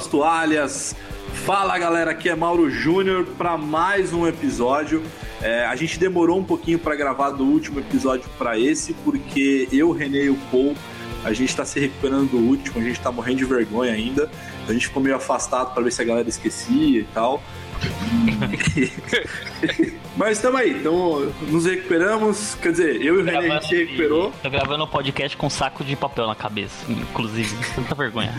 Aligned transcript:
as 0.00 0.06
toalhas. 0.06 0.96
Fala 1.44 1.78
galera, 1.78 2.12
aqui 2.12 2.30
é 2.30 2.34
Mauro 2.34 2.70
Júnior 2.70 3.26
para 3.36 3.58
mais 3.58 4.14
um 4.14 4.26
episódio. 4.26 5.02
É, 5.42 5.66
a 5.66 5.76
gente 5.76 5.98
demorou 5.98 6.38
um 6.38 6.44
pouquinho 6.44 6.78
para 6.78 6.94
gravar 6.96 7.30
do 7.30 7.44
último 7.44 7.80
episódio 7.80 8.24
para 8.38 8.58
esse, 8.58 8.94
porque 9.04 9.68
eu, 9.70 9.92
René 9.92 10.24
e 10.24 10.30
o 10.30 10.38
Paul, 10.50 10.74
a 11.22 11.34
gente 11.34 11.50
está 11.50 11.66
se 11.66 11.78
recuperando 11.78 12.30
do 12.30 12.38
último, 12.38 12.80
a 12.80 12.82
gente 12.82 12.96
está 12.96 13.12
morrendo 13.12 13.38
de 13.38 13.44
vergonha 13.44 13.92
ainda. 13.92 14.30
A 14.66 14.72
gente 14.72 14.86
ficou 14.86 15.02
meio 15.02 15.16
afastado 15.16 15.74
para 15.74 15.82
ver 15.82 15.92
se 15.92 16.00
a 16.00 16.04
galera 16.04 16.28
esquecia 16.28 17.00
e 17.00 17.04
tal. 17.12 17.42
Mas 20.16 20.38
estamos 20.38 20.60
aí, 20.60 20.78
então 20.78 21.32
nos 21.48 21.66
recuperamos. 21.66 22.54
Quer 22.56 22.72
dizer, 22.72 23.02
eu 23.02 23.18
e 23.18 23.22
o 23.22 23.24
René 23.24 23.38
a 23.38 23.60
gente 23.60 23.68
se 23.68 23.84
recuperou. 23.84 24.32
Tô 24.42 24.50
gravando 24.50 24.84
um 24.84 24.86
podcast 24.86 25.36
com 25.36 25.46
um 25.46 25.50
saco 25.50 25.84
de 25.84 25.96
papel 25.96 26.26
na 26.26 26.34
cabeça, 26.34 26.90
inclusive. 26.90 27.54
Tanta 27.74 27.94
vergonha. 27.94 28.34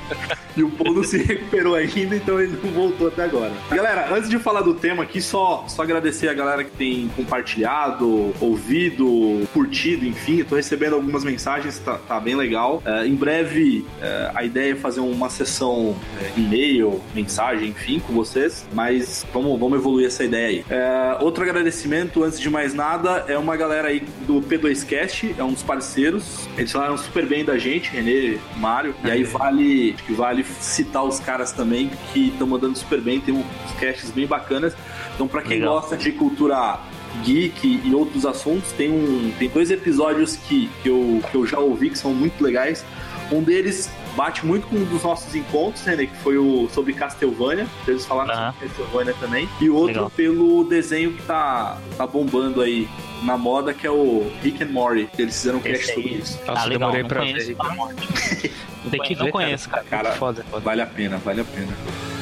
e 0.56 0.62
o 0.62 0.70
Paul 0.70 0.94
não 0.94 1.04
se 1.04 1.18
recuperou 1.18 1.74
ainda, 1.74 2.16
então 2.16 2.40
ele 2.40 2.58
não 2.62 2.70
voltou 2.70 3.08
até 3.08 3.24
agora. 3.24 3.52
Galera, 3.70 4.14
antes 4.14 4.30
de 4.30 4.38
falar 4.38 4.62
do 4.62 4.74
tema 4.74 5.02
aqui, 5.02 5.20
só, 5.20 5.64
só 5.68 5.82
agradecer 5.82 6.28
a 6.28 6.34
galera 6.34 6.64
que 6.64 6.70
tem 6.70 7.10
compartilhado, 7.14 8.32
ouvido, 8.40 9.46
curtido, 9.52 10.06
enfim. 10.06 10.38
Eu 10.38 10.46
tô 10.46 10.56
recebendo 10.56 10.94
algumas 10.94 11.24
mensagens, 11.24 11.78
tá, 11.78 11.98
tá 11.98 12.18
bem 12.18 12.34
legal. 12.34 12.82
É, 12.84 13.06
em 13.06 13.14
breve, 13.14 13.84
é, 14.00 14.30
a 14.34 14.44
ideia 14.44 14.72
é 14.72 14.76
fazer 14.76 15.00
uma 15.00 15.28
sessão 15.28 15.94
é, 16.20 16.40
e-mail, 16.40 17.00
mensagem, 17.14 17.68
enfim, 17.68 17.98
com 17.98 18.14
vocês. 18.14 18.66
Mas 18.72 18.85
vamos, 19.32 19.58
vamos 19.58 19.78
evoluir 19.78 20.06
essa 20.06 20.24
ideia 20.24 20.48
aí. 20.48 20.64
É, 20.68 21.18
outro 21.20 21.42
agradecimento, 21.42 22.22
antes 22.22 22.40
de 22.40 22.50
mais 22.50 22.74
nada, 22.74 23.24
é 23.28 23.36
uma 23.38 23.56
galera 23.56 23.88
aí 23.88 24.00
do 24.26 24.40
P2Cast, 24.40 25.34
é 25.38 25.44
um 25.44 25.52
dos 25.52 25.62
parceiros. 25.62 26.48
Eles 26.56 26.72
falaram 26.72 26.96
super 26.96 27.26
bem 27.26 27.44
da 27.44 27.58
gente, 27.58 27.90
Renê, 27.90 28.38
Mário. 28.56 28.94
E 29.04 29.10
aí 29.10 29.24
vale, 29.24 29.94
que 30.06 30.12
vale 30.12 30.44
citar 30.60 31.04
os 31.04 31.20
caras 31.20 31.52
também 31.52 31.90
que 32.12 32.28
estão 32.28 32.46
mandando 32.46 32.76
super 32.76 33.00
bem. 33.00 33.20
Tem 33.20 33.34
uns 33.34 33.72
casts 33.78 34.10
bem 34.10 34.26
bacanas. 34.26 34.74
Então, 35.14 35.26
para 35.26 35.42
quem 35.42 35.58
Legal. 35.58 35.80
gosta 35.80 35.96
de 35.96 36.12
cultura 36.12 36.78
geek 37.24 37.80
e 37.84 37.94
outros 37.94 38.26
assuntos, 38.26 38.72
tem, 38.72 38.90
um, 38.90 39.32
tem 39.38 39.48
dois 39.48 39.70
episódios 39.70 40.36
que, 40.36 40.68
que, 40.82 40.88
eu, 40.88 41.22
que 41.30 41.36
eu 41.36 41.46
já 41.46 41.58
ouvi 41.58 41.90
que 41.90 41.98
são 41.98 42.12
muito 42.12 42.42
legais. 42.42 42.84
Um 43.32 43.42
deles 43.42 43.90
bate 44.16 44.44
muito 44.44 44.66
com 44.66 44.76
um 44.76 44.84
dos 44.84 45.02
nossos 45.02 45.34
encontros, 45.34 45.84
né, 45.84 45.96
que 45.96 46.16
foi 46.16 46.38
o 46.38 46.68
sobre 46.70 46.92
Castlevania. 46.94 47.66
Eles 47.86 48.06
falaram 48.06 48.34
uhum. 48.34 48.52
sobre 48.52 48.68
Castlevania 48.68 49.14
também. 49.20 49.48
E 49.60 49.68
outro 49.68 49.88
Legal. 49.88 50.10
pelo 50.10 50.64
desenho 50.64 51.12
que 51.12 51.22
tá, 51.22 51.78
tá 51.96 52.06
bombando 52.06 52.62
aí 52.62 52.88
na 53.22 53.36
moda, 53.36 53.74
que 53.74 53.86
é 53.86 53.90
o 53.90 54.30
Rick 54.42 54.64
and 54.64 54.68
Morty. 54.68 55.08
Eles 55.18 55.36
fizeram 55.36 55.58
um 55.58 55.62
cast 55.62 55.86
sobre 55.94 56.08
isso. 56.08 56.38
Nossa, 56.46 56.62
ah, 56.62 56.64
legal, 56.64 56.90
demorei 56.90 57.04
pra 57.04 57.20
conheço, 57.20 57.46
ver. 57.46 57.56
Não 57.56 58.90
Tem 58.90 59.00
que 59.02 59.16
não 59.16 59.30
conheço, 59.30 59.68
cara. 59.68 59.84
cara 59.84 60.12
foda, 60.12 60.44
foda. 60.44 60.62
Vale 60.62 60.80
a 60.80 60.86
pena, 60.86 61.18
vale 61.18 61.40
a 61.40 61.44
pena. 61.44 61.72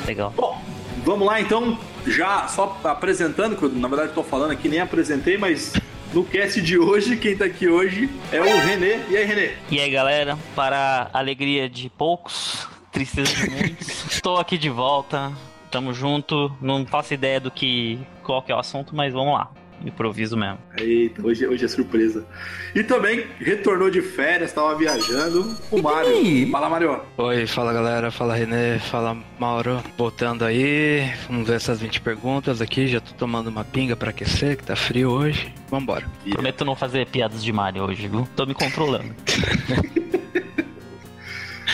Legal. 0.07 0.33
Bom, 0.37 0.61
vamos 1.05 1.27
lá 1.27 1.41
então. 1.41 1.79
Já 2.07 2.49
só 2.49 2.79
apresentando, 2.85 3.57
que 3.57 3.63
eu, 3.63 3.71
na 3.71 3.89
verdade 3.89 4.11
estou 4.11 4.25
falando 4.25 4.51
aqui, 4.51 4.69
nem 4.69 4.81
apresentei, 4.81 5.39
mas 5.39 5.73
no 6.15 6.23
cast 6.25 6.63
de 6.63 6.79
hoje, 6.79 7.17
quem 7.17 7.37
tá 7.37 7.45
aqui 7.45 7.69
hoje 7.69 8.09
é 8.31 8.41
o 8.41 8.45
Renê. 8.45 9.01
E 9.11 9.17
aí, 9.17 9.25
Renê? 9.25 9.51
E 9.69 9.81
aí, 9.81 9.91
galera? 9.91 10.39
Para 10.55 11.11
alegria 11.13 11.69
de 11.69 11.91
poucos, 11.91 12.69
tristeza 12.93 13.35
de 13.35 13.51
muitos, 13.51 14.07
estou 14.13 14.39
aqui 14.39 14.57
de 14.57 14.71
volta. 14.71 15.33
Tamo 15.73 15.93
junto. 15.93 16.57
Não 16.61 16.87
faço 16.87 17.13
ideia 17.13 17.41
do 17.41 17.51
que 17.51 17.99
qual 18.23 18.41
que 18.41 18.53
é 18.53 18.55
o 18.55 18.61
assunto, 18.61 18.95
mas 18.95 19.13
vamos 19.13 19.35
lá 19.35 19.51
improviso 19.89 20.37
mesmo. 20.37 20.59
Eita, 20.77 21.25
hoje, 21.25 21.47
hoje 21.47 21.65
é 21.65 21.69
surpresa. 21.69 22.27
E 22.75 22.83
também 22.83 23.27
retornou 23.39 23.91
de 23.91 24.03
férias, 24.03 24.53
tava 24.53 24.77
viajando, 24.77 25.57
o 25.71 25.83
Mário. 25.83 26.51
Fala, 26.51 26.69
Mário. 26.69 27.01
Oi, 27.17 27.47
fala 27.47 27.73
galera, 27.73 28.11
fala 28.11 28.35
Renê, 28.35 28.79
fala 28.79 29.17
Mauro. 29.39 29.83
Voltando 29.97 30.45
aí, 30.45 31.11
vamos 31.29 31.47
ver 31.47 31.57
essas 31.57 31.81
20 31.81 32.01
perguntas 32.01 32.61
aqui. 32.61 32.87
Já 32.89 33.01
tô 33.01 33.13
tomando 33.15 33.49
uma 33.49 33.65
pinga 33.65 33.97
pra 33.97 34.11
aquecer, 34.11 34.57
que 34.57 34.65
tá 34.65 34.77
frio 34.77 35.11
hoje. 35.11 35.53
Vambora. 35.71 36.07
Prometo 36.31 36.65
não 36.65 36.75
fazer 36.75 37.07
piadas 37.07 37.43
de 37.43 37.53
Mario 37.53 37.85
hoje, 37.85 38.09
viu? 38.09 38.29
Tô 38.35 38.47
me 38.47 38.55
controlando. 38.55 39.15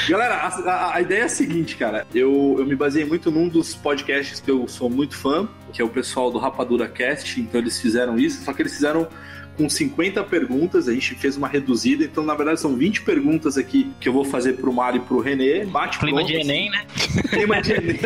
Galera, 0.09 0.35
a, 0.35 0.49
a, 0.49 0.97
a, 0.97 1.01
ideia 1.01 1.23
é 1.23 1.25
a 1.25 1.29
seguinte, 1.29 1.77
cara. 1.77 2.07
Eu, 2.15 2.57
eu 2.59 2.67
me 2.67 2.75
baseei 2.75 3.05
muito 3.05 3.31
num 3.31 3.49
dos 3.49 3.75
podcasts 3.75 4.41
que 4.41 4.51
eu 4.51 4.67
sou 4.69 4.91
muito 4.91 5.17
fã, 5.17 5.49
que 5.73 5.81
é 5.81 5.85
o 5.85 5.89
pessoal 5.89 6.31
do 6.31 6.39
Rapadura 6.39 6.89
Cast. 6.89 7.41
Então 7.41 7.61
eles 7.61 7.81
fizeram 7.81 8.19
isso, 8.19 8.45
só 8.45 8.53
que 8.53 8.63
eles 8.63 8.73
fizeram 8.73 9.09
com 9.57 9.69
50 9.69 10.25
perguntas, 10.25 10.89
a 10.89 10.93
gente 10.93 11.15
fez 11.15 11.37
uma 11.37 11.47
reduzida, 11.47 12.05
então 12.05 12.25
na 12.25 12.35
verdade 12.35 12.59
são 12.61 12.75
20 12.77 13.03
perguntas 13.03 13.59
aqui 13.59 13.93
que 14.01 14.09
eu 14.09 14.13
vou 14.13 14.25
fazer 14.25 14.55
pro 14.55 14.73
Mário 14.73 15.03
e 15.03 15.05
pro 15.05 15.21
Renê. 15.21 15.67
Bate 15.67 15.99
Clima 15.99 16.25
de 16.25 16.35
Enem, 16.35 16.71
né? 16.71 16.87
Clima 17.29 17.61
de 17.61 17.73
Enem. 17.75 18.01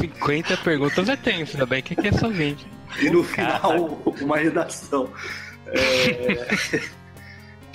50 0.00 0.56
perguntas 0.58 1.08
é 1.08 1.16
tenso, 1.16 1.52
ainda 1.52 1.66
bem 1.66 1.82
que 1.82 1.92
aqui 1.92 2.08
é 2.08 2.12
só 2.12 2.28
20. 2.28 2.66
E 3.02 3.10
no 3.10 3.22
final, 3.22 4.02
uma 4.22 4.36
redação. 4.38 5.10
É... 5.66 6.80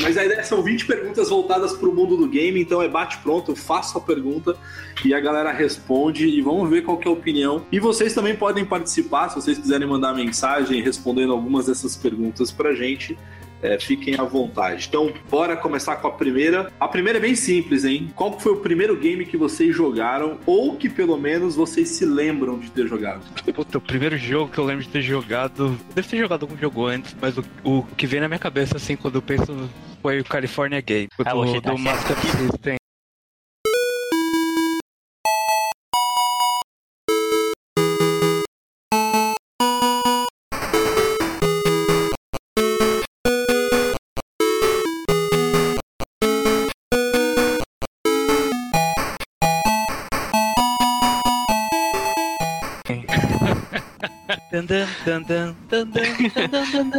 Mas 0.01 0.17
a 0.17 0.23
ideia 0.23 0.43
são 0.43 0.63
20 0.63 0.85
perguntas 0.85 1.29
voltadas 1.29 1.73
para 1.73 1.89
o 1.89 1.93
mundo 1.93 2.15
do 2.15 2.27
game, 2.27 2.61
então 2.61 2.81
é 2.81 2.87
bate 2.87 3.17
pronto, 3.17 3.51
eu 3.51 3.55
faço 3.55 3.97
a 3.97 4.01
pergunta 4.01 4.55
e 5.03 5.13
a 5.13 5.19
galera 5.19 5.51
responde 5.51 6.25
e 6.25 6.41
vamos 6.41 6.69
ver 6.69 6.83
qual 6.83 6.99
é 7.03 7.07
a 7.07 7.11
opinião. 7.11 7.65
E 7.71 7.79
vocês 7.79 8.13
também 8.13 8.35
podem 8.35 8.63
participar, 8.63 9.29
se 9.29 9.35
vocês 9.35 9.57
quiserem 9.57 9.87
mandar 9.87 10.13
mensagem 10.13 10.81
respondendo 10.81 11.33
algumas 11.33 11.65
dessas 11.65 11.97
perguntas 11.97 12.49
pra 12.49 12.73
gente. 12.73 13.17
É, 13.62 13.80
fiquem 13.80 14.16
à 14.16 14.24
vontade. 14.24 14.86
Então, 14.88 15.12
bora 15.30 15.56
começar 15.56 15.97
com 15.97 16.08
a 16.08 16.12
primeira. 16.12 16.72
A 16.80 16.88
primeira 16.88 17.20
é 17.20 17.22
bem 17.22 17.36
simples, 17.36 17.84
hein? 17.86 18.12
Qual 18.16 18.40
foi 18.40 18.53
o 18.53 18.58
primeiro 18.58 18.96
game 18.96 19.25
que 19.25 19.38
vocês 19.38 19.75
jogaram 19.75 20.38
ou 20.46 20.75
que 20.75 20.90
pelo 20.90 21.18
menos 21.18 21.56
vocês 21.56 21.90
se 21.90 22.06
lembram 22.06 22.58
de 22.59 22.70
ter 22.72 22.88
jogado? 22.88 23.22
Puta, 23.53 23.78
o 23.78 23.81
primeiro 23.81 24.18
jogo 24.18 24.52
que 24.52 24.58
eu 24.58 24.66
lembro 24.66 24.84
de 24.84 24.90
ter 24.90 25.02
jogado. 25.02 25.78
Deve 25.94 26.08
ter 26.08 26.18
jogado 26.18 26.44
algum 26.44 26.58
jogo 26.58 26.86
antes, 26.86 27.16
mas 27.22 27.38
o, 27.38 27.44
o 27.64 27.84
que 27.97 28.08
vem 28.08 28.20
na 28.20 28.28
minha 28.28 28.40
cabeça, 28.40 28.78
assim, 28.78 28.96
quando 28.96 29.16
eu 29.16 29.22
penso 29.22 29.70
foi 30.02 30.20
o 30.20 30.24
California 30.24 30.81
Game, 30.81 31.09
ah, 31.26 31.34
do, 31.34 31.62
do 31.62 31.78
Master 31.78 32.18
System. 32.18 32.78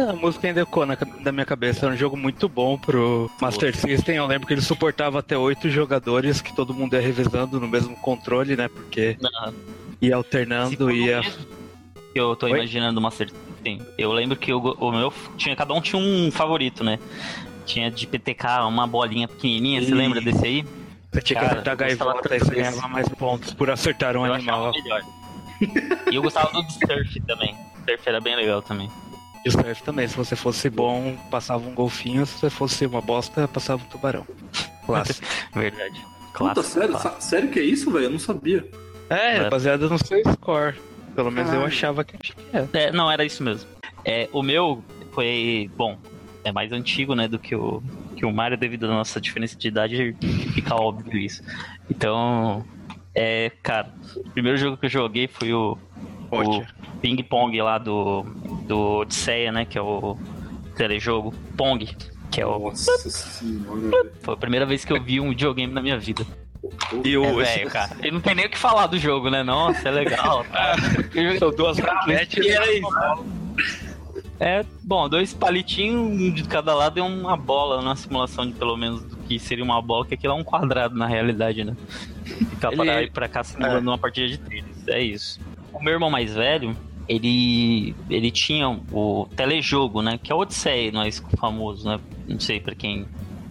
A 0.09 0.13
música 0.13 0.47
ainda 0.47 0.61
ecoa 0.61 0.85
na, 0.85 0.97
na 1.19 1.31
minha 1.31 1.45
cabeça. 1.45 1.85
É 1.85 1.89
um 1.89 1.95
jogo 1.95 2.17
muito 2.17 2.47
bom 2.47 2.77
pro 2.77 3.29
Master 3.41 3.75
System. 3.75 4.15
Eu 4.15 4.27
lembro 4.27 4.47
que 4.47 4.53
ele 4.53 4.61
suportava 4.61 5.19
até 5.19 5.37
oito 5.37 5.69
jogadores, 5.69 6.41
que 6.41 6.55
todo 6.55 6.73
mundo 6.73 6.95
ia 6.95 7.01
revezando 7.01 7.59
no 7.59 7.67
mesmo 7.67 7.95
controle, 7.97 8.55
né? 8.55 8.67
Porque 8.67 9.17
Não. 9.21 9.53
ia 10.01 10.15
alternando, 10.15 10.91
ia. 10.91 11.21
Eu 12.13 12.35
tô 12.35 12.47
Oi? 12.47 12.53
imaginando 12.53 12.99
o 12.99 13.03
Master 13.03 13.29
System. 13.29 13.81
Eu 13.97 14.11
lembro 14.11 14.35
que 14.35 14.53
o, 14.53 14.59
o 14.59 14.91
meu 14.91 15.13
tinha. 15.37 15.55
Cada 15.55 15.73
um 15.73 15.81
tinha 15.81 16.01
um 16.01 16.31
favorito, 16.31 16.83
né? 16.83 16.99
Tinha 17.65 17.89
de 17.91 18.07
PTK 18.07 18.65
uma 18.67 18.87
bolinha 18.87 19.27
pequenininha, 19.27 19.79
e... 19.81 19.85
você 19.85 19.93
lembra 19.93 20.19
desse 20.19 20.45
aí? 20.45 20.65
Você 21.11 21.21
tinha 21.21 21.39
que 21.39 21.45
acertar 21.45 21.73
a 21.73 21.75
gaivota 21.75 22.35
e 22.35 22.39
você 22.39 22.55
ganhava 22.55 22.87
mais 22.87 23.09
pontos 23.09 23.53
por 23.53 23.69
acertar 23.69 24.15
um 24.15 24.25
eu 24.25 24.33
animal. 24.33 24.71
Melhor. 24.71 25.01
E 26.11 26.15
eu 26.15 26.21
gostava 26.21 26.51
do 26.51 26.71
surf 26.71 27.19
também. 27.21 27.55
Surf 27.87 28.09
era 28.09 28.19
bem 28.19 28.35
legal 28.35 28.61
também. 28.61 28.89
E 29.45 29.49
o 29.49 29.51
surf 29.51 29.83
também, 29.83 30.07
se 30.07 30.15
você 30.15 30.35
fosse 30.35 30.69
bom, 30.69 31.17
passava 31.29 31.67
um 31.67 31.73
golfinho, 31.73 32.25
se 32.25 32.37
você 32.37 32.49
fosse 32.49 32.85
uma 32.85 33.01
bosta, 33.01 33.47
passava 33.47 33.81
um 33.81 33.85
tubarão. 33.87 34.25
Clássico. 34.85 35.27
Verdade. 35.53 36.01
Clássico, 36.33 36.61
Puta, 36.61 36.63
sério? 36.63 36.89
Clássico. 36.89 37.23
Sério 37.23 37.49
que 37.49 37.59
é 37.59 37.63
isso, 37.63 37.91
velho? 37.91 38.05
Eu 38.05 38.11
não 38.11 38.19
sabia. 38.19 38.67
É, 39.09 39.49
baseado 39.49 39.89
no 39.89 39.97
seu 39.97 40.21
score. 40.33 40.75
Pelo 41.15 41.29
menos 41.29 41.51
eu 41.51 41.65
achava 41.65 42.03
que 42.03 42.15
era. 42.53 42.69
É, 42.73 42.91
não, 42.91 43.11
era 43.11 43.25
isso 43.25 43.43
mesmo. 43.43 43.69
É, 44.05 44.29
o 44.31 44.41
meu 44.41 44.83
foi, 45.11 45.69
bom, 45.75 45.97
é 46.43 46.51
mais 46.51 46.71
antigo, 46.71 47.13
né, 47.15 47.27
do 47.27 47.37
que 47.37 47.55
o, 47.55 47.83
que 48.15 48.25
o 48.25 48.31
Mario, 48.31 48.57
devido 48.57 48.85
à 48.85 48.89
nossa 48.89 49.19
diferença 49.19 49.57
de 49.57 49.67
idade, 49.67 50.15
fica 50.53 50.75
óbvio 50.75 51.17
isso. 51.17 51.43
Então, 51.89 52.65
é, 53.13 53.51
cara, 53.61 53.89
o 54.15 54.29
primeiro 54.29 54.57
jogo 54.57 54.77
que 54.77 54.85
eu 54.85 54.89
joguei 54.89 55.27
foi 55.27 55.53
o, 55.53 55.77
o 56.31 56.63
Ping 57.01 57.21
Pong 57.23 57.61
lá 57.61 57.77
do, 57.77 58.23
do 58.67 58.99
Odisseia, 58.99 59.51
né? 59.51 59.65
Que 59.65 59.77
é 59.77 59.81
o 59.81 60.17
telejogo 60.75 61.33
Pong. 61.57 61.85
Que 62.31 62.41
é 62.41 62.45
o. 62.45 62.59
Nossa 62.59 63.09
senhora. 63.09 64.11
Foi 64.21 64.33
a 64.33 64.37
primeira 64.37 64.65
vez 64.65 64.85
que 64.85 64.93
eu 64.93 65.01
vi 65.01 65.19
um 65.19 65.29
videogame 65.29 65.73
na 65.73 65.81
minha 65.81 65.99
vida. 65.99 66.25
E 67.03 67.17
o. 67.17 67.41
É, 67.41 67.43
velho, 67.43 67.69
cara. 67.69 67.97
E 68.01 68.09
não 68.09 68.21
tem 68.21 68.33
nem 68.33 68.45
o 68.45 68.49
que 68.49 68.57
falar 68.57 68.87
do 68.87 68.97
jogo, 68.97 69.29
né? 69.29 69.43
Nossa, 69.43 69.89
é 69.89 69.91
legal. 69.91 70.45
São 71.37 71.51
duas 71.51 71.77
raquetes. 71.79 72.45
É, 74.39 74.65
bom, 74.81 75.07
dois 75.09 75.33
palitinhos, 75.33 76.19
um 76.19 76.33
de 76.33 76.43
cada 76.45 76.73
lado 76.73 76.97
e 76.97 77.01
uma 77.01 77.37
bola 77.37 77.81
na 77.81 77.95
simulação 77.95 78.47
de 78.47 78.53
pelo 78.53 78.75
menos 78.75 79.03
que 79.31 79.39
seria 79.39 79.63
uma 79.63 79.81
bola, 79.81 80.05
que 80.05 80.13
aquilo 80.13 80.33
é 80.33 80.35
um 80.35 80.43
quadrado 80.43 80.95
na 80.95 81.07
realidade, 81.07 81.63
né? 81.63 81.75
Ficar 82.25 82.73
Ele... 82.73 82.83
pra, 82.83 83.07
pra 83.13 83.27
cá 83.29 83.43
simulando 83.43 83.89
é. 83.89 83.91
uma 83.91 83.97
partida 83.97 84.27
de 84.27 84.37
tênis. 84.37 84.87
É 84.87 85.01
isso. 85.01 85.39
O 85.71 85.81
meu 85.81 85.93
irmão 85.93 86.09
mais 86.09 86.33
velho, 86.33 86.75
ele, 87.07 87.95
ele 88.09 88.29
tinha 88.29 88.69
o 88.91 89.27
telejogo, 89.35 90.01
né? 90.01 90.19
Que 90.21 90.31
é 90.31 90.35
o 90.35 90.39
Odisseia, 90.39 90.91
nós 90.91 91.23
famoso, 91.37 91.87
né? 91.87 91.99
Não 92.27 92.39
sei 92.39 92.59
para 92.59 92.75
quem 92.75 93.05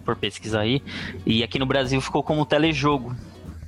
for 0.05 0.15
pesquisar 0.15 0.61
aí. 0.61 0.83
E 1.25 1.43
aqui 1.43 1.57
no 1.57 1.65
Brasil 1.65 1.99
ficou 1.99 2.21
como 2.21 2.45
telejogo 2.45 3.15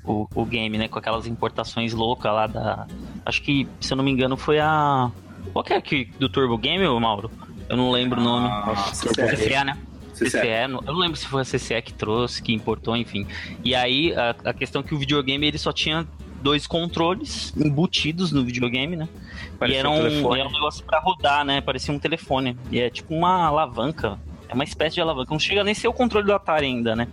o, 0.04 0.28
o 0.36 0.46
game, 0.46 0.78
né? 0.78 0.88
Com 0.88 1.00
aquelas 1.00 1.26
importações 1.26 1.94
loucas 1.94 2.32
lá 2.32 2.46
da. 2.46 2.88
Acho 3.26 3.42
que, 3.42 3.68
se 3.80 3.92
eu 3.92 3.98
não 3.98 4.04
me 4.04 4.12
engano, 4.12 4.38
foi 4.38 4.60
a. 4.60 5.12
Qual 5.52 5.64
que 5.64 5.74
é 5.74 5.78
aqui 5.78 6.12
do 6.20 6.30
Turbo 6.30 6.58
Game, 6.60 6.88
Mauro? 7.00 7.32
Eu 7.68 7.76
não 7.76 7.90
lembro 7.90 8.22
o 8.22 8.24
nome. 8.24 8.48
Ah, 8.50 8.92
CCE, 8.92 9.64
né? 9.64 9.78
CCE. 10.14 10.48
Eu 10.64 10.94
não 10.94 11.00
lembro 11.00 11.18
se 11.18 11.28
foi 11.28 11.42
a 11.42 11.46
CCE 11.46 11.82
que 11.82 11.94
trouxe, 11.94 12.42
que 12.42 12.54
importou, 12.54 12.96
enfim. 12.96 13.28
E 13.64 13.76
aí, 13.76 14.14
a, 14.14 14.36
a 14.46 14.54
questão 14.54 14.82
é 14.82 14.84
que 14.84 14.94
o 14.94 14.98
videogame 14.98 15.48
ele 15.48 15.58
só 15.58 15.72
tinha 15.72 16.08
dois 16.42 16.68
controles 16.68 17.54
embutidos 17.58 18.32
no 18.32 18.44
videogame, 18.44 18.96
né? 18.98 19.08
Parecia 19.58 19.78
e 19.78 19.80
era 19.80 19.90
um, 19.90 20.28
um, 20.28 20.36
era 20.36 20.48
um 20.48 20.52
negócio 20.52 20.84
pra 20.84 21.00
rodar, 21.00 21.46
né? 21.46 21.62
Parecia 21.62 21.94
um 21.94 22.00
telefone. 22.00 22.58
E 22.70 22.80
é 22.80 22.90
tipo 22.90 23.16
uma 23.16 23.46
alavanca. 23.48 24.20
É 24.50 24.54
uma 24.54 24.64
espécie 24.64 24.96
de 24.96 25.02
alavanca. 25.02 25.32
Não 25.32 25.40
chega 25.40 25.64
nem 25.64 25.74
ser 25.74 25.88
o 25.88 25.94
controle 25.94 26.26
do 26.26 26.34
Atari 26.34 26.66
ainda, 26.66 26.96
né? 26.96 27.08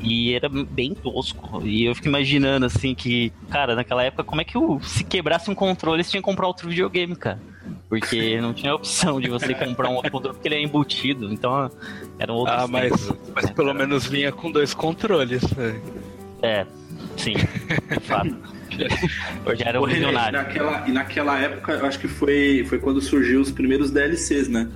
E 0.00 0.34
era 0.34 0.48
bem 0.48 0.94
tosco. 0.94 1.62
E 1.64 1.84
eu 1.84 1.94
fico 1.94 2.08
imaginando, 2.08 2.66
assim, 2.66 2.94
que, 2.94 3.32
cara, 3.48 3.74
naquela 3.74 4.02
época, 4.02 4.24
como 4.24 4.40
é 4.40 4.44
que 4.44 4.56
eu, 4.56 4.78
se 4.82 5.04
quebrasse 5.04 5.50
um 5.50 5.54
controle, 5.54 6.04
você 6.04 6.10
tinha 6.10 6.20
que 6.20 6.24
comprar 6.24 6.46
outro 6.46 6.68
videogame, 6.68 7.16
cara? 7.16 7.40
Porque 7.88 8.40
não 8.40 8.52
tinha 8.52 8.74
opção 8.74 9.20
de 9.20 9.28
você 9.28 9.54
comprar 9.54 9.88
um 9.88 9.94
outro 9.94 10.10
controle 10.10 10.34
porque 10.34 10.48
ele 10.48 10.56
é 10.56 10.62
embutido. 10.62 11.32
Então, 11.32 11.70
era 12.18 12.32
um 12.32 12.36
outro 12.36 12.54
Ah, 12.54 12.66
mas, 12.66 13.12
mas 13.34 13.50
pelo 13.50 13.72
menos 13.72 14.06
vinha 14.06 14.32
com 14.32 14.50
dois 14.50 14.74
controles. 14.74 15.42
Né? 15.52 15.80
É, 16.42 16.66
sim, 17.16 17.34
de 17.34 18.00
fato. 18.00 18.36
Hoje 19.46 19.62
era 19.64 19.80
um 19.80 19.86
milionário. 19.86 20.38
Naquela, 20.38 20.88
e 20.88 20.92
naquela 20.92 21.38
época, 21.38 21.72
eu 21.72 21.86
acho 21.86 21.98
que 21.98 22.08
foi, 22.08 22.64
foi 22.68 22.78
quando 22.78 23.00
surgiu 23.00 23.40
os 23.40 23.50
primeiros 23.50 23.90
DLCs, 23.90 24.48
né? 24.48 24.68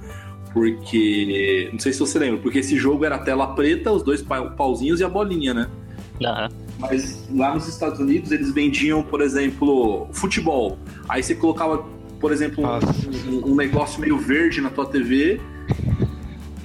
Porque. 0.52 1.68
Não 1.72 1.78
sei 1.78 1.92
se 1.92 1.98
você 1.98 2.18
lembra, 2.18 2.40
porque 2.40 2.58
esse 2.58 2.76
jogo 2.76 3.04
era 3.04 3.18
tela 3.18 3.54
preta, 3.54 3.92
os 3.92 4.02
dois 4.02 4.22
pauzinhos 4.22 5.00
e 5.00 5.04
a 5.04 5.08
bolinha, 5.08 5.52
né? 5.52 5.68
Uhum. 6.20 6.48
Mas 6.78 7.28
lá 7.30 7.54
nos 7.54 7.68
Estados 7.68 7.98
Unidos 7.98 8.32
eles 8.32 8.52
vendiam, 8.52 9.02
por 9.02 9.20
exemplo, 9.20 10.08
futebol. 10.12 10.78
Aí 11.08 11.22
você 11.22 11.34
colocava, 11.34 11.84
por 12.20 12.30
exemplo, 12.32 12.62
um, 12.64 13.52
um, 13.52 13.54
negócio 13.54 14.00
meio 14.00 14.18
verde 14.18 14.60
na 14.60 14.70
tua 14.70 14.86
TV. 14.86 15.40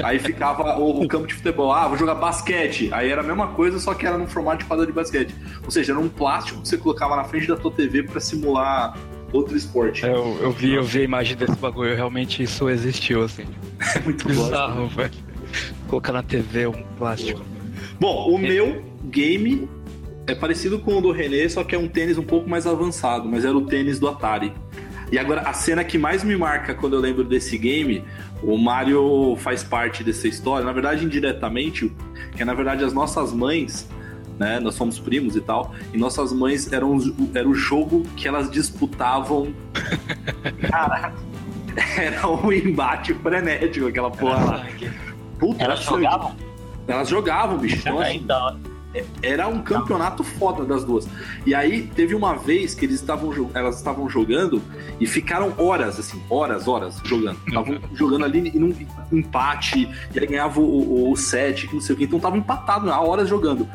Aí 0.04 0.20
ficava 0.20 0.78
o, 0.78 1.04
o, 1.04 1.08
campo 1.08 1.26
de 1.26 1.34
futebol. 1.34 1.72
Ah, 1.72 1.88
vou 1.88 1.98
jogar 1.98 2.16
basquete. 2.16 2.90
Aí 2.92 3.10
era 3.10 3.22
a 3.22 3.24
mesma 3.24 3.48
coisa, 3.48 3.80
só 3.80 3.94
que 3.94 4.06
era 4.06 4.18
no 4.18 4.28
formato 4.28 4.60
de 4.60 4.66
quadra 4.66 4.86
de 4.86 4.92
basquete. 4.92 5.34
Ou 5.64 5.72
seja, 5.72 5.94
era 5.94 6.02
um 6.02 6.10
plástico 6.10 6.62
que 6.62 6.68
você 6.68 6.78
colocava 6.78 7.16
na 7.16 7.24
frente 7.24 7.48
da 7.48 7.56
tua 7.56 7.72
TV 7.72 8.04
para 8.04 8.20
simular 8.20 8.98
outro 9.32 9.56
esporte. 9.56 10.06
É, 10.06 10.10
eu, 10.10 10.38
eu, 10.42 10.52
vi, 10.52 10.74
eu 10.74 10.84
vi 10.84 11.00
a 11.00 11.04
imagem 11.04 11.38
desse 11.38 11.56
bagulho, 11.56 11.96
realmente 11.96 12.44
isso 12.44 12.70
existiu, 12.70 13.24
assim. 13.24 13.46
É 13.96 14.00
muito 14.00 14.28
bizarro, 14.28 14.88
velho. 14.90 15.12
Colocar 15.88 16.12
na 16.12 16.24
TV 16.24 16.68
um 16.68 16.84
plástico. 16.98 17.42
Bom, 18.00 18.32
o 18.32 18.38
é. 18.38 18.42
meu 18.42 18.84
game 19.06 19.70
é 20.28 20.34
parecido 20.34 20.80
com 20.80 20.98
o 20.98 21.02
do 21.02 21.12
René, 21.12 21.48
só 21.48 21.64
que 21.64 21.76
é 21.76 21.78
um 21.78 21.88
tênis 21.88 22.18
um 22.18 22.24
pouco 22.24 22.50
mais 22.50 22.66
avançado, 22.66 23.28
mas 23.28 23.46
era 23.46 23.56
o 23.56 23.66
tênis 23.66 24.00
do 24.00 24.08
Atari. 24.08 24.52
E 25.12 25.20
agora, 25.20 25.42
a 25.42 25.54
cena 25.54 25.84
que 25.84 25.98
mais 25.98 26.24
me 26.24 26.36
marca 26.36 26.74
quando 26.74 26.94
eu 26.94 27.00
lembro 27.00 27.24
desse 27.24 27.58
game, 27.58 28.04
o 28.42 28.58
Mario 28.58 29.36
faz 29.38 29.64
parte 29.64 30.04
dessa 30.04 30.28
história, 30.28 30.66
na 30.66 30.74
verdade, 30.74 31.06
indiretamente, 31.06 31.92
que 32.36 32.42
é 32.42 32.46
na 32.46 32.54
verdade 32.54 32.84
as 32.84 32.94
nossas 32.94 33.32
mães 33.32 33.88
né? 34.38 34.60
Nós 34.60 34.76
somos 34.76 35.00
primos 35.00 35.36
e 35.36 35.42
tal. 35.42 35.74
E 35.94 35.98
nossas 35.98 36.34
mães 36.34 36.72
eram 36.72 36.98
era 37.34 37.48
o 37.48 37.54
jogo 37.54 38.04
que 38.16 38.28
elas 38.28 38.50
disputavam. 38.50 39.54
Cara, 40.70 41.14
era 41.98 42.28
um 42.28 42.52
embate 42.52 43.14
frenético 43.14 43.88
aquela 43.88 44.12
porra 44.12 44.46
lá. 44.46 44.68
Puta, 45.40 45.64
elas 45.64 45.84
jogavam? 45.84 46.36
Elas 46.88 47.10
jogavam, 47.10 47.58
bicho. 47.58 47.78
Então, 47.78 48.00
assim, 48.00 48.26
era 49.22 49.48
um 49.48 49.62
campeonato 49.62 50.24
foda 50.24 50.64
das 50.64 50.84
duas. 50.84 51.08
E 51.46 51.54
aí 51.54 51.90
teve 51.96 52.16
uma 52.16 52.36
vez 52.36 52.74
que 52.74 52.86
eles 52.86 52.96
estavam 52.96 53.26
elas 53.54 53.78
estavam 53.78 54.10
jogando 54.10 54.62
e 55.00 55.06
ficaram 55.06 55.54
horas 55.58 56.00
assim, 56.00 56.22
horas, 56.30 56.68
horas 56.68 57.02
jogando. 57.04 57.38
Estavam 57.48 57.80
jogando 57.94 58.26
ali 58.26 58.58
num 58.58 58.74
empate 59.12 59.90
e 60.14 60.20
aí 60.20 60.26
ganhava 60.26 60.60
o, 60.60 60.64
o, 60.64 61.12
o 61.12 61.18
set, 61.18 61.70
não 61.74 61.82
sei 61.82 61.96
o 61.96 61.98
que. 61.98 62.06
Então 62.06 62.18
estavam 62.18 62.40
empatados 62.40 62.90
há 62.90 63.02
horas 63.02 63.28
jogando. 63.28 63.68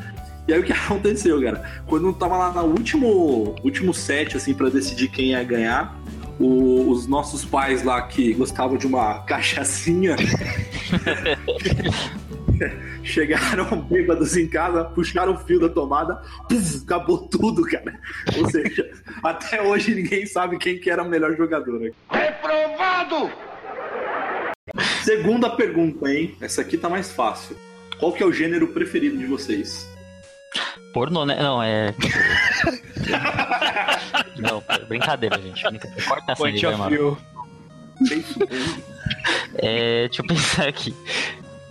E 0.47 0.53
aí 0.53 0.59
o 0.59 0.63
que 0.63 0.73
aconteceu, 0.73 1.41
cara? 1.41 1.83
Quando 1.85 2.11
tava 2.13 2.37
lá 2.37 2.51
no 2.51 2.63
último, 2.63 3.55
último 3.63 3.93
set, 3.93 4.37
assim, 4.37 4.53
para 4.53 4.69
decidir 4.69 5.09
quem 5.09 5.27
ia 5.27 5.43
ganhar, 5.43 5.95
o, 6.39 6.89
os 6.89 7.07
nossos 7.07 7.45
pais 7.45 7.83
lá 7.83 8.01
que 8.01 8.33
gostavam 8.33 8.77
de 8.77 8.87
uma 8.87 9.19
cachaçinha 9.25 10.15
chegaram 13.03 13.81
bêbados 13.81 14.35
em 14.37 14.47
casa, 14.47 14.83
puxaram 14.83 15.33
o 15.33 15.37
fio 15.37 15.59
da 15.59 15.69
tomada, 15.69 16.21
puf, 16.47 16.83
acabou 16.83 17.27
tudo, 17.27 17.63
cara. 17.63 17.99
Ou 18.37 18.49
seja, 18.49 18.89
até 19.23 19.61
hoje 19.61 19.95
ninguém 19.95 20.25
sabe 20.25 20.57
quem 20.57 20.79
que 20.79 20.89
era 20.89 21.03
o 21.03 21.09
melhor 21.09 21.35
jogador. 21.35 21.91
Reprovado! 22.09 23.31
Segunda 25.03 25.49
pergunta, 25.49 26.09
hein? 26.09 26.35
Essa 26.39 26.61
aqui 26.61 26.77
tá 26.77 26.87
mais 26.87 27.11
fácil. 27.11 27.57
Qual 27.99 28.13
que 28.13 28.23
é 28.23 28.25
o 28.25 28.31
gênero 28.31 28.67
preferido 28.67 29.17
de 29.17 29.25
vocês? 29.25 29.89
Pornô, 30.93 31.25
né? 31.25 31.41
Não, 31.41 31.61
é. 31.61 31.93
não, 34.37 34.63
brincadeira, 34.87 35.39
gente. 35.41 35.63
Brincadeira. 35.63 36.03
Corta 36.07 36.31
essa 36.33 36.45
aí, 36.45 36.77
mano. 36.77 37.17
É, 39.55 40.07
deixa 40.07 40.21
eu 40.21 40.27
pensar 40.27 40.67
aqui. 40.67 40.93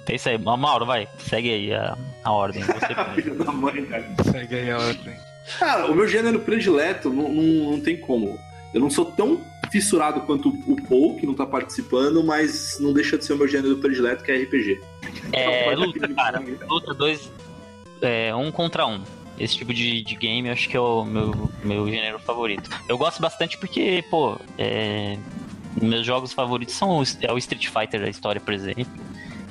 Pensa 0.04 0.30
aí, 0.30 0.38
Mauro, 0.38 0.86
vai, 0.86 1.08
segue 1.18 1.50
aí 1.50 1.74
a, 1.74 1.96
a 2.24 2.32
ordem. 2.32 2.62
Você 2.62 3.30
da 3.34 3.52
mãe, 3.52 3.84
cara. 3.84 4.04
Segue 4.30 4.54
aí 4.54 4.70
a 4.70 4.78
ordem. 4.78 5.14
Cara, 5.58 5.86
o 5.86 5.94
meu 5.94 6.06
gênero 6.06 6.40
predileto 6.40 7.10
não, 7.10 7.28
não, 7.32 7.72
não 7.72 7.80
tem 7.80 7.96
como. 7.96 8.38
Eu 8.72 8.80
não 8.80 8.90
sou 8.90 9.04
tão 9.04 9.40
fissurado 9.70 10.20
quanto 10.22 10.48
o 10.48 10.76
Paul, 10.88 11.16
que 11.16 11.26
não 11.26 11.34
tá 11.34 11.46
participando, 11.46 12.22
mas 12.24 12.78
não 12.80 12.92
deixa 12.92 13.16
de 13.16 13.24
ser 13.24 13.34
o 13.34 13.36
meu 13.36 13.48
gênero 13.48 13.76
predileto, 13.78 14.24
que 14.24 14.32
é 14.32 14.42
RPG. 14.42 14.80
É, 15.32 15.74
luta, 15.74 16.08
cara. 16.08 16.42
Luta, 16.68 16.94
dois, 16.94 17.30
é, 18.00 18.34
um 18.34 18.50
contra 18.50 18.86
um. 18.86 19.02
Esse 19.38 19.56
tipo 19.56 19.72
de, 19.72 20.02
de 20.02 20.14
game 20.16 20.48
eu 20.48 20.52
acho 20.52 20.68
que 20.68 20.76
é 20.76 20.80
o 20.80 21.04
meu, 21.04 21.50
meu 21.64 21.88
gênero 21.88 22.18
favorito. 22.18 22.68
Eu 22.88 22.98
gosto 22.98 23.22
bastante 23.22 23.56
porque, 23.56 24.04
pô, 24.10 24.38
é, 24.58 25.16
meus 25.80 26.04
jogos 26.04 26.32
favoritos 26.32 26.74
são 26.74 26.98
o, 26.98 27.04
é 27.22 27.32
o 27.32 27.38
Street 27.38 27.68
Fighter 27.68 28.00
da 28.00 28.08
história, 28.08 28.40
por 28.40 28.52
exemplo. 28.52 28.86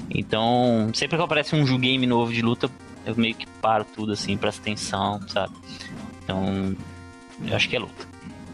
Então, 0.10 0.90
sempre 0.94 1.18
que 1.18 1.24
aparece 1.24 1.56
um 1.56 1.78
game 1.78 2.06
novo 2.06 2.34
de 2.34 2.42
luta, 2.42 2.70
eu 3.06 3.16
meio 3.16 3.36
que 3.36 3.46
paro 3.62 3.86
tudo 3.86 4.14
assim, 4.14 4.36
presto 4.38 4.62
atenção, 4.62 5.22
sabe? 5.28 5.54
Então, 6.24 6.76
eu 7.46 7.56
acho 7.56 7.70
que 7.70 7.76
é 7.76 7.80
luta. 7.80 8.08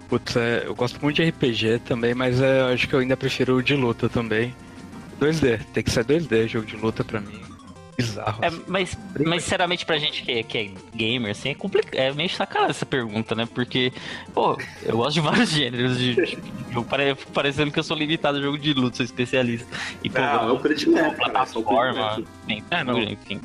Putz, 0.10 0.36
é, 0.36 0.64
eu 0.66 0.76
gosto 0.76 1.02
muito 1.02 1.16
de 1.16 1.30
RPG 1.30 1.80
também, 1.86 2.14
mas 2.14 2.42
é, 2.42 2.62
eu 2.62 2.68
acho 2.68 2.88
que 2.88 2.94
eu 2.94 3.00
ainda 3.00 3.18
prefiro 3.18 3.56
o 3.56 3.64
de 3.64 3.76
luta 3.76 4.08
também. 4.10 4.54
2D, 5.20 5.62
tem 5.74 5.84
que 5.84 5.92
ser 5.92 6.04
2D 6.04 6.48
jogo 6.48 6.66
de 6.66 6.76
luta 6.76 7.04
pra 7.04 7.22
mim 7.22 7.45
bizarro. 7.98 8.44
É, 8.44 8.52
mas, 8.68 8.98
mas 9.26 9.44
sinceramente 9.44 9.86
pra 9.86 9.98
gente 9.98 10.24
que 10.24 10.32
é, 10.32 10.44
que 10.44 10.58
é 10.58 10.72
gamer, 10.96 11.32
assim, 11.32 11.50
é 11.50 11.56
complicado. 11.56 11.96
É 11.96 12.12
meio 12.12 12.30
sacanagem 12.30 12.72
essa 12.72 12.86
pergunta, 12.86 13.36
né? 13.36 13.48
Porque, 13.54 13.92
pô, 14.34 14.58
eu 14.84 14.98
gosto 14.98 15.14
de 15.14 15.22
vários 15.22 15.50
gêneros 15.52 15.98
de, 15.98 16.16
de 16.16 16.38
jogo. 16.72 16.88
Parecendo 17.34 17.72
que 17.72 17.80
eu 17.80 17.84
sou 17.84 17.98
limitado 17.98 18.38
a 18.38 18.42
jogo 18.42 18.58
de 18.58 18.74
luta, 18.74 18.98
sou 18.98 19.06
especialista. 19.06 19.68
E, 20.04 20.10
pô, 20.10 20.20
não, 20.20 20.50
eu 20.50 20.60
predileto, 20.60 21.16
plataforma, 21.16 22.24
é, 22.72 22.84
não. 22.84 23.02
enfim. 23.02 23.42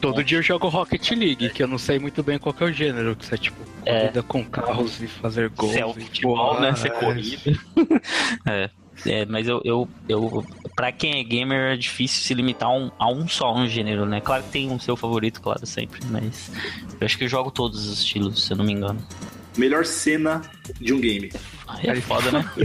Todo 0.00 0.24
dia 0.24 0.38
eu 0.38 0.42
jogo 0.42 0.66
Rocket 0.66 1.12
League, 1.12 1.50
que 1.50 1.62
eu 1.62 1.68
não 1.68 1.78
sei 1.78 1.96
muito 2.00 2.24
bem 2.24 2.36
qual 2.36 2.52
é 2.58 2.64
o 2.64 2.72
gênero, 2.72 3.14
que 3.14 3.24
você 3.24 3.36
é 3.36 3.38
tipo 3.38 3.62
é. 3.84 4.00
corrida 4.00 4.22
com 4.24 4.44
carros 4.44 5.00
e 5.00 5.06
fazer 5.06 5.48
gols. 5.50 5.76
é 5.76 5.86
o 5.86 5.94
futebol, 5.94 6.60
né? 6.60 6.74
Ser 6.74 6.90
corrida. 6.90 7.56
é. 8.48 8.68
É, 9.06 9.24
mas 9.26 9.48
eu, 9.48 9.60
eu, 9.64 9.88
eu, 10.08 10.44
pra 10.76 10.92
quem 10.92 11.18
é 11.18 11.24
gamer 11.24 11.72
é 11.72 11.76
difícil 11.76 12.22
se 12.22 12.34
limitar 12.34 12.68
a 12.68 12.72
um, 12.72 12.90
a 12.98 13.10
um 13.10 13.26
só 13.26 13.54
um 13.54 13.66
gênero, 13.66 14.06
né? 14.06 14.20
Claro 14.20 14.44
que 14.44 14.50
tem 14.50 14.70
um 14.70 14.78
seu 14.78 14.96
favorito, 14.96 15.40
claro, 15.40 15.66
sempre, 15.66 16.00
mas 16.10 16.52
eu 17.00 17.04
acho 17.04 17.18
que 17.18 17.24
eu 17.24 17.28
jogo 17.28 17.50
todos 17.50 17.88
os 17.88 17.98
estilos, 17.98 18.44
se 18.44 18.52
eu 18.52 18.56
não 18.56 18.64
me 18.64 18.72
engano. 18.72 19.04
Melhor 19.56 19.84
cena 19.84 20.42
de 20.80 20.92
um 20.92 21.00
game. 21.00 21.32
Aí 21.66 21.90
é 21.90 22.00
foda, 22.00 22.30
né? 22.30 22.48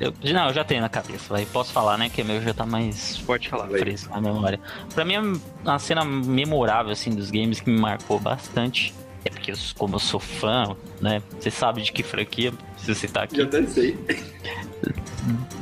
eu, 0.00 0.12
não, 0.34 0.48
eu 0.48 0.54
já 0.54 0.64
tenho 0.64 0.82
na 0.82 0.88
cabeça, 0.88 1.32
vai. 1.32 1.46
Posso 1.46 1.72
falar, 1.72 1.96
né? 1.96 2.10
Que 2.10 2.22
meu 2.22 2.42
já 2.42 2.52
tá 2.52 2.66
mais 2.66 3.18
Pode 3.18 3.48
falar, 3.48 3.68
fresco 3.68 4.12
na 4.12 4.20
memória. 4.20 4.60
Pra 4.94 5.04
mim, 5.04 5.40
a 5.64 5.78
cena 5.78 6.04
memorável, 6.04 6.92
assim, 6.92 7.10
dos 7.10 7.30
games 7.30 7.60
que 7.60 7.70
me 7.70 7.80
marcou 7.80 8.18
bastante 8.18 8.92
é 9.28 9.30
porque, 9.30 9.52
como 9.76 9.96
eu 9.96 9.98
sou 9.98 10.18
fã, 10.18 10.76
né? 11.00 11.22
Você 11.38 11.50
sabe 11.50 11.82
de 11.82 11.92
que 11.92 12.02
franquia 12.02 12.52
se 12.76 12.94
você 12.94 13.06
tá 13.06 13.24
aqui. 13.24 13.36
Já 13.36 13.44
até 13.44 13.66
sei. 13.66 13.96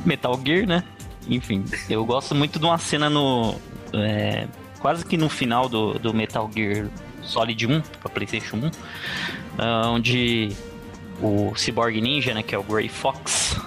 Metal 0.05 0.39
Gear, 0.43 0.65
né? 0.65 0.83
Enfim, 1.29 1.65
eu 1.89 2.05
gosto 2.05 2.33
muito 2.33 2.57
de 2.57 2.65
uma 2.65 2.77
cena 2.77 3.09
no, 3.09 3.55
é, 3.93 4.47
quase 4.79 5.05
que 5.05 5.17
no 5.17 5.27
final 5.27 5.67
do, 5.67 5.99
do 5.99 6.13
Metal 6.13 6.49
Gear 6.55 6.87
Solid 7.21 7.67
1 7.67 7.81
para 7.99 8.09
PlayStation 8.09 8.55
1, 8.55 8.59
uh, 8.59 8.71
ah, 9.57 9.89
onde 9.89 10.49
o 11.21 11.53
Cyborg 11.55 11.99
Ninja, 11.99 12.33
né, 12.33 12.41
que 12.41 12.55
é 12.55 12.57
o 12.57 12.63
Grey 12.63 12.87
Fox, 12.87 13.59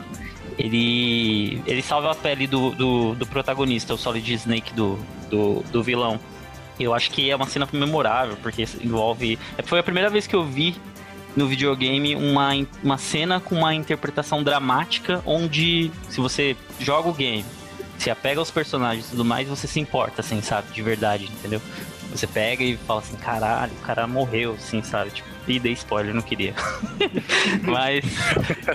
ele, 0.59 1.63
ele 1.67 1.83
salva 1.83 2.13
a 2.13 2.15
pele 2.15 2.47
do, 2.47 2.71
do, 2.71 3.15
do 3.15 3.27
protagonista, 3.27 3.93
o 3.93 3.99
Solid 3.99 4.33
Snake 4.33 4.73
do, 4.73 4.99
do, 5.29 5.63
do 5.71 5.83
vilão. 5.83 6.19
Eu 6.81 6.95
acho 6.95 7.11
que 7.11 7.31
é 7.31 7.37
uma 7.37 7.47
cena 7.47 7.69
memorável, 7.73 8.37
porque 8.43 8.67
envolve. 8.83 9.39
Foi 9.65 9.79
a 9.79 9.83
primeira 9.83 10.09
vez 10.09 10.27
que 10.27 10.35
eu 10.35 10.45
vi 10.45 10.77
no 11.37 11.47
videogame 11.47 12.17
uma, 12.17 12.51
uma 12.83 12.99
cena 12.99 13.39
com 13.39 13.55
uma 13.55 13.75
interpretação 13.75 14.43
dramática, 14.43 15.23
onde 15.25 15.91
se 16.09 16.21
você 16.21 16.57
joga 16.81 17.09
o 17.09 17.13
game, 17.13 17.45
se 17.99 18.11
apega 18.11 18.41
aos 18.41 18.51
personagens 18.51 19.07
e 19.07 19.11
tudo 19.11 19.25
mais, 19.25 19.47
você 19.49 19.67
se 19.67 19.79
importa, 19.79 20.23
assim, 20.23 20.41
sabe? 20.41 20.73
De 20.73 20.83
verdade, 20.83 21.25
entendeu? 21.25 21.61
Você 22.11 22.27
pega 22.27 22.63
e 22.63 22.77
fala 22.77 23.01
assim, 23.01 23.17
caralho, 23.17 23.73
o 23.73 23.87
cara 23.87 24.07
morreu, 24.07 24.55
assim, 24.55 24.83
sabe? 24.83 25.11
Tipo, 25.11 25.29
e 25.47 25.59
dei 25.59 25.73
spoiler, 25.73 26.15
não 26.15 26.23
queria. 26.23 26.55
Mas 27.63 28.05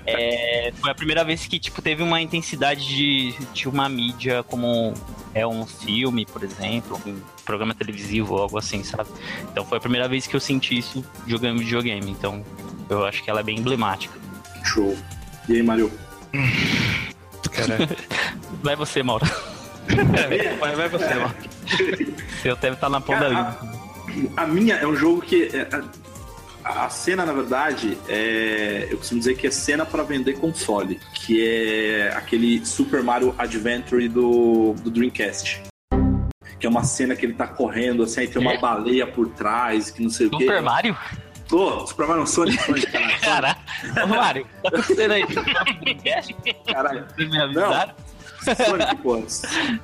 é, 0.06 0.74
foi 0.75 0.92
a 0.92 0.96
primeira 0.96 1.24
vez 1.24 1.46
que, 1.48 1.60
tipo, 1.60 1.82
teve 1.82 2.04
uma 2.04 2.22
intensidade 2.22 2.86
de, 2.86 3.36
de 3.54 3.70
uma 3.70 3.88
mídia 3.88 4.44
como 4.44 4.94
é 5.34 5.46
um 5.46 5.65
filme, 5.65 6.25
por 6.25 6.44
exemplo, 6.44 7.00
um 7.06 7.20
programa 7.46 7.74
televisivo 7.74 8.36
ou 8.36 8.42
algo 8.42 8.58
assim, 8.58 8.84
sabe? 8.84 9.10
Então 9.51 9.65
foi 9.65 9.77
a 9.77 9.82
primeira 9.82 10.08
vez 10.08 10.27
que 10.27 10.36
eu 10.36 10.39
senti 10.39 10.77
isso 10.77 11.06
jogando 11.27 11.60
videogame. 11.60 12.10
Então 12.10 12.44
eu 12.89 13.06
acho 13.06 13.24
que 13.24 13.30
ela 13.30 13.39
é 13.39 13.44
bem 13.44 13.60
emblemática. 13.60 14.18
Show. 14.63 14.98
E 15.48 15.56
aí, 15.56 15.63
Mario? 15.63 15.92
Cara. 17.51 17.89
Vai 18.62 18.75
você, 18.75 19.01
Mauro. 19.01 19.25
vai, 20.60 20.75
vai 20.75 20.89
você, 20.89 21.13
Mauro. 21.13 21.36
Seu 22.41 22.55
deve 22.55 22.75
estar 22.75 22.89
na 22.89 23.01
ponta 23.01 23.25
ali. 23.25 23.36
A, 23.36 24.43
a 24.43 24.48
minha 24.48 24.75
é 24.75 24.88
um 24.88 24.95
jogo 24.95 25.22
que. 25.22 25.50
É, 25.53 25.67
a, 26.63 26.86
a 26.86 26.89
cena, 26.89 27.25
na 27.25 27.34
verdade, 27.34 27.95
é, 28.10 28.88
eu 28.89 28.98
costumo 28.98 29.19
dizer 29.19 29.36
que 29.36 29.45
é 29.45 29.51
cena 29.51 29.86
para 29.86 30.01
vender 30.01 30.39
console, 30.39 31.00
que 31.13 31.48
é 31.48 32.12
aquele 32.15 32.65
Super 32.65 33.03
Mario 33.03 33.36
Adventure 33.38 34.07
do, 34.10 34.74
do 34.74 34.89
Dreamcast 34.89 35.62
que 36.60 36.65
é 36.65 36.69
uma 36.69 36.84
cena 36.84 37.15
que 37.15 37.25
ele 37.25 37.34
tá 37.34 37.48
correndo, 37.48 38.03
assim, 38.03 38.22
aí 38.22 38.27
tem 38.27 38.41
uma 38.41 38.53
é. 38.53 38.57
baleia 38.57 39.05
por 39.05 39.27
trás, 39.29 39.91
que 39.91 40.01
não 40.01 40.10
sei 40.10 40.27
Super 40.27 40.36
o 40.36 40.39
quê. 40.39 40.45
Super 40.45 40.62
Mario? 40.62 40.98
Ô, 41.51 41.57
oh, 41.57 41.88
Super 41.88 42.07
Mario 42.07 42.25
Sonic, 42.25 42.63
Sonic, 42.63 42.88
caralho. 43.22 43.22
Caralho. 43.22 44.03
Ô, 44.03 44.07
Mario, 44.07 44.48
tá 44.63 44.69
acontecendo 44.69 45.12
aí? 45.12 45.24
Caralho. 46.65 47.05
me 47.17 47.39
avisaram? 47.39 47.93
Sonic, 48.54 48.96
pô. 48.98 49.24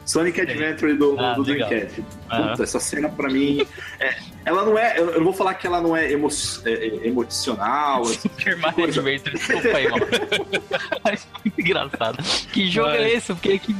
Sonic 0.06 0.42
Adventure 0.42 0.94
do, 0.96 1.20
ah, 1.20 1.34
do 1.34 1.44
Dreamcast. 1.44 2.02
Puta, 2.02 2.64
essa 2.64 2.80
cena 2.80 3.10
pra 3.10 3.30
mim. 3.30 3.66
É, 4.00 4.16
ela 4.46 4.64
não 4.64 4.78
é. 4.78 5.00
Eu 5.00 5.18
não 5.18 5.24
vou 5.24 5.34
falar 5.34 5.54
que 5.56 5.68
ela 5.68 5.82
não 5.82 5.96
é, 5.96 6.12
emo, 6.12 6.28
é, 6.66 6.72
é 6.72 7.08
emocional. 7.08 8.06
Super 8.06 8.58
Mario 8.58 8.86
Adventure, 8.86 9.36
desculpa 9.36 9.78
aí, 9.78 9.90
mano. 9.90 10.06
Mas 11.04 11.28
muito 11.44 11.62
engraçado. 11.62 12.24
Que 12.52 12.70
jogo 12.70 12.90
é 12.90 13.14
esse? 13.14 13.32
Eu 13.32 13.36
fiquei 13.36 13.56
aqui 13.56 13.76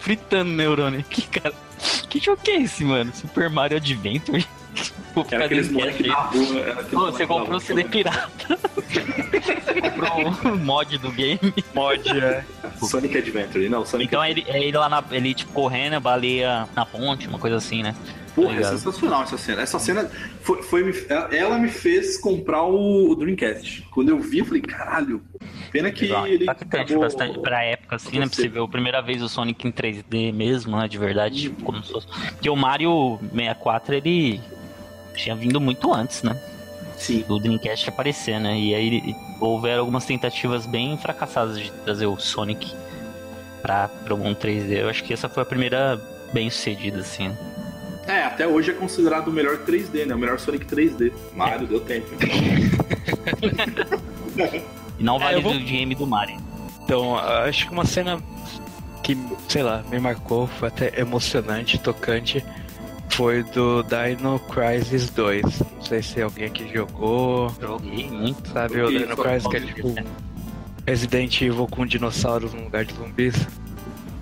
fritando 0.00 0.50
neurônio. 0.50 1.04
Que 1.04 1.22
cara. 1.22 1.54
Que 2.08 2.18
jogo 2.18 2.40
é 2.48 2.62
esse, 2.62 2.84
mano? 2.84 3.12
Super 3.14 3.48
Mario 3.48 3.76
Adventure? 3.76 4.44
Pô, 5.14 5.26
era 5.30 5.46
aqueles 5.46 5.70
moleques 5.70 6.06
na 6.06 6.14
rua. 6.14 6.84
Você 6.90 7.26
comprou 7.26 7.56
um 7.56 7.60
CD 7.60 7.84
pirata. 7.84 8.58
você 8.76 9.80
comprou 9.80 10.52
um 10.52 10.56
mod 10.56 10.98
do 10.98 11.10
game. 11.10 11.40
Mod, 11.74 12.18
é. 12.18 12.44
Sonic 12.80 13.18
Adventure, 13.18 13.68
não, 13.68 13.84
Sonic 13.84 14.08
Então 14.08 14.24
ele, 14.24 14.44
é 14.48 14.62
ele 14.62 14.76
lá 14.76 14.88
na. 14.88 15.02
Ele 15.10 15.34
tipo 15.34 15.52
correndo, 15.52 16.00
baleia 16.00 16.68
na 16.74 16.86
ponte, 16.86 17.26
uma 17.26 17.38
coisa 17.38 17.56
assim, 17.56 17.82
né? 17.82 17.94
Porra, 18.34 18.54
tá 18.54 18.60
é 18.60 18.64
sensacional 18.64 19.22
essa 19.22 19.36
cena. 19.36 19.62
Essa 19.62 19.78
cena 19.80 20.10
foi, 20.42 20.62
foi, 20.62 21.06
ela 21.32 21.58
me 21.58 21.68
fez 21.68 22.16
comprar 22.18 22.62
o 22.62 23.14
Dreamcast. 23.16 23.84
Quando 23.90 24.10
eu 24.10 24.20
vi, 24.20 24.38
eu 24.38 24.44
falei, 24.44 24.62
caralho. 24.62 25.20
Pena 25.72 25.90
que 25.90 26.02
Legal. 26.02 26.26
ele. 26.26 26.44
Impactante 26.44 26.76
acabou... 26.76 27.00
bastante 27.00 27.38
pra 27.40 27.64
época, 27.64 27.96
assim, 27.96 28.18
né? 28.18 28.26
Pra 28.26 28.36
você 28.36 28.48
ver 28.48 28.62
a 28.62 28.68
primeira 28.68 29.02
vez 29.02 29.22
o 29.22 29.28
Sonic 29.28 29.66
em 29.66 29.72
3D 29.72 30.32
mesmo, 30.32 30.76
né? 30.76 30.86
De 30.86 30.96
verdade. 30.98 31.42
Tipo, 31.42 31.64
como 31.64 31.82
se 31.82 31.90
fosse. 31.90 32.06
Porque 32.06 32.48
o 32.48 32.56
Mario 32.56 33.18
64, 33.32 33.94
ele 33.96 34.40
tinha 35.18 35.36
vindo 35.36 35.60
muito 35.60 35.92
antes, 35.92 36.22
né? 36.22 36.40
Sim. 36.96 37.24
Do 37.28 37.38
Dreamcast 37.38 37.88
aparecer, 37.88 38.40
né? 38.40 38.58
E 38.58 38.74
aí 38.74 39.16
houveram 39.40 39.80
algumas 39.80 40.04
tentativas 40.04 40.66
bem 40.66 40.96
fracassadas 40.96 41.58
de 41.58 41.70
trazer 41.70 42.06
o 42.06 42.18
Sonic 42.18 42.74
pra, 43.62 43.88
pra 43.88 44.14
um 44.14 44.34
3D. 44.34 44.80
Eu 44.80 44.88
acho 44.88 45.04
que 45.04 45.12
essa 45.12 45.28
foi 45.28 45.42
a 45.42 45.46
primeira 45.46 46.00
bem 46.32 46.50
sucedida, 46.50 47.00
assim. 47.00 47.36
É, 48.06 48.24
até 48.24 48.46
hoje 48.46 48.70
é 48.70 48.74
considerado 48.74 49.28
o 49.28 49.32
melhor 49.32 49.58
3D, 49.58 50.06
né? 50.06 50.14
O 50.14 50.18
melhor 50.18 50.40
Sonic 50.40 50.64
3D. 50.64 51.12
Mario, 51.34 51.64
é. 51.64 51.68
deu 51.68 51.80
tempo. 51.80 52.06
e 54.98 55.02
não 55.02 55.16
é, 55.16 55.18
vale 55.18 55.38
é, 55.38 55.40
vou... 55.40 55.52
do 55.52 55.60
game 55.60 55.94
do 55.94 56.06
Mario. 56.06 56.38
Então, 56.82 57.16
acho 57.16 57.66
que 57.66 57.72
uma 57.72 57.84
cena 57.84 58.18
que, 59.02 59.16
sei 59.46 59.62
lá, 59.62 59.84
me 59.90 60.00
marcou, 60.00 60.46
foi 60.46 60.68
até 60.68 60.98
emocionante, 60.98 61.78
tocante, 61.78 62.42
foi 63.18 63.42
do 63.42 63.82
Dino 63.82 64.38
Crisis 64.38 65.10
2. 65.10 65.42
Não 65.42 65.82
sei 65.82 66.00
se 66.00 66.22
alguém 66.22 66.44
aqui 66.44 66.72
jogou. 66.72 67.52
Joguei 67.60 68.08
muito. 68.08 68.48
Sabe 68.50 68.80
o 68.80 68.88
Dino 68.88 69.16
Crisis 69.16 69.48
que 69.48 69.56
é 69.56 69.60
tipo 69.60 69.94
Resident 70.86 71.40
Evil 71.42 71.66
com 71.66 71.84
dinossauros 71.84 72.54
no 72.54 72.62
lugar 72.62 72.84
de 72.84 72.94
zumbis? 72.94 73.34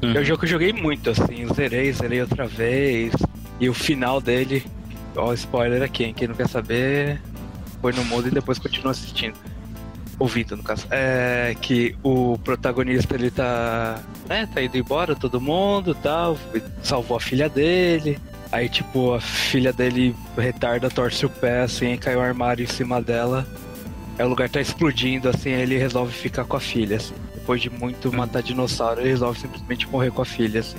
Uhum. 0.02 0.14
É 0.14 0.20
um 0.20 0.24
jogo 0.24 0.40
que 0.40 0.46
eu 0.46 0.50
joguei 0.50 0.72
muito, 0.72 1.10
assim, 1.10 1.46
zerei, 1.52 1.92
zerei 1.92 2.22
outra 2.22 2.46
vez. 2.46 3.12
E 3.60 3.68
o 3.68 3.74
final 3.74 4.18
dele, 4.18 4.64
ó, 5.14 5.30
spoiler 5.34 5.82
aqui, 5.82 6.04
hein? 6.04 6.14
Quem 6.14 6.28
não 6.28 6.34
quer 6.34 6.48
saber, 6.48 7.20
foi 7.82 7.92
no 7.92 8.02
mundo 8.02 8.28
e 8.28 8.30
depois 8.30 8.58
continua 8.58 8.92
assistindo. 8.92 9.36
Ouvindo, 10.18 10.56
no 10.56 10.62
caso. 10.62 10.86
É 10.90 11.54
que 11.60 11.94
o 12.02 12.38
protagonista 12.38 13.14
ele 13.14 13.30
tá. 13.30 14.00
né, 14.26 14.48
tá 14.54 14.62
indo 14.62 14.78
embora, 14.78 15.14
todo 15.14 15.38
mundo 15.38 15.94
tal. 15.94 16.38
Salvou 16.82 17.18
a 17.18 17.20
filha 17.20 17.46
dele. 17.46 18.18
Aí, 18.56 18.70
tipo, 18.70 19.12
a 19.12 19.20
filha 19.20 19.70
dele 19.70 20.16
retarda, 20.34 20.88
torce 20.88 21.26
o 21.26 21.28
pé, 21.28 21.60
assim, 21.60 21.92
e 21.92 21.98
cai 21.98 22.16
o 22.16 22.20
um 22.20 22.22
armário 22.22 22.64
em 22.64 22.66
cima 22.66 23.02
dela. 23.02 23.46
Aí 24.18 24.24
o 24.24 24.28
lugar 24.30 24.48
tá 24.48 24.58
explodindo, 24.58 25.28
assim, 25.28 25.52
aí 25.52 25.60
ele 25.60 25.76
resolve 25.76 26.10
ficar 26.10 26.46
com 26.46 26.56
a 26.56 26.60
filha, 26.60 26.96
assim. 26.96 27.12
Depois 27.34 27.60
de 27.60 27.68
muito 27.68 28.08
hum. 28.08 28.12
matar 28.16 28.42
dinossauro, 28.42 29.02
ele 29.02 29.10
resolve 29.10 29.38
simplesmente 29.38 29.86
morrer 29.90 30.10
com 30.10 30.22
a 30.22 30.24
filha, 30.24 30.60
assim. 30.60 30.78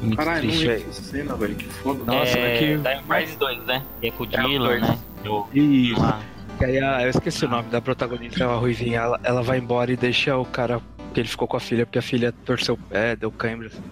Muito 0.00 0.18
Caralho, 0.18 0.42
triste, 0.42 0.66
velho. 0.68 0.86
essa 0.88 1.02
cena, 1.02 1.34
velho. 1.34 1.56
Que 1.56 1.64
foda. 1.64 2.04
Nossa, 2.04 2.38
é, 2.38 2.58
que... 2.58 2.66
Time 2.78 3.02
Crisis 3.08 3.36
2, 3.36 3.64
né? 3.64 3.82
E 4.00 4.06
é 4.06 4.10
com 4.12 4.22
o 4.22 4.26
Dylan, 4.28 4.76
é, 4.76 4.80
né? 4.80 4.98
Eu... 5.24 5.48
Isso. 5.52 6.00
Ah. 6.00 6.20
aí 6.60 6.78
a, 6.78 7.02
eu 7.02 7.10
esqueci 7.10 7.44
o 7.44 7.48
nome 7.48 7.70
da 7.70 7.80
protagonista, 7.80 8.44
a 8.46 8.54
Ruivinha. 8.54 9.00
Ela, 9.00 9.20
ela 9.24 9.42
vai 9.42 9.58
embora 9.58 9.90
e 9.90 9.96
deixa 9.96 10.36
o 10.36 10.44
cara 10.44 10.80
que 11.12 11.18
ele 11.18 11.28
ficou 11.28 11.48
com 11.48 11.56
a 11.56 11.60
filha, 11.60 11.84
porque 11.84 11.98
a 11.98 12.02
filha 12.02 12.32
torceu 12.44 12.76
o 12.76 12.78
pé, 12.78 13.16
deu 13.16 13.32
câimbra. 13.32 13.66
Assim. 13.66 13.82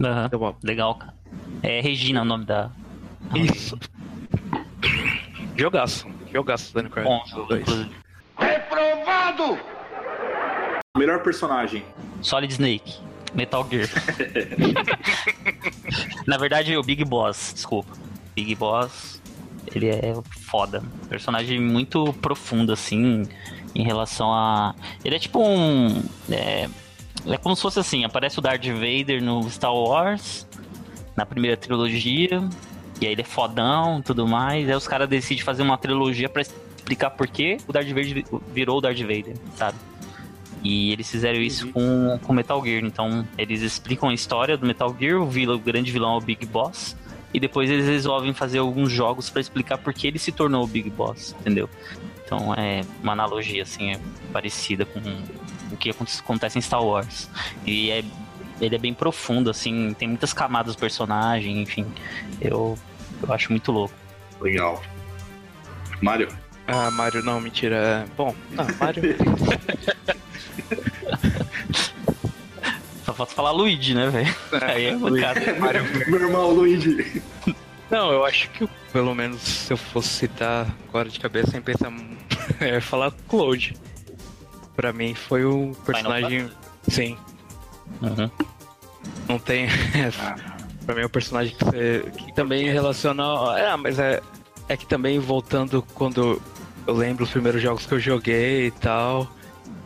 Uhum. 0.00 0.54
Legal, 0.64 0.96
cara. 0.96 1.21
É 1.62 1.80
Regina 1.80 2.22
o 2.22 2.24
nome 2.24 2.44
da. 2.44 2.70
Isso. 3.34 3.78
Jogaço. 5.56 6.08
Jogaço, 6.32 6.74
Dani 6.74 6.88
Cry. 6.88 7.04
Bom 7.04 7.22
jogo, 7.26 7.54
Reprovado! 8.38 9.58
Melhor 10.96 11.22
personagem. 11.22 11.84
Solid 12.20 12.52
Snake. 12.52 12.98
Metal 13.34 13.66
Gear. 13.70 13.88
Na 16.26 16.36
verdade, 16.36 16.76
o 16.76 16.82
Big 16.82 17.04
Boss, 17.04 17.52
desculpa. 17.54 17.92
Big 18.34 18.54
Boss, 18.54 19.20
ele 19.74 19.88
é 19.88 20.14
foda. 20.30 20.82
Personagem 21.08 21.60
muito 21.60 22.12
profundo, 22.14 22.72
assim, 22.72 23.22
em 23.74 23.84
relação 23.84 24.32
a. 24.32 24.74
Ele 25.04 25.16
é 25.16 25.18
tipo 25.18 25.42
um. 25.42 26.02
É, 26.30 26.68
é 27.26 27.36
como 27.38 27.56
se 27.56 27.62
fosse 27.62 27.78
assim: 27.78 28.04
aparece 28.04 28.38
o 28.38 28.42
Darth 28.42 28.66
Vader 28.66 29.22
no 29.22 29.48
Star 29.50 29.74
Wars, 29.74 30.46
na 31.16 31.26
primeira 31.26 31.56
trilogia, 31.56 32.48
e 33.00 33.06
aí 33.06 33.12
ele 33.12 33.22
é 33.22 33.24
fodão 33.24 33.98
e 33.98 34.02
tudo 34.02 34.26
mais. 34.26 34.68
Aí 34.68 34.74
os 34.74 34.86
caras 34.86 35.08
decidem 35.08 35.42
fazer 35.42 35.62
uma 35.62 35.76
trilogia 35.76 36.28
para 36.28 36.42
explicar 36.42 37.10
por 37.10 37.26
que 37.26 37.58
o 37.66 37.72
Darth 37.72 37.88
Vader 37.88 38.24
virou 38.52 38.78
o 38.78 38.80
Darth 38.80 39.00
Vader, 39.00 39.34
sabe? 39.56 39.76
E 40.62 40.92
eles 40.92 41.10
fizeram 41.10 41.40
isso 41.40 41.68
com, 41.72 42.18
com 42.22 42.32
Metal 42.32 42.64
Gear. 42.64 42.84
Então, 42.84 43.26
eles 43.36 43.62
explicam 43.62 44.08
a 44.08 44.14
história 44.14 44.56
do 44.56 44.66
Metal 44.66 44.94
Gear, 44.98 45.20
o, 45.20 45.26
vilão, 45.26 45.56
o 45.56 45.58
grande 45.58 45.90
vilão 45.90 46.14
é 46.14 46.18
o 46.18 46.20
Big 46.20 46.46
Boss. 46.46 46.96
E 47.34 47.40
depois 47.40 47.70
eles 47.70 47.86
resolvem 47.86 48.32
fazer 48.32 48.58
alguns 48.58 48.92
jogos 48.92 49.30
para 49.30 49.40
explicar 49.40 49.78
por 49.78 49.92
que 49.92 50.06
ele 50.06 50.18
se 50.18 50.30
tornou 50.30 50.62
o 50.62 50.66
Big 50.66 50.90
Boss, 50.90 51.34
entendeu? 51.40 51.68
Então 52.24 52.54
é 52.54 52.82
uma 53.02 53.12
analogia 53.12 53.62
assim, 53.62 53.92
é 53.92 54.00
parecida 54.32 54.84
com 54.84 55.00
o 55.72 55.76
que 55.76 55.90
acontece 55.90 56.58
em 56.58 56.62
Star 56.62 56.84
Wars. 56.84 57.28
E 57.66 57.90
é, 57.90 58.04
ele 58.62 58.76
é 58.76 58.78
bem 58.78 58.94
profundo, 58.94 59.50
assim, 59.50 59.92
tem 59.98 60.06
muitas 60.06 60.32
camadas 60.32 60.76
do 60.76 60.78
personagem, 60.78 61.60
enfim. 61.60 61.84
Eu, 62.40 62.78
eu 63.20 63.34
acho 63.34 63.50
muito 63.50 63.72
louco. 63.72 63.92
Legal. 64.40 64.80
Mario? 66.00 66.28
Ah, 66.68 66.90
Mario 66.90 67.24
não, 67.24 67.40
mentira. 67.40 68.06
Bom, 68.16 68.34
não, 68.52 68.66
Mario. 68.78 69.02
só 73.04 73.12
falta 73.12 73.34
falar 73.34 73.50
Luigi, 73.50 73.94
né, 73.94 74.08
velho? 74.08 74.34
É, 74.52 74.64
Aí 74.72 74.86
é 74.86 74.96
bancada. 74.96 75.40
Meu 76.06 76.20
irmão 76.20 76.50
Luigi. 76.52 77.20
Não, 77.90 78.12
eu 78.12 78.24
acho 78.24 78.48
que 78.50 78.68
pelo 78.92 79.12
menos 79.14 79.42
se 79.42 79.72
eu 79.72 79.76
fosse 79.76 80.08
citar 80.08 80.72
agora 80.88 81.08
de 81.08 81.18
cabeça 81.18 81.50
sem 81.50 81.60
pensar, 81.60 81.92
é 82.60 82.80
falar 82.80 83.12
Cloud. 83.28 83.74
Pra 84.76 84.92
mim 84.92 85.14
foi 85.14 85.44
o 85.44 85.76
personagem. 85.84 86.48
Sim. 86.88 87.18
Uhum. 88.00 88.30
Não 89.28 89.38
tem. 89.38 89.66
pra 90.84 90.94
mim 90.94 91.02
é 91.02 91.06
um 91.06 91.10
personagem 91.10 91.54
que, 91.54 91.64
você, 91.64 92.12
que 92.16 92.34
também 92.34 92.70
relaciona. 92.70 93.22
É, 93.58 93.76
mas 93.76 93.98
é, 93.98 94.20
é 94.68 94.76
que 94.76 94.86
também 94.86 95.18
voltando 95.18 95.82
quando 95.94 96.40
eu 96.86 96.94
lembro 96.94 97.24
os 97.24 97.30
primeiros 97.30 97.62
jogos 97.62 97.86
que 97.86 97.92
eu 97.94 98.00
joguei 98.00 98.66
e 98.66 98.70
tal. 98.70 99.30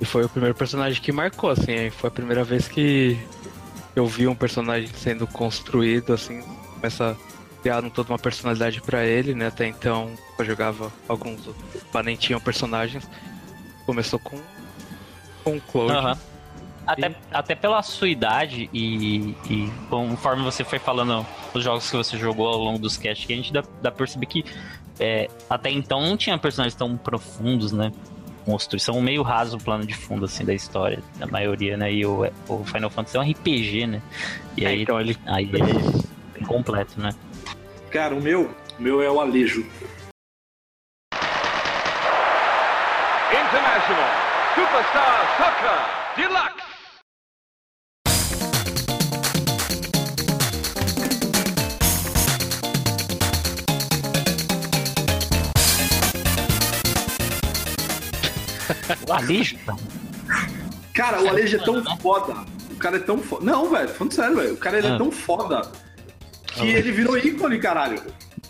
E 0.01 0.05
foi 0.05 0.25
o 0.25 0.29
primeiro 0.29 0.55
personagem 0.55 1.01
que 1.01 1.13
marcou, 1.13 1.51
assim. 1.51 1.91
Foi 1.91 2.09
a 2.09 2.11
primeira 2.11 2.45
vez 2.45 2.69
que 2.69 3.19
eu 3.95 4.07
vi 4.07 4.27
um 4.27 4.35
personagem 4.35 4.89
sendo 4.95 5.27
construído, 5.27 6.13
assim, 6.13 6.43
começa 6.75 7.17
criaram 7.63 7.91
toda 7.91 8.13
uma 8.13 8.19
personalidade 8.19 8.81
para 8.81 9.05
ele, 9.05 9.35
né? 9.35 9.49
Até 9.49 9.67
então 9.67 10.13
eu 10.39 10.45
jogava 10.45 10.93
alguns 11.09 11.41
mas 11.93 12.05
nem 12.05 12.15
tinham 12.17 12.41
personagens. 12.41 13.09
Começou 13.85 14.21
com 14.21 14.39
com 15.43 15.57
o 15.57 15.61
Cloud. 15.61 15.93
Uhum. 15.93 16.36
Até, 16.87 17.15
até 17.33 17.55
pela 17.55 17.83
sua 17.83 18.09
idade 18.09 18.71
e, 18.73 19.35
e, 19.51 19.71
conforme 19.91 20.45
você 20.45 20.63
foi 20.63 20.79
falando 20.79 21.27
os 21.53 21.65
jogos 21.65 21.91
que 21.91 21.97
você 21.97 22.17
jogou 22.17 22.47
ao 22.47 22.59
longo 22.59 22.79
dos 22.79 22.97
casts, 22.97 23.27
que 23.27 23.33
a 23.33 23.37
gente 23.37 23.53
dá, 23.53 23.63
dá 23.83 23.91
pra 23.91 23.99
perceber 23.99 24.27
que 24.27 24.45
é, 25.01 25.29
até 25.51 25.71
então 25.71 26.01
não 26.01 26.17
tinha 26.17 26.39
personagens 26.39 26.75
tão 26.75 26.97
profundos, 26.97 27.73
né? 27.73 27.93
Monstros 28.47 28.85
são 28.85 29.01
meio 29.01 29.23
raso 29.23 29.57
o 29.57 29.61
plano 29.61 29.85
de 29.85 29.95
fundo 29.95 30.25
assim 30.25 30.45
da 30.45 30.55
história, 30.55 31.03
da 31.17 31.27
maioria, 31.27 31.77
né? 31.77 31.93
E 31.93 32.07
o, 32.07 32.31
o 32.49 32.65
Final 32.65 32.89
Fantasy 32.89 33.17
é 33.17 33.21
um 33.21 33.31
RPG, 33.31 33.87
né? 33.89 34.03
E 34.57 34.65
é, 34.65 34.69
aí, 34.69 34.83
então 34.83 35.01
ele 35.01 35.19
aí 35.27 35.51
é 36.41 36.45
completo, 36.45 37.01
né? 37.01 37.11
Cara, 37.91 38.15
o 38.15 38.23
meu, 38.23 38.55
o 38.79 38.83
meu 38.83 39.03
é 39.03 39.11
o 39.11 39.21
Alejo. 39.21 39.67
International 43.33 44.11
Superstar 44.55 45.37
Soccer 45.37 45.97
Deluxe. 46.17 46.66
O 59.09 59.13
Alejo? 59.13 59.57
Cara, 60.95 61.23
o 61.23 61.29
Alejo 61.29 61.57
é 61.57 61.65
tão 61.65 61.99
foda. 61.99 62.35
O 62.71 62.77
cara 62.77 62.97
é 62.97 63.01
tão 63.01 63.19
foda. 63.19 63.45
Não, 63.45 63.71
velho, 63.71 63.89
falando 63.89 64.13
sério, 64.13 64.37
velho. 64.37 64.55
O 64.55 64.57
cara 64.57 64.79
ele 64.79 64.87
é 64.87 64.91
ah. 64.91 64.99
tão 64.99 65.11
foda 65.11 65.63
que 66.47 66.67
ele 66.67 66.93
virou 66.93 67.19
ícone, 67.19 67.59
caralho. 67.59 68.03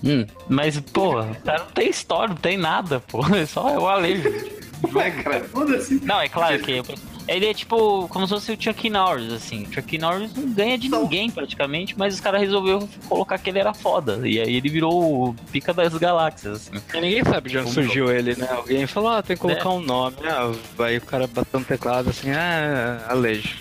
Hum, 0.05 0.26
mas, 0.49 0.78
pô, 0.78 1.25
cara 1.45 1.59
não 1.61 1.71
tem 1.73 1.88
história, 1.88 2.28
não 2.28 2.37
tem 2.37 2.57
nada, 2.57 3.00
pô. 3.00 3.21
É 3.35 3.47
só 3.47 3.78
o 3.78 3.88
Alejo. 3.88 4.31
Cara, 5.25 5.43
foda-se. 5.45 5.95
Não, 6.05 6.21
é 6.21 6.28
claro 6.28 6.59
que 6.61 6.83
ele 7.28 7.47
é 7.47 7.54
tipo 7.54 8.09
como 8.09 8.26
se 8.26 8.35
fosse 8.35 8.52
o 8.52 8.56
Chuck 8.61 8.88
Norris, 8.88 9.33
assim. 9.33 9.64
O 9.64 9.73
Chuck 9.73 9.99
Norris 9.99 10.35
não 10.35 10.52
ganha 10.52 10.78
de 10.78 10.88
ninguém 10.88 11.30
praticamente, 11.30 11.97
mas 11.99 12.14
os 12.14 12.21
caras 12.21 12.40
resolveram 12.40 12.88
colocar 13.09 13.38
que 13.38 13.50
ele 13.50 13.59
era 13.59 13.75
foda. 13.75 14.21
E 14.28 14.40
aí 14.40 14.56
ele 14.56 14.68
virou 14.68 15.28
o 15.28 15.35
pica 15.50 15.73
das 15.73 15.95
galáxias, 15.95 16.68
assim. 16.68 16.83
E 16.95 17.00
ninguém 17.00 17.25
sabe 17.25 17.50
de 17.50 17.59
onde 17.59 17.71
surgiu 17.71 18.11
ele, 18.11 18.37
né? 18.37 18.49
Alguém 18.50 18.87
falou, 18.87 19.11
ah, 19.11 19.23
tem 19.23 19.37
que 19.37 19.42
colocar 19.42 19.68
é. 19.68 19.73
um 19.73 19.80
nome. 19.80 20.16
Ah, 20.25 20.52
aí 20.85 20.99
o 20.99 21.02
cara 21.02 21.27
bateu 21.27 21.61
no 21.61 21.66
teclado 21.66 22.11
assim, 22.11 22.31
ah, 22.31 23.07
Alejo. 23.09 23.57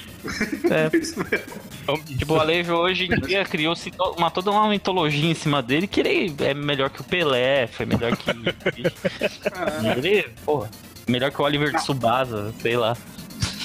É. 0.69 0.89
Então, 1.85 2.01
tipo, 2.01 2.33
o 2.33 2.39
Alejo 2.39 2.73
hoje 2.73 3.05
em 3.05 3.19
dia 3.27 3.45
criou-se 3.45 3.93
uma, 4.17 4.31
toda 4.31 4.49
uma 4.49 4.67
mitologia 4.67 5.29
em 5.29 5.35
cima 5.35 5.61
dele 5.61 5.85
que 5.85 5.99
ele 5.99 6.35
é 6.39 6.51
melhor 6.51 6.89
que 6.89 6.99
o 6.99 7.03
Pelé, 7.03 7.67
foi 7.67 7.85
melhor 7.85 8.17
que. 8.17 8.31
ele, 9.95 10.23
porra, 10.43 10.67
melhor 11.07 11.29
que 11.29 11.39
o 11.39 11.45
Oliver 11.45 11.71
Tsubasa, 11.75 12.51
sei 12.59 12.75
lá. 12.75 12.97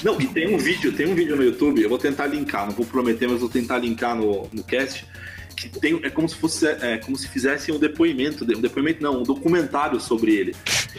Não, 0.03 0.19
e 0.19 0.27
tem 0.27 0.53
um 0.53 0.57
vídeo, 0.57 0.91
tem 0.91 1.07
um 1.07 1.15
vídeo 1.15 1.35
no 1.35 1.43
YouTube, 1.43 1.81
eu 1.81 1.89
vou 1.89 1.97
tentar 1.97 2.27
linkar, 2.27 2.65
não 2.65 2.73
vou 2.73 2.85
prometer, 2.85 3.27
mas 3.27 3.39
vou 3.39 3.49
tentar 3.49 3.77
linkar 3.77 4.15
no, 4.15 4.47
no 4.51 4.63
cast. 4.63 5.05
Que 5.55 5.69
tem, 5.69 5.99
é 6.03 6.09
como 6.09 6.27
se 6.27 6.35
fosse 6.35 6.65
é, 6.67 6.97
como 6.97 7.15
se 7.15 7.27
fizessem 7.27 7.73
um 7.73 7.77
depoimento, 7.77 8.43
um 8.43 8.61
depoimento 8.61 9.03
não, 9.03 9.19
um 9.19 9.23
documentário 9.23 9.99
sobre 9.99 10.33
ele. 10.33 10.55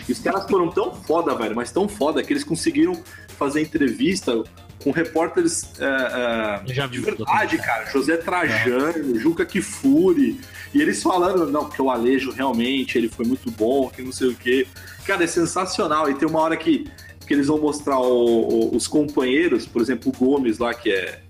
E 0.08 0.12
os 0.12 0.20
caras 0.20 0.48
foram 0.48 0.70
tão 0.70 0.94
foda, 0.94 1.34
velho, 1.34 1.56
mas 1.56 1.72
tão 1.72 1.88
foda 1.88 2.22
que 2.22 2.32
eles 2.32 2.44
conseguiram 2.44 3.02
fazer 3.36 3.60
entrevista 3.60 4.44
com 4.82 4.90
repórteres 4.90 5.72
é, 5.78 6.60
é, 6.70 6.86
de 6.88 7.00
verdade, 7.00 7.58
cara. 7.58 7.90
José 7.90 8.16
Trajano, 8.16 9.16
é. 9.16 9.18
Juca 9.18 9.46
Kifuri. 9.46 10.40
E 10.74 10.80
eles 10.80 11.02
falando, 11.02 11.50
não, 11.50 11.66
porque 11.66 11.80
o 11.80 11.90
Alejo 11.90 12.32
realmente 12.32 12.98
ele 12.98 13.08
foi 13.08 13.24
muito 13.24 13.50
bom, 13.50 13.88
que 13.88 14.02
não 14.02 14.12
sei 14.12 14.28
o 14.28 14.34
quê. 14.34 14.66
Cara, 15.06 15.24
é 15.24 15.26
sensacional. 15.26 16.10
E 16.10 16.14
tem 16.14 16.26
uma 16.28 16.40
hora 16.40 16.56
que, 16.56 16.86
que 17.32 17.36
eles 17.36 17.46
vão 17.46 17.58
mostrar 17.58 17.98
o, 17.98 18.04
o, 18.04 18.76
os 18.76 18.86
companheiros, 18.86 19.64
por 19.64 19.80
exemplo, 19.80 20.12
o 20.14 20.18
Gomes 20.18 20.58
lá, 20.58 20.74
que 20.74 20.92
é 20.92 21.22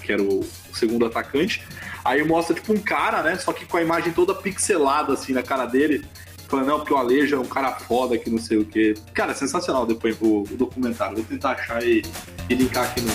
que 0.00 0.12
era 0.12 0.22
o 0.22 0.46
segundo 0.72 1.04
atacante. 1.04 1.64
Aí 2.04 2.22
mostra, 2.22 2.54
tipo, 2.54 2.72
um 2.72 2.78
cara, 2.78 3.24
né? 3.24 3.36
Só 3.36 3.52
que 3.52 3.66
com 3.66 3.76
a 3.76 3.82
imagem 3.82 4.12
toda 4.12 4.32
pixelada, 4.32 5.14
assim, 5.14 5.32
na 5.32 5.42
cara 5.42 5.66
dele. 5.66 6.04
Falando, 6.46 6.68
não, 6.68 6.78
porque 6.78 6.94
o 6.94 6.96
Alejo 6.96 7.34
é 7.34 7.38
um 7.40 7.44
cara 7.44 7.72
foda 7.72 8.16
que 8.16 8.30
não 8.30 8.38
sei 8.38 8.58
o 8.58 8.64
quê. 8.64 8.94
Cara, 9.12 9.32
é 9.32 9.34
sensacional 9.34 9.84
depois 9.84 10.16
o, 10.20 10.42
o 10.42 10.56
documentário. 10.56 11.16
Vou 11.16 11.24
tentar 11.24 11.54
achar 11.54 11.82
e, 11.82 12.04
e 12.48 12.54
linkar 12.54 12.84
aqui 12.84 13.00
no, 13.00 13.10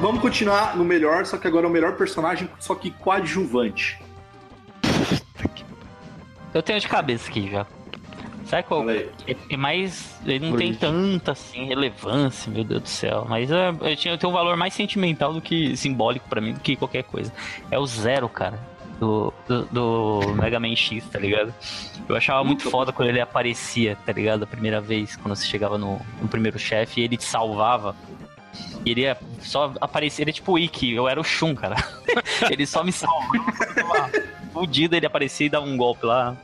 vamos 0.00 0.20
continuar 0.20 0.76
no 0.76 0.84
melhor, 0.84 1.26
só 1.26 1.36
que 1.36 1.46
agora 1.46 1.66
é 1.66 1.68
o 1.68 1.72
melhor 1.72 1.96
personagem, 1.96 2.48
só 2.58 2.74
que 2.74 2.90
coadjuvante. 2.90 4.00
Eu 6.52 6.62
tenho 6.62 6.80
de 6.80 6.88
cabeça 6.88 7.28
aqui 7.28 7.50
já. 7.50 7.66
Sabe 8.50 8.64
qual? 8.64 8.90
É, 8.90 9.06
é 9.48 9.56
mais. 9.56 10.18
Ele 10.26 10.50
não 10.50 10.56
tem 10.56 10.74
tanta 10.74 11.30
assim, 11.30 11.66
relevância, 11.66 12.50
meu 12.50 12.64
Deus 12.64 12.82
do 12.82 12.88
céu. 12.88 13.24
Mas 13.28 13.48
é, 13.48 13.68
eu, 13.68 13.96
tinha, 13.96 14.14
eu 14.14 14.18
tenho 14.18 14.32
um 14.32 14.34
valor 14.34 14.56
mais 14.56 14.74
sentimental 14.74 15.32
do 15.32 15.40
que 15.40 15.76
simbólico 15.76 16.28
para 16.28 16.40
mim 16.40 16.54
do 16.54 16.60
que 16.60 16.74
qualquer 16.74 17.04
coisa. 17.04 17.32
É 17.70 17.78
o 17.78 17.86
Zero, 17.86 18.28
cara. 18.28 18.58
Do, 18.98 19.32
do, 19.46 19.64
do, 19.66 20.34
Mega 20.34 20.58
Man 20.58 20.74
X, 20.74 21.04
tá 21.06 21.18
ligado? 21.18 21.54
Eu 22.08 22.16
achava 22.16 22.42
muito 22.42 22.68
foda 22.68 22.92
quando 22.92 23.08
ele 23.08 23.20
aparecia, 23.20 23.96
tá 24.04 24.12
ligado? 24.12 24.42
A 24.42 24.46
primeira 24.46 24.80
vez, 24.80 25.16
quando 25.16 25.34
você 25.34 25.46
chegava 25.46 25.78
no, 25.78 26.00
no 26.20 26.28
primeiro 26.28 26.58
chefe 26.58 27.00
e 27.00 27.04
ele 27.04 27.16
te 27.16 27.24
salvava. 27.24 27.94
E 28.84 28.90
ele 28.90 29.02
ia 29.02 29.16
só 29.40 29.72
aparecer, 29.80 30.22
ele 30.22 30.30
é 30.30 30.34
tipo 30.34 30.52
o 30.52 30.58
Ikki, 30.58 30.92
eu 30.92 31.08
era 31.08 31.20
o 31.20 31.24
Shun, 31.24 31.54
cara. 31.54 31.76
ele 32.50 32.66
só 32.66 32.82
me 32.82 32.92
salvava. 32.92 34.10
Fudido, 34.52 34.96
ele 34.96 35.06
aparecia 35.06 35.46
e 35.46 35.50
dava 35.50 35.66
um 35.66 35.76
golpe 35.76 36.06
lá. 36.06 36.36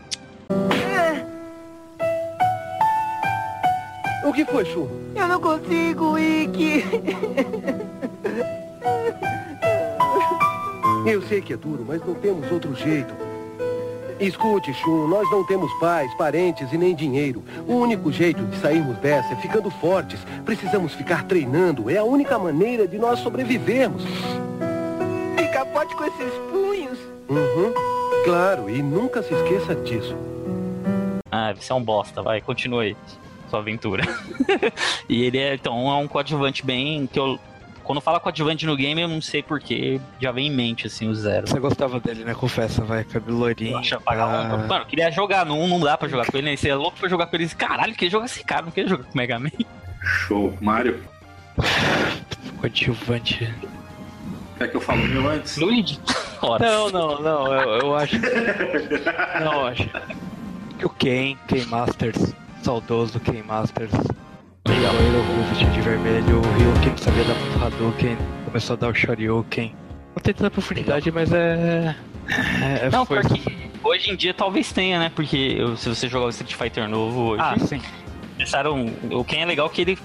O 4.24 4.32
que 4.32 4.44
foi, 4.44 4.64
Shun? 4.64 4.88
Eu 5.14 5.28
não 5.28 5.40
consigo, 5.40 6.18
Ikki. 6.18 6.84
Eu 11.06 11.22
sei 11.22 11.40
que 11.40 11.52
é 11.52 11.56
duro, 11.56 11.84
mas 11.86 12.04
não 12.04 12.14
temos 12.14 12.50
outro 12.50 12.74
jeito. 12.74 13.14
Escute, 14.18 14.72
Shun, 14.72 15.08
nós 15.08 15.30
não 15.30 15.44
temos 15.44 15.72
pais, 15.74 16.12
parentes 16.14 16.72
e 16.72 16.78
nem 16.78 16.94
dinheiro. 16.94 17.42
O 17.68 17.74
único 17.74 18.10
jeito 18.10 18.42
de 18.44 18.56
sairmos 18.56 18.96
dessa 18.98 19.34
é 19.34 19.36
ficando 19.36 19.70
fortes. 19.70 20.20
Precisamos 20.44 20.94
ficar 20.94 21.24
treinando. 21.24 21.90
É 21.90 21.98
a 21.98 22.04
única 22.04 22.38
maneira 22.38 22.88
de 22.88 22.98
nós 22.98 23.18
sobrevivermos. 23.18 24.02
Ficar 25.36 25.66
forte 25.66 25.94
com 25.94 26.04
esses 26.04 26.32
punhos. 26.50 26.98
Uhum. 27.28 27.74
Claro, 28.24 28.70
e 28.70 28.82
nunca 28.82 29.22
se 29.22 29.34
esqueça 29.34 29.74
disso. 29.74 30.16
Ah, 31.30 31.52
você 31.52 31.70
é 31.70 31.74
um 31.74 31.82
bosta, 31.82 32.22
vai, 32.22 32.40
continue 32.40 32.96
sua 33.50 33.58
aventura. 33.58 34.02
e 35.08 35.24
ele 35.24 35.38
é, 35.38 35.54
então, 35.54 35.90
é 35.90 35.96
um 35.96 36.08
coadjuvante 36.08 36.64
bem 36.64 37.06
que 37.06 37.18
eu 37.18 37.38
quando 37.86 38.00
fala 38.00 38.18
coadjuvante 38.18 38.66
no 38.66 38.76
game, 38.76 39.00
eu 39.00 39.06
não 39.06 39.22
sei 39.22 39.42
porquê, 39.44 40.00
já 40.20 40.32
vem 40.32 40.48
em 40.48 40.50
mente, 40.50 40.88
assim, 40.88 41.08
o 41.08 41.14
zero. 41.14 41.48
Você 41.48 41.60
gostava 41.60 42.00
dele, 42.00 42.24
né? 42.24 42.34
Confessa, 42.34 42.84
vai, 42.84 43.04
cabelo 43.04 43.38
loirinho. 43.38 43.78
Ah. 44.06 44.66
Mano, 44.68 44.82
eu 44.82 44.86
queria 44.86 45.08
jogar, 45.10 45.46
não, 45.46 45.68
não 45.68 45.78
dá 45.78 45.96
pra 45.96 46.08
jogar 46.08 46.26
com 46.26 46.36
ele, 46.36 46.50
né? 46.50 46.56
Você 46.56 46.68
é 46.68 46.74
louco 46.74 46.98
pra 46.98 47.08
jogar 47.08 47.26
com 47.26 47.36
ele. 47.36 47.48
Caralho, 47.50 47.94
queria 47.94 48.10
jogar 48.10 48.26
esse 48.26 48.42
cara, 48.42 48.62
não 48.62 48.72
queria 48.72 48.90
jogar 48.90 49.04
com 49.04 49.14
o 49.14 49.16
Mega 49.16 49.38
Man. 49.38 49.50
Show. 50.02 50.52
Mario? 50.60 51.00
Coadjuvante. 52.60 53.54
Quer 54.58 54.68
que 54.68 54.76
eu 54.76 54.80
fale 54.80 55.06
meu 55.06 55.28
antes? 55.28 55.56
Luigi? 55.56 56.00
Não, 56.42 56.90
não, 56.90 57.22
não, 57.22 57.54
eu, 57.54 57.78
eu 57.80 57.96
acho. 57.96 58.16
não, 59.44 59.60
eu 59.60 59.66
acho. 59.66 59.90
O 60.82 60.88
Ken, 60.88 61.36
Ken 61.46 61.64
Masters, 61.66 62.34
saudoso 62.62 63.20
Ken 63.20 63.42
Masters. 63.42 63.92
Meia 64.66 64.90
loira, 64.90 65.18
o 65.18 65.44
vestido 65.48 65.70
de 65.70 65.80
vermelho, 65.80 66.38
o 66.38 66.58
Ryuken 66.58 66.94
que 66.94 67.00
sabia 67.00 67.22
dar 67.22 67.34
muito 67.34 67.64
Hadouken, 67.64 68.16
começou 68.44 68.74
a 68.74 68.76
dar 68.76 68.88
o 68.88 68.94
Shoryuken. 68.94 69.72
Não 70.14 70.22
tem 70.22 70.34
tanta 70.34 70.50
profundidade, 70.50 71.12
mas 71.12 71.32
é. 71.32 71.94
é 72.82 72.90
não, 72.90 73.06
foi... 73.06 73.20
porque 73.20 73.40
hoje 73.84 74.10
em 74.10 74.16
dia 74.16 74.34
talvez 74.34 74.72
tenha, 74.72 74.98
né? 74.98 75.12
Porque 75.14 75.58
se 75.76 75.88
você 75.88 76.08
jogar 76.08 76.26
o 76.26 76.30
Street 76.30 76.54
Fighter 76.54 76.88
novo 76.88 77.28
hoje. 77.30 77.42
Ah, 77.42 77.56
sim. 77.60 77.80
Começaram. 78.32 78.92
O 79.12 79.24
Ken 79.24 79.42
é 79.42 79.44
legal 79.44 79.70
que 79.70 79.82
ele 79.82 79.98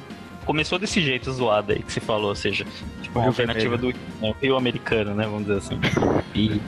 começou 0.45 0.77
desse 0.77 1.01
jeito 1.01 1.31
zoado 1.31 1.71
aí 1.71 1.81
que 1.81 1.91
você 1.91 1.99
falou, 1.99 2.29
ou 2.29 2.35
seja, 2.35 2.63
tipo, 3.01 3.17
uma 3.17 3.29
alternativa 3.29 3.77
do 3.77 3.87
né, 3.87 4.35
Rio 4.39 4.57
americano, 4.57 5.15
né? 5.15 5.23
Vamos 5.25 5.47
dizer 5.47 5.57
assim. 5.57 5.79
E, 6.35 6.61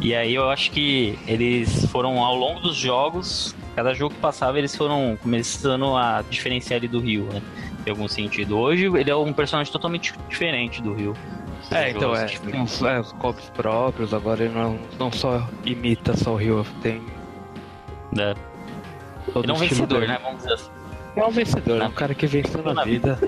e 0.00 0.12
aí 0.12 0.34
eu 0.34 0.50
acho 0.50 0.72
que 0.72 1.16
eles 1.28 1.86
foram 1.86 2.24
ao 2.24 2.34
longo 2.34 2.58
dos 2.58 2.74
jogos 2.74 3.54
cada 3.76 3.92
jogo 3.92 4.14
que 4.14 4.20
passava 4.20 4.58
eles 4.58 4.74
foram 4.74 5.18
começando 5.22 5.94
a 5.94 6.24
diferenciar 6.28 6.78
ele 6.78 6.88
do 6.88 6.98
Rio, 6.98 7.24
né? 7.24 7.42
Em 7.86 7.90
algum 7.90 8.08
sentido. 8.08 8.58
Hoje 8.58 8.86
ele 8.86 9.10
é 9.10 9.14
um 9.14 9.34
personagem 9.34 9.70
totalmente 9.70 10.14
diferente 10.30 10.80
do 10.80 10.94
Rio. 10.94 11.14
É, 11.70 11.90
então 11.90 12.16
é, 12.16 12.24
tem 12.24 12.62
os, 12.62 12.80
é, 12.80 12.98
os 12.98 13.12
golpes 13.12 13.50
próprios, 13.50 14.14
agora 14.14 14.44
ele 14.44 14.54
não, 14.54 14.78
não 14.98 15.12
só 15.12 15.46
imita 15.64 16.16
só 16.16 16.32
o 16.32 16.36
Rio, 16.36 16.64
tem. 16.80 17.02
É. 18.18 18.34
ele 19.34 19.50
é 19.50 19.52
um 19.52 19.56
vencedor, 19.56 20.00
dele. 20.00 20.12
né? 20.12 20.18
Vamos 20.22 20.38
dizer 20.38 20.54
assim. 20.54 20.70
É 21.14 21.24
um 21.24 21.30
vencedor, 21.30 21.82
é 21.82 21.86
um 21.86 21.92
cara 21.92 22.14
que 22.14 22.26
venceu 22.26 22.62
na, 22.62 22.72
na 22.72 22.84
vida. 22.84 23.18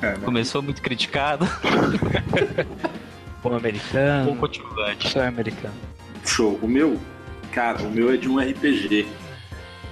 É? 0.00 0.12
Começou 0.24 0.62
muito 0.62 0.80
criticado. 0.80 1.46
Bom 3.42 3.54
americano. 3.54 4.32
Bom 4.32 4.36
coadjuvante. 4.36 5.10
Só 5.10 5.22
é 5.22 5.26
americano. 5.26 5.74
Show. 6.24 6.58
O 6.62 6.68
meu 6.68 6.98
Cara, 7.58 7.82
o 7.82 7.90
meu 7.90 8.14
é 8.14 8.16
de 8.16 8.28
um 8.28 8.38
RPG, 8.38 9.04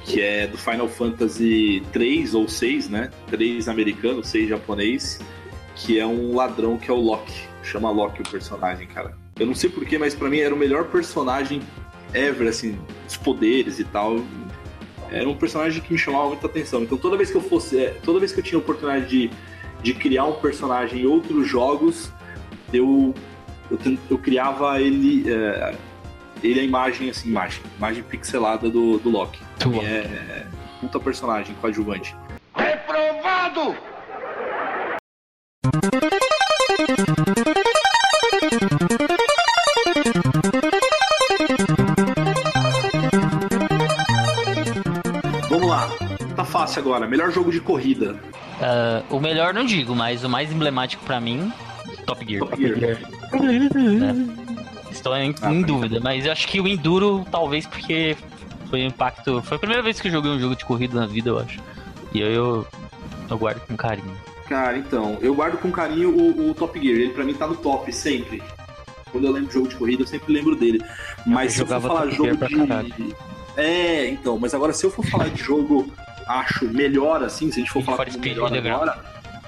que 0.05 0.21
é 0.21 0.47
do 0.47 0.57
Final 0.57 0.89
Fantasy 0.89 1.83
3 1.93 2.33
ou 2.33 2.49
6, 2.49 2.89
né? 2.89 3.11
3 3.27 3.69
americano, 3.69 4.23
6 4.23 4.51
japonês, 4.51 5.19
que 5.75 5.99
é 5.99 6.07
um 6.07 6.37
ladrão 6.37 6.79
que 6.79 6.89
é 6.89 6.95
o 6.95 7.01
Loki. 7.01 7.43
Chama 7.65 7.91
Loki 7.91 8.23
o 8.23 8.31
personagem, 8.31 8.87
cara. 8.87 9.19
Eu 9.37 9.47
não 9.47 9.55
sei 9.57 9.69
porquê, 9.69 9.99
mas 9.99 10.15
para 10.15 10.31
mim 10.31 10.39
era 10.39 10.55
o 10.55 10.57
melhor 10.57 10.85
personagem 10.85 11.61
ever, 12.15 12.47
assim, 12.47 12.79
os 13.05 13.17
poderes 13.17 13.81
e 13.81 13.85
tal. 13.85 14.25
Era 15.11 15.29
um 15.29 15.35
personagem 15.35 15.83
que 15.83 15.93
me 15.93 15.99
chamava 15.99 16.29
muita 16.29 16.47
atenção. 16.47 16.85
Então 16.85 16.97
toda 16.97 17.17
vez 17.17 17.33
que 17.33 17.37
eu 17.37 17.43
fosse. 17.43 17.81
É, 17.81 17.89
toda 18.05 18.21
vez 18.21 18.31
que 18.31 18.39
eu 18.39 18.45
tinha 18.45 18.61
a 18.61 18.63
oportunidade 18.63 19.09
de, 19.09 19.31
de 19.83 19.93
criar 19.93 20.27
um 20.27 20.35
personagem 20.35 21.03
em 21.03 21.07
outros 21.07 21.49
jogos, 21.49 22.13
eu, 22.73 23.13
eu, 23.69 23.99
eu 24.09 24.19
criava 24.19 24.81
ele. 24.81 25.29
É, 25.29 25.75
ele 26.51 26.61
é 26.61 26.63
a 26.63 26.67
imagem, 26.67 27.11
assim, 27.11 27.29
imagem, 27.29 27.61
imagem 27.77 28.03
pixelada 28.05 28.71
do, 28.71 28.99
do 28.99 29.11
Loki. 29.11 29.41
Do 29.59 29.75
é, 29.81 29.99
é 29.99 30.47
puta 30.81 31.01
personagem 31.01 31.55
coadjuvante. 31.61 32.15
Reprovado! 32.55 33.77
Vamos 45.49 45.69
lá, 45.69 45.89
tá 46.37 46.45
fácil 46.45 46.81
agora. 46.81 47.07
Melhor 47.07 47.31
jogo 47.31 47.51
de 47.51 47.61
corrida. 47.61 48.19
Uh, 48.57 49.17
o 49.17 49.21
melhor 49.21 49.53
não 49.53 49.65
digo, 49.65 49.95
mas 49.95 50.25
o 50.25 50.29
mais 50.29 50.53
emblemático 50.53 51.05
para 51.05 51.21
mim, 51.21 51.53
Top 52.07 52.25
Gear. 52.27 52.41
Top 52.41 52.57
Gear. 52.57 52.99
Top 53.31 53.47
Gear. 53.47 54.33
É. 54.33 54.36
Estou 55.07 55.17
em, 55.17 55.35
ah, 55.41 55.53
em 55.53 55.63
dúvida, 55.63 56.01
mas 56.01 56.27
eu 56.27 56.33
acho 56.33 56.49
que 56.49 56.61
o 56.61 56.67
Enduro, 56.67 57.25
talvez 57.31 57.65
porque 57.65 58.17
foi 58.69 58.83
um 58.83 58.87
impacto. 58.87 59.41
Foi 59.43 59.57
a 59.57 59.61
primeira 59.61 59.81
vez 59.81 60.01
que 60.01 60.09
eu 60.09 60.13
joguei 60.13 60.33
um 60.33 60.41
jogo 60.41 60.57
de 60.57 60.65
corrida 60.65 60.99
na 60.99 61.07
vida, 61.07 61.31
eu 61.31 61.39
acho. 61.39 61.61
E 62.13 62.21
eu, 62.21 62.27
eu, 62.29 62.67
eu 63.31 63.39
guardo 63.39 63.61
com 63.61 63.77
carinho. 63.77 64.17
Cara, 64.49 64.77
então, 64.77 65.17
eu 65.21 65.33
guardo 65.33 65.59
com 65.59 65.71
carinho 65.71 66.11
o, 66.11 66.51
o, 66.51 66.55
Top 66.55 66.77
Gear. 66.81 66.99
Ele 66.99 67.11
pra 67.11 67.25
mim 67.25 67.35
tá 67.35 67.47
no 67.47 67.55
top 67.55 67.93
sempre. 67.93 68.43
Quando 69.13 69.27
eu 69.27 69.33
lembro 69.33 69.49
de 69.49 69.55
jogo 69.55 69.69
de 69.69 69.77
corrida, 69.77 70.03
eu 70.03 70.07
sempre 70.09 70.33
lembro 70.33 70.57
dele. 70.57 70.83
Mas 71.25 71.57
eu 71.57 71.67
se 71.67 71.73
eu 71.73 71.81
for 71.81 71.89
falar 71.89 72.07
Top 72.07 72.17
jogo 72.17 72.37
de. 72.37 73.15
É, 73.57 74.09
então, 74.09 74.39
mas 74.41 74.55
agora 74.55 74.73
se 74.73 74.85
eu 74.85 74.91
for 74.91 75.07
falar 75.07 75.29
de 75.29 75.41
jogo, 75.41 75.89
acho 76.27 76.67
melhor 76.67 77.23
assim, 77.23 77.51
se 77.53 77.61
a 77.61 77.63
gente 77.63 77.73
for 77.73 77.85
falar 77.85 78.07
de 78.07 78.19
melhor 78.19 78.53
agora. 78.53 78.99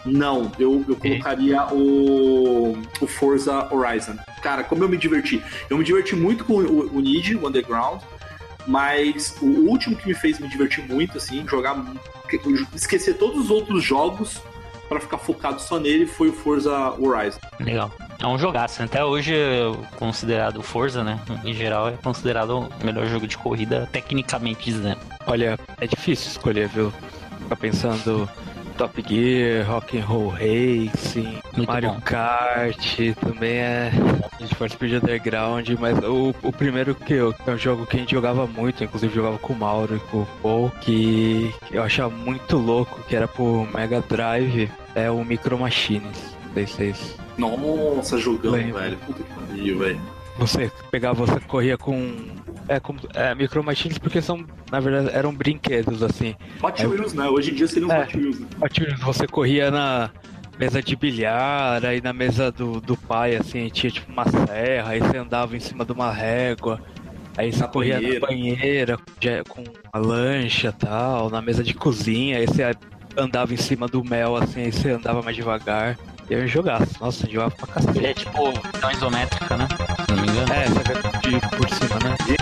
Não, 0.04 0.52
eu, 0.58 0.84
eu 0.88 0.94
colocaria 0.94 1.66
o, 1.72 2.78
o 3.00 3.06
Forza 3.08 3.68
Horizon. 3.74 4.16
Cara, 4.40 4.64
como 4.64 4.84
eu 4.84 4.88
me 4.88 4.96
diverti. 4.96 5.42
Eu 5.68 5.78
me 5.78 5.84
diverti 5.84 6.14
muito 6.16 6.44
com 6.44 6.54
o, 6.54 6.96
o 6.96 7.00
Need, 7.00 7.36
o 7.36 7.46
Underground, 7.46 8.00
mas 8.66 9.36
o 9.40 9.46
último 9.46 9.96
que 9.96 10.06
me 10.06 10.14
fez 10.14 10.38
me 10.38 10.48
divertir 10.48 10.86
muito, 10.86 11.18
assim, 11.18 11.46
jogar. 11.48 11.76
esquecer 12.74 13.14
todos 13.14 13.44
os 13.44 13.50
outros 13.50 13.82
jogos 13.82 14.40
para 14.88 15.00
ficar 15.00 15.18
focado 15.18 15.60
só 15.60 15.78
nele 15.78 16.06
foi 16.06 16.28
o 16.28 16.32
Forza 16.32 16.94
Horizon. 16.98 17.38
Legal. 17.60 17.92
É 18.20 18.26
um 18.26 18.38
jogaço. 18.38 18.82
Até 18.82 19.04
hoje 19.04 19.34
é 19.34 19.72
considerado 19.96 20.62
Forza, 20.62 21.04
né? 21.04 21.20
Em 21.44 21.52
geral, 21.52 21.88
é 21.88 21.92
considerado 21.92 22.58
o 22.58 22.84
melhor 22.84 23.06
jogo 23.06 23.26
de 23.26 23.36
corrida, 23.36 23.88
tecnicamente 23.92 24.64
dizendo. 24.64 24.98
Olha, 25.26 25.58
é 25.78 25.86
difícil 25.86 26.28
escolher, 26.28 26.68
viu? 26.68 26.92
Ficar 27.42 27.56
pensando 27.56 28.28
Top 28.78 29.02
Gear, 29.02 29.66
Rock 29.66 29.98
and 29.98 30.04
Roll 30.04 30.28
Racing, 30.28 31.40
Muito 31.56 31.66
Mario 31.66 31.90
bom. 31.90 32.00
Kart, 32.00 32.96
também 33.20 33.56
é 33.56 33.90
de 34.38 34.54
Force 34.54 34.76
Speed 34.76 35.02
Underground, 35.02 35.68
mas 35.80 35.98
o, 35.98 36.32
o 36.44 36.52
primeiro 36.52 36.94
que 36.94 37.14
eu, 37.14 37.34
é 37.44 37.50
um 37.50 37.58
jogo 37.58 37.84
que 37.86 37.96
a 37.96 37.98
gente 37.98 38.12
jogava 38.12 38.46
muito, 38.46 38.84
inclusive 38.84 39.12
jogava 39.12 39.36
com 39.38 39.52
o 39.52 39.56
Mauro 39.56 39.96
e 39.96 39.98
com 39.98 40.18
o 40.18 40.28
Paul, 40.40 40.72
que 40.80 41.52
eu 41.72 41.82
achava 41.82 42.08
muito 42.08 42.56
louco, 42.56 43.02
que 43.08 43.16
era 43.16 43.26
pro 43.26 43.66
Mega 43.74 44.00
Drive, 44.00 44.70
é 44.94 45.10
o 45.10 45.24
Micro 45.24 45.58
Machines. 45.58 46.36
Não 46.46 46.54
sei 46.54 46.66
se 46.66 46.72
vocês... 46.72 47.16
Nossa, 47.36 48.16
jogando, 48.16 48.74
velho. 48.74 48.96
Puta 48.98 49.22
que 49.24 49.34
pariu, 49.34 49.78
velho. 49.80 50.00
Você 50.38 50.70
pegava, 50.90 51.26
você 51.26 51.40
corria 51.40 51.76
com 51.76 52.14
é, 52.68 52.78
como, 52.78 53.00
é, 53.14 53.34
Micro 53.34 53.64
Machines 53.64 53.98
porque 53.98 54.22
são, 54.22 54.44
na 54.70 54.78
verdade, 54.78 55.10
eram 55.16 55.34
brinquedos, 55.34 56.02
assim. 56.02 56.36
Hot 56.62 56.80
é, 56.82 56.86
Wheels, 56.86 57.14
né? 57.14 57.28
Hoje 57.28 57.50
em 57.50 57.54
dia 57.54 57.66
seriam 57.66 57.90
é, 57.90 58.02
Hot 58.02 58.16
Wheels, 58.16 58.40
né? 58.40 58.46
Hot 58.60 58.80
Wheels, 58.82 59.00
você 59.00 59.26
corria 59.26 59.70
na 59.70 60.10
mesa 60.58 60.82
de 60.82 60.94
bilhar, 60.94 61.84
aí 61.84 62.00
na 62.00 62.12
mesa 62.12 62.52
do, 62.52 62.80
do 62.80 62.96
pai, 62.96 63.36
assim, 63.36 63.68
tinha 63.68 63.90
tipo 63.90 64.12
uma 64.12 64.24
serra, 64.28 64.90
aí 64.90 65.00
você 65.00 65.16
andava 65.16 65.56
em 65.56 65.60
cima 65.60 65.84
de 65.84 65.92
uma 65.92 66.12
régua, 66.12 66.80
aí 67.36 67.52
você 67.52 67.60
na 67.60 67.68
corria 67.68 67.94
banheira. 67.94 68.20
na 68.20 68.26
banheira 68.26 68.98
com 69.48 69.62
uma 69.62 70.06
lancha 70.06 70.68
e 70.68 70.72
tal, 70.72 71.30
na 71.30 71.40
mesa 71.40 71.62
de 71.62 71.74
cozinha, 71.74 72.38
aí 72.38 72.46
você 72.46 72.64
andava 73.16 73.54
em 73.54 73.56
cima 73.56 73.86
do 73.86 74.04
mel, 74.04 74.36
assim, 74.36 74.62
aí 74.62 74.72
você 74.72 74.90
andava 74.90 75.22
mais 75.22 75.36
devagar. 75.36 75.96
E 76.30 76.34
eu 76.34 76.46
jogasse. 76.46 77.00
Nossa, 77.00 77.26
eu 77.26 77.32
jogava 77.32 77.54
pra 77.56 77.66
cacete. 77.66 78.06
É 78.06 78.14
tipo 78.14 78.52
tão 78.80 78.90
isométrica, 78.90 79.56
né? 79.56 79.68
Se 80.04 80.12
não 80.12 80.22
me 80.22 80.28
engano. 80.28 80.52
É, 80.52 80.66
você 80.66 81.30
vê 81.30 81.40
de 81.40 81.56
por 81.56 81.68
cima, 81.70 81.98
né? 82.04 82.16
melhor 82.26 82.37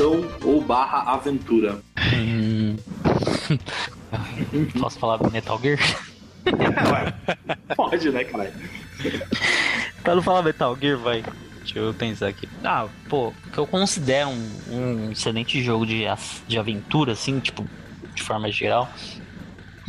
ação 0.00 0.26
ou 0.42 0.62
barra 0.62 1.12
aventura. 1.12 1.78
Hum. 2.14 2.76
Posso 4.80 4.98
falar 4.98 5.18
do 5.18 5.30
Metal 5.30 5.60
Gear? 5.60 5.78
Pode, 7.76 8.10
né, 8.10 8.24
cara? 8.24 8.52
pra 10.02 10.14
não 10.14 10.22
falar 10.22 10.42
Metal 10.42 10.76
Gear, 10.80 10.98
vai. 10.98 11.22
Deixa 11.58 11.78
eu 11.78 11.92
pensar 11.92 12.28
aqui. 12.28 12.48
Ah, 12.64 12.88
pô, 13.08 13.32
que 13.52 13.58
eu 13.58 13.66
considero 13.66 14.30
um, 14.30 14.50
um 14.70 15.12
excelente 15.12 15.62
jogo 15.62 15.84
de, 15.84 16.04
de 16.48 16.58
aventura, 16.58 17.12
assim, 17.12 17.38
tipo, 17.38 17.66
de 18.14 18.22
forma 18.22 18.50
geral. 18.50 18.88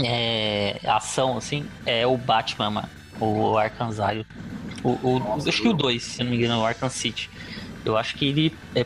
É, 0.04 0.80
ação, 0.86 1.38
assim, 1.38 1.66
é 1.86 2.06
o 2.06 2.18
Batman, 2.18 2.70
mano, 2.70 2.90
o 3.20 3.58
Arkham. 3.58 3.90
O, 4.84 4.90
o, 4.90 5.48
acho 5.48 5.62
que 5.62 5.68
o 5.70 5.74
2, 5.74 6.04
se 6.04 6.24
não 6.24 6.32
me 6.32 6.38
engano, 6.38 6.60
o 6.60 6.66
Arkham 6.66 6.90
City. 6.90 7.30
Eu 7.86 7.98
acho 7.98 8.16
que 8.16 8.26
ele 8.26 8.54
é 8.76 8.86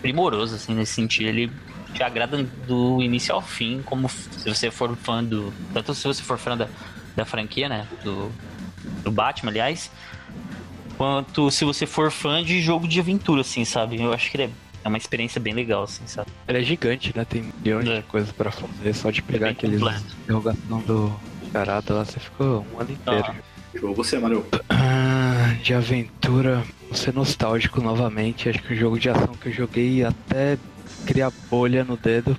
primoroso, 0.00 0.54
assim, 0.54 0.74
nesse 0.74 0.92
sentido. 0.92 1.28
Ele 1.28 1.50
te 1.94 2.02
agrada 2.02 2.42
do 2.66 3.02
início 3.02 3.34
ao 3.34 3.42
fim, 3.42 3.82
como 3.84 4.08
se 4.08 4.48
você 4.48 4.70
for 4.70 4.94
fã 4.96 5.22
do. 5.22 5.52
Tanto 5.72 5.94
se 5.94 6.06
você 6.06 6.22
for 6.22 6.38
fã 6.38 6.56
da, 6.56 6.68
da 7.14 7.24
franquia, 7.24 7.68
né? 7.68 7.86
Do, 8.02 8.30
do 9.02 9.10
Batman, 9.10 9.50
aliás. 9.50 9.90
Quanto 10.96 11.50
se 11.50 11.64
você 11.64 11.86
for 11.86 12.10
fã 12.10 12.42
de 12.42 12.60
jogo 12.60 12.88
de 12.88 12.98
aventura, 13.00 13.42
assim, 13.42 13.64
sabe? 13.64 14.00
Eu 14.00 14.12
acho 14.12 14.30
que 14.30 14.36
ele 14.36 14.44
é, 14.44 14.50
é 14.84 14.88
uma 14.88 14.96
experiência 14.96 15.40
bem 15.40 15.52
legal, 15.52 15.82
assim, 15.82 16.06
sabe? 16.06 16.30
Ele 16.48 16.58
é 16.58 16.62
gigante, 16.62 17.12
né? 17.14 17.24
Tem 17.24 17.52
milhões 17.62 17.86
é. 17.86 17.96
de 17.96 18.02
coisas 18.04 18.32
pra 18.32 18.50
fazer. 18.50 18.94
Só 18.94 19.10
de 19.10 19.22
pegar 19.22 19.48
é 19.48 19.50
aqueles 19.50 19.82
interrogação 20.22 20.80
do 20.80 21.14
carada 21.52 21.94
lá, 21.94 22.04
você 22.04 22.20
ficou 22.20 22.66
um 22.74 22.80
ano 22.80 22.92
inteiro. 22.92 23.26
Ah. 23.28 23.92
Você, 23.94 24.18
Mario? 24.18 24.44
De 25.62 25.74
aventura, 25.74 26.62
vou 26.86 26.94
ser 26.94 27.12
nostálgico 27.14 27.80
novamente. 27.80 28.48
Acho 28.48 28.62
que 28.62 28.74
o 28.74 28.76
jogo 28.76 28.98
de 28.98 29.10
ação 29.10 29.34
que 29.34 29.48
eu 29.48 29.52
joguei 29.52 30.04
até 30.04 30.58
criar 31.06 31.32
bolha 31.50 31.84
no 31.84 31.96
dedo 31.96 32.36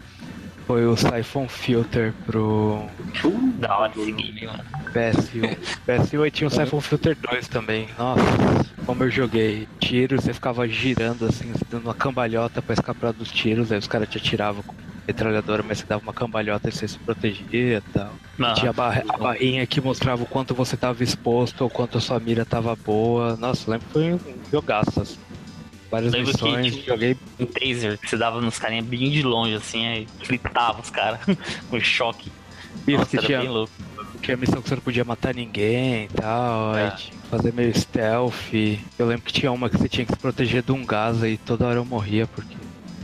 foi 0.67 0.85
o 0.85 0.97
Siphon 0.97 1.47
Filter 1.47 2.13
pro. 2.25 2.83
Da 3.57 3.77
hora 3.77 3.93
esse 3.95 4.11
game, 4.11 4.45
mano. 4.45 4.63
PS1. 4.93 5.57
PS1 5.87 6.27
e 6.27 6.31
tinha 6.31 6.47
o 6.47 6.51
Siphon 6.51 6.81
Filter 6.81 7.17
2 7.29 7.47
também. 7.47 7.87
Nossa, 7.97 8.21
como 8.85 9.03
eu 9.05 9.09
joguei. 9.09 9.67
Tiro, 9.79 10.21
você 10.21 10.33
ficava 10.33 10.67
girando 10.67 11.25
assim, 11.25 11.53
dando 11.69 11.85
uma 11.85 11.93
cambalhota 11.93 12.61
pra 12.61 12.73
escapar 12.73 13.13
dos 13.13 13.31
tiros, 13.31 13.71
aí 13.71 13.77
os 13.77 13.87
caras 13.87 14.09
te 14.09 14.17
atiravam 14.17 14.61
com 14.63 14.75
metralhadora, 15.07 15.63
mas 15.63 15.79
você 15.79 15.85
dava 15.85 16.03
uma 16.03 16.13
cambalhota 16.13 16.67
e 16.67 16.71
você 16.71 16.87
se 16.87 16.99
protegia 16.99 17.77
e 17.77 17.91
tal. 17.93 18.13
Tinha 18.55 18.71
a, 18.71 18.73
barra, 18.73 19.03
a, 19.07 19.17
barrinha 19.17 19.65
que 19.65 19.79
mostrava 19.79 20.23
o 20.23 20.25
quanto 20.25 20.53
você 20.53 20.75
tava 20.75 21.03
exposto, 21.03 21.61
ou 21.61 21.69
quanto 21.69 21.97
a 21.97 22.01
sua 22.01 22.19
mira 22.19 22.45
tava 22.45 22.75
boa. 22.75 23.37
Nossa, 23.37 23.71
lembro 23.71 23.87
que 23.87 23.93
foi 23.93 24.13
um 24.13 24.19
jogaço, 24.51 25.01
assim. 25.01 25.17
Várias 25.89 26.11
Lembro 26.11 26.27
missões, 26.27 26.75
que, 26.75 26.85
joguei. 26.85 27.17
Um 27.39 27.45
taser 27.45 27.97
que 27.97 28.09
você 28.09 28.17
dava 28.17 28.41
nos 28.41 28.59
carinha 28.59 28.81
bem 28.81 29.09
de 29.09 29.23
longe, 29.23 29.55
assim, 29.55 29.87
aí 29.87 30.07
gritava 30.27 30.81
os 30.81 30.89
caras 30.89 31.21
com 31.69 31.79
choque. 31.79 32.29
Isso, 32.85 32.97
Nossa, 32.97 33.17
tinha, 33.17 33.39
bem 33.39 33.49
louco. 33.49 33.71
Tinha 34.21 34.35
missão 34.35 34.61
que 34.61 34.67
você 34.67 34.75
não 34.75 34.81
podia 34.81 35.05
matar 35.05 35.33
ninguém 35.33 36.05
e 36.05 36.09
tal, 36.09 36.75
é. 36.75 36.83
aí 36.83 36.91
tinha 36.97 37.21
que 37.21 37.27
fazer 37.29 37.53
meio 37.53 37.77
stealth. 37.77 38.53
Eu 38.99 39.07
lembro 39.07 39.23
que 39.23 39.31
tinha 39.31 39.51
uma 39.51 39.69
que 39.69 39.77
você 39.77 39.87
tinha 39.87 40.05
que 40.05 40.11
se 40.11 40.19
proteger 40.19 40.61
de 40.61 40.71
um 40.73 40.85
gás 40.85 41.23
e 41.23 41.37
toda 41.37 41.65
hora 41.65 41.79
eu 41.79 41.85
morria 41.85 42.27
porque 42.27 42.55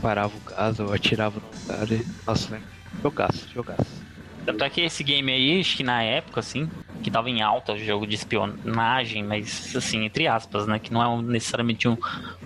parava 0.02 0.32
o 0.36 0.40
gás, 0.54 0.78
eu 0.78 0.92
atirava 0.92 1.40
no 1.40 1.60
lugar 1.62 1.90
e. 1.90 2.06
Nossa, 2.26 2.52
lembro. 2.52 2.68
Jogaço, 3.02 3.48
jogaço. 3.52 4.04
Tanto 4.46 4.62
é 4.62 4.70
que 4.70 4.82
esse 4.82 5.02
game 5.02 5.32
aí, 5.32 5.60
acho 5.60 5.76
que 5.76 5.82
na 5.82 6.02
época, 6.02 6.40
assim, 6.40 6.68
que 7.02 7.10
tava 7.10 7.30
em 7.30 7.40
alta 7.40 7.72
o 7.72 7.78
jogo 7.78 8.06
de 8.06 8.14
espionagem, 8.14 9.22
mas 9.24 9.74
assim, 9.74 10.04
entre 10.04 10.28
aspas, 10.28 10.66
né? 10.66 10.78
Que 10.78 10.92
não 10.92 11.02
é 11.02 11.22
necessariamente 11.22 11.88
um, 11.88 11.96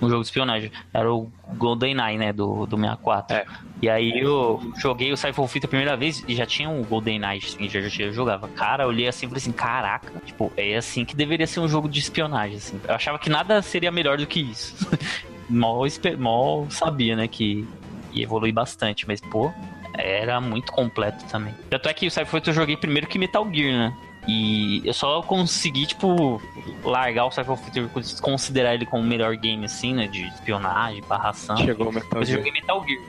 um 0.01 0.09
jogo 0.09 0.23
de 0.23 0.29
espionagem. 0.29 0.71
Era 0.95 1.13
o 1.13 1.31
GoldenEye, 1.57 2.17
né? 2.17 2.33
Do, 2.33 2.67
do 2.67 2.77
64. 2.77 3.37
É. 3.37 3.47
E 3.83 3.89
aí 3.89 4.21
eu 4.21 4.61
joguei 4.79 5.13
o 5.13 5.17
Cypher 5.17 5.47
Fit 5.49 5.67
a 5.67 5.69
primeira 5.69 5.97
vez 5.97 6.25
e 6.29 6.37
já 6.37 6.47
tinha 6.47 6.69
um 6.69 6.85
GoldenEye, 6.85 7.41
assim, 7.45 7.69
já, 7.69 7.81
já 7.81 8.11
jogava. 8.13 8.47
Cara, 8.49 8.85
eu 8.85 8.89
olhei 8.89 9.09
assim 9.09 9.27
e 9.27 9.29
falei 9.29 9.43
assim, 9.43 9.53
caraca, 9.53 10.13
tipo, 10.25 10.53
é 10.57 10.77
assim 10.77 11.05
que 11.05 11.17
deveria 11.17 11.47
ser 11.49 11.61
um 11.61 11.69
jogo 11.69 11.89
de 11.89 11.99
espionagem, 11.99 12.59
assim. 12.59 12.81
Eu 12.87 12.95
achava 12.95 13.19
que 13.19 13.29
nada 13.29 13.61
seria 13.61 13.91
melhor 13.91 14.19
do 14.19 14.27
que 14.27 14.41
isso. 14.41 14.75
mal, 15.51 15.83
mal 16.19 16.67
sabia, 16.71 17.17
né, 17.17 17.27
que 17.27 17.67
ia 18.13 18.25
evoluir 18.25 18.53
bastante, 18.53 19.07
mas, 19.07 19.21
pô, 19.21 19.53
era 19.95 20.41
muito 20.41 20.73
completo 20.73 21.25
também. 21.27 21.55
Tanto 21.71 21.89
é 21.89 21.95
que 21.95 22.07
o 22.07 22.11
Cyberpunk 22.11 22.49
eu 22.49 22.55
joguei 22.55 22.77
primeiro 22.77 23.07
que 23.07 23.19
Metal 23.19 23.47
Gear, 23.53 23.73
né? 23.73 23.97
E 24.27 24.83
eu 24.85 24.93
só 24.93 25.23
consegui, 25.23 25.87
tipo, 25.87 26.41
largar 26.85 27.25
o 27.25 27.31
Cypher 27.31 27.57
Future, 27.57 27.89
considerar 28.21 28.75
ele 28.75 28.85
como 28.85 29.03
o 29.03 29.07
melhor 29.07 29.35
game, 29.37 29.65
assim, 29.65 29.95
né? 29.95 30.07
De 30.07 30.27
espionagem, 30.27 31.03
barração. 31.09 31.57
Chegou 31.57 31.89
o 31.89 31.93
Metal 31.93 32.23
Gear. 32.23 32.39
eu 32.39 32.45
joguei 32.45 32.53
Metal 32.53 32.85
Gear. 32.87 33.01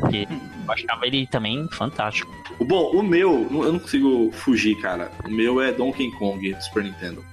Porque 0.00 0.26
eu 0.66 0.72
achava 0.72 1.06
ele 1.06 1.28
também 1.28 1.68
fantástico. 1.70 2.34
Bom, 2.60 2.90
o 2.90 3.02
meu, 3.04 3.46
eu 3.50 3.72
não 3.72 3.78
consigo 3.78 4.32
fugir, 4.32 4.74
cara. 4.80 5.12
O 5.24 5.30
meu 5.30 5.60
é 5.60 5.70
Donkey 5.70 6.10
Kong 6.18 6.52
do 6.52 6.60
Super 6.60 6.82
Nintendo. 6.82 7.24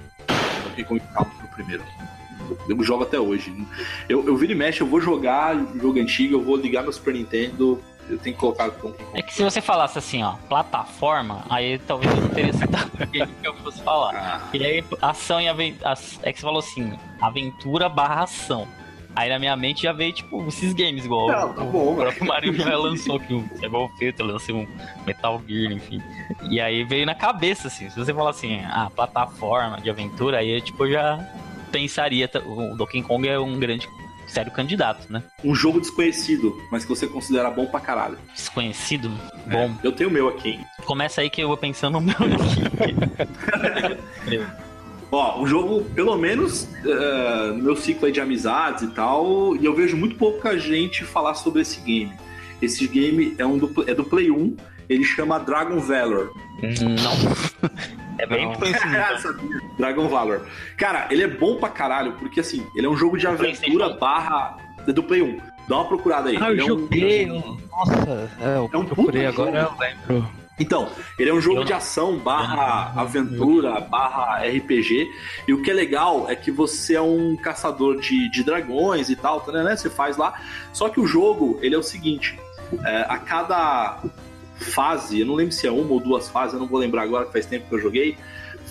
Donkey 0.66 0.84
Kong 0.84 1.02
Country 1.16 1.46
o 1.46 1.56
primeiro. 1.56 1.84
Eu 2.68 2.84
jogo 2.84 3.04
até 3.04 3.20
hoje. 3.20 3.54
Eu, 4.08 4.26
eu 4.26 4.36
viro 4.36 4.52
e 4.52 4.56
mexe, 4.56 4.82
eu 4.82 4.88
vou 4.88 5.02
jogar 5.02 5.56
jogo 5.76 6.00
antigo, 6.00 6.36
eu 6.36 6.44
vou 6.44 6.56
ligar 6.56 6.84
meu 6.84 6.92
Super 6.92 7.14
Nintendo, 7.14 7.82
eu 8.10 8.18
tenho 8.18 8.36
que 8.36 8.40
colocar 8.40 8.68
Donkey 8.68 8.82
Kong. 8.82 8.96
É 9.14 9.22
que 9.22 9.34
se 9.34 9.44
você 9.44 9.62
falasse 9.62 9.98
assim, 9.98 10.22
ó, 10.24 10.34
plataforma, 10.48 11.44
aí 11.50 11.80
talvez 11.80 12.14
eu 12.14 12.22
não 12.22 12.30
teria 12.30 12.54
citado 12.54 12.92
o 12.94 13.08
que 13.08 13.28
eu 13.44 13.54
fosse 13.56 13.82
falar. 13.82 14.16
Ah. 14.16 14.50
E 14.54 14.64
aí, 14.64 14.84
ação 15.02 15.42
e 15.42 15.48
aventura. 15.48 15.94
É 16.22 16.32
que 16.32 16.40
você 16.40 16.46
falou 16.46 16.60
assim, 16.60 16.94
aventura 17.20 17.90
barra 17.90 18.24
ação. 18.24 18.68
Aí 19.16 19.30
na 19.30 19.40
minha 19.40 19.56
mente 19.56 19.84
já 19.84 19.94
veio, 19.94 20.12
tipo, 20.12 20.46
esses 20.46 20.74
games, 20.74 21.06
igual 21.06 21.30
não, 21.30 21.54
tá 21.54 21.64
bom, 21.64 21.94
o 21.94 21.96
próprio 21.96 22.26
Mario 22.26 22.54
já 22.54 22.78
lançou 22.78 23.16
aqui 23.16 23.34
um 23.34 23.48
Cyber 23.56 23.90
Feito, 23.98 24.24
lançou 24.24 24.58
um 24.58 24.68
Metal 25.06 25.42
Gear, 25.48 25.72
enfim. 25.72 26.02
E 26.50 26.60
aí 26.60 26.84
veio 26.84 27.06
na 27.06 27.16
cabeça, 27.16 27.70
assim, 27.70 27.90
se 27.90 27.98
você 27.98 28.14
falar 28.14 28.32
assim, 28.32 28.60
ah, 28.66 28.92
plataforma 28.94 29.80
de 29.80 29.90
aventura, 29.90 30.40
aí 30.40 30.60
tipo, 30.60 30.86
eu 30.86 30.92
já 30.92 31.26
pensaria, 31.76 32.30
o 32.46 32.74
Donkey 32.76 33.04
Kong 33.04 33.28
é 33.28 33.38
um 33.38 33.60
grande 33.60 33.90
sério 34.28 34.50
candidato, 34.52 35.12
né? 35.12 35.22
Um 35.44 35.54
jogo 35.54 35.82
desconhecido, 35.82 36.58
mas 36.72 36.84
que 36.84 36.90
você 36.90 37.06
considera 37.06 37.52
bom 37.52 37.66
pra 37.66 37.82
caralho. 37.82 38.18
Desconhecido? 38.34 39.12
É. 39.48 39.52
Bom. 39.52 39.76
Eu 39.84 39.92
tenho 39.92 40.10
o 40.10 40.14
meu 40.14 40.30
aqui. 40.30 40.58
Começa 40.86 41.20
aí 41.20 41.30
que 41.30 41.42
eu 41.42 41.50
vou 41.50 41.58
pensando 41.58 42.00
no 42.00 42.02
meu 42.02 42.16
aqui. 42.16 42.26
Ó, 45.12 45.42
um 45.42 45.46
jogo, 45.46 45.84
pelo 45.92 46.18
menos 46.18 46.64
uh, 46.64 47.54
no 47.54 47.64
meu 47.64 47.76
ciclo 47.76 48.10
de 48.12 48.20
amizades 48.22 48.84
e 48.84 48.88
tal, 48.88 49.56
e 49.56 49.66
eu 49.66 49.76
vejo 49.76 49.96
muito 49.98 50.16
pouca 50.16 50.58
gente 50.58 51.04
falar 51.04 51.36
sobre 51.36 51.62
esse 51.62 51.80
game. 51.82 52.12
Esse 52.62 52.88
game 52.88 53.36
é, 53.38 53.46
um 53.46 53.58
do, 53.58 53.90
é 53.90 53.94
do 53.94 54.04
Play 54.04 54.32
1, 54.32 54.56
ele 54.90 55.04
chama 55.04 55.40
Dragon 55.40 55.80
Valor. 55.80 56.32
Não. 56.62 57.96
É 58.18 58.26
bem 58.26 58.54
conhecido. 58.54 58.94
Dragon 59.78 60.08
Valor. 60.08 60.48
Cara, 60.78 61.08
ele 61.12 61.24
é 61.24 61.28
bom 61.28 61.58
pra 61.58 61.68
caralho, 61.68 62.14
porque 62.14 62.40
assim, 62.40 62.66
ele 62.74 62.88
é 62.88 62.90
um 62.90 62.96
jogo 62.96 63.18
de 63.18 63.28
aventura 63.28 63.90
barra 63.90 64.58
do 64.88 65.04
Play 65.04 65.22
1. 65.22 65.38
Dá 65.68 65.78
uma 65.78 65.86
procurada 65.86 66.30
aí. 66.30 66.38
Ah, 66.40 66.52
eu 66.52 66.64
é 66.64 66.68
joguei. 66.68 67.30
Um... 67.30 67.58
Nossa, 67.70 68.32
é, 68.40 68.58
eu 68.58 68.70
é 68.72 68.78
um 68.78 68.86
procurei 68.86 69.26
agora, 69.26 69.62
jogo. 69.64 69.84
eu 69.84 70.18
lembro. 70.18 70.30
Então, 70.58 70.90
ele 71.20 71.30
é 71.30 71.34
um 71.34 71.42
jogo 71.42 71.66
de 71.66 71.74
ação 71.74 72.18
barra 72.18 72.94
aventura 72.96 73.82
barra 73.82 74.42
RPG. 74.46 75.12
E 75.48 75.54
o 75.54 75.62
que 75.62 75.70
é 75.70 75.74
legal 75.74 76.30
é 76.30 76.36
que 76.36 76.50
você 76.50 76.96
é 76.96 77.02
um 77.02 77.36
caçador 77.36 78.00
de, 78.00 78.30
de 78.32 78.44
dragões 78.44 79.10
e 79.10 79.16
tal, 79.18 79.46
né? 79.52 79.76
Você 79.76 79.90
faz 79.90 80.16
lá. 80.16 80.34
Só 80.72 80.88
que 80.88 81.00
o 81.00 81.06
jogo, 81.06 81.60
ele 81.62 81.76
é 81.76 81.78
o 81.78 81.84
seguinte: 81.84 82.40
é, 82.86 83.06
a 83.10 83.18
cada 83.18 84.00
fase, 84.56 85.20
eu 85.20 85.26
não 85.26 85.36
lembro 85.36 85.54
se 85.54 85.68
é 85.68 85.72
uma 85.72 85.92
ou 85.92 86.00
duas 86.00 86.30
fases, 86.30 86.54
eu 86.54 86.60
não 86.60 86.68
vou 86.68 86.80
lembrar 86.80 87.04
agora, 87.04 87.26
que 87.26 87.32
faz 87.32 87.46
tempo 87.46 87.68
que 87.68 87.76
eu 87.76 87.80
joguei. 87.80 88.18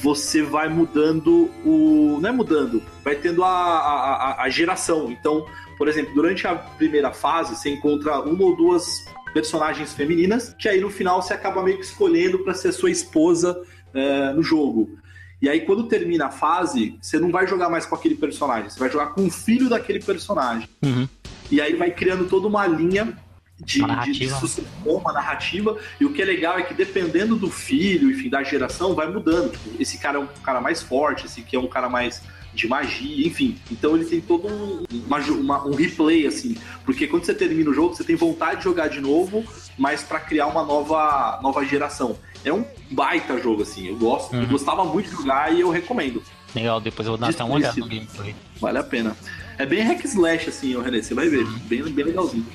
Você 0.02 0.42
vai 0.42 0.68
mudando 0.68 1.50
o. 1.64 2.18
Não 2.20 2.28
é 2.28 2.32
mudando, 2.32 2.82
vai 3.04 3.14
tendo 3.14 3.44
a, 3.44 3.48
a, 3.48 4.42
a 4.42 4.48
geração. 4.48 5.10
Então, 5.10 5.46
por 5.78 5.88
exemplo, 5.88 6.14
durante 6.14 6.46
a 6.46 6.54
primeira 6.54 7.12
fase, 7.12 7.56
você 7.56 7.70
encontra 7.70 8.20
uma 8.20 8.44
ou 8.44 8.56
duas 8.56 9.04
personagens 9.32 9.92
femininas, 9.92 10.54
que 10.58 10.68
aí 10.68 10.80
no 10.80 10.90
final 10.90 11.22
você 11.22 11.34
acaba 11.34 11.62
meio 11.62 11.78
que 11.78 11.84
escolhendo 11.84 12.40
para 12.40 12.54
ser 12.54 12.72
sua 12.72 12.90
esposa 12.90 13.62
é, 13.92 14.32
no 14.32 14.42
jogo. 14.42 14.98
E 15.42 15.48
aí, 15.48 15.60
quando 15.60 15.84
termina 15.84 16.26
a 16.26 16.30
fase, 16.30 16.96
você 17.02 17.18
não 17.18 17.30
vai 17.30 17.46
jogar 17.46 17.68
mais 17.68 17.84
com 17.84 17.94
aquele 17.94 18.14
personagem, 18.14 18.70
você 18.70 18.78
vai 18.78 18.90
jogar 18.90 19.08
com 19.08 19.26
o 19.26 19.30
filho 19.30 19.68
daquele 19.68 20.00
personagem. 20.00 20.68
Uhum. 20.82 21.08
E 21.50 21.60
aí 21.60 21.74
vai 21.74 21.90
criando 21.90 22.26
toda 22.26 22.46
uma 22.48 22.66
linha 22.66 23.16
de, 23.60 23.80
uma 23.80 23.88
narrativa. 23.88 24.40
de 24.46 24.64
uma 24.84 25.12
narrativa. 25.12 25.78
E 26.00 26.04
o 26.04 26.12
que 26.12 26.22
é 26.22 26.24
legal 26.24 26.58
é 26.58 26.62
que 26.62 26.74
dependendo 26.74 27.36
do 27.36 27.50
filho, 27.50 28.10
enfim, 28.10 28.28
da 28.28 28.42
geração, 28.42 28.94
vai 28.94 29.08
mudando. 29.10 29.52
Tipo, 29.52 29.70
esse 29.80 29.98
cara 29.98 30.18
é 30.18 30.20
um 30.20 30.26
cara 30.26 30.60
mais 30.60 30.82
forte, 30.82 31.26
esse 31.26 31.40
aqui 31.40 31.56
é 31.56 31.58
um 31.58 31.68
cara 31.68 31.88
mais 31.88 32.22
de 32.52 32.68
magia, 32.68 33.26
enfim. 33.26 33.58
Então 33.70 33.96
ele 33.96 34.04
tem 34.04 34.20
todo 34.20 34.46
um, 34.46 34.84
uma, 35.06 35.18
uma, 35.18 35.66
um 35.66 35.74
replay, 35.74 36.26
assim. 36.26 36.56
Porque 36.84 37.06
quando 37.06 37.24
você 37.24 37.34
termina 37.34 37.70
o 37.70 37.74
jogo, 37.74 37.94
você 37.94 38.04
tem 38.04 38.16
vontade 38.16 38.58
de 38.58 38.64
jogar 38.64 38.88
de 38.88 39.00
novo, 39.00 39.44
mas 39.76 40.02
para 40.02 40.20
criar 40.20 40.46
uma 40.46 40.64
nova, 40.64 41.40
nova 41.42 41.64
geração. 41.64 42.16
É 42.44 42.52
um 42.52 42.64
baita 42.90 43.40
jogo, 43.40 43.62
assim. 43.62 43.88
Eu 43.88 43.96
gosto, 43.96 44.34
uhum. 44.34 44.42
eu 44.42 44.48
gostava 44.48 44.84
muito 44.84 45.10
de 45.10 45.16
jogar 45.16 45.52
e 45.52 45.60
eu 45.60 45.70
recomendo. 45.70 46.22
Legal, 46.54 46.80
depois 46.80 47.06
eu 47.06 47.12
vou 47.12 47.18
dar 47.18 47.30
até 47.30 47.42
uma 47.42 47.56
olhada 47.56 47.80
no 47.80 47.88
gameplay. 47.88 48.34
Vale 48.60 48.78
a 48.78 48.84
pena. 48.84 49.16
É 49.58 49.66
bem 49.66 49.82
hack 49.82 50.04
slash, 50.04 50.48
assim, 50.48 50.76
o 50.76 50.80
René, 50.80 51.02
você 51.02 51.14
vai 51.14 51.28
ver. 51.28 51.44
Uhum. 51.44 51.58
Bem, 51.66 51.82
bem 51.82 52.04
legalzinho. 52.04 52.46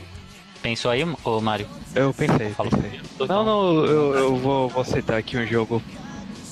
Pensou 0.61 0.91
aí, 0.91 1.05
ô 1.23 1.41
Mário? 1.41 1.67
Eu 1.95 2.13
pensei, 2.13 2.53
pensei. 2.53 2.99
Não, 3.27 3.43
não, 3.43 3.85
eu, 3.85 4.13
eu 4.15 4.35
vou, 4.35 4.69
vou 4.69 4.83
citar 4.83 5.17
aqui 5.17 5.37
um 5.37 5.45
jogo 5.45 5.81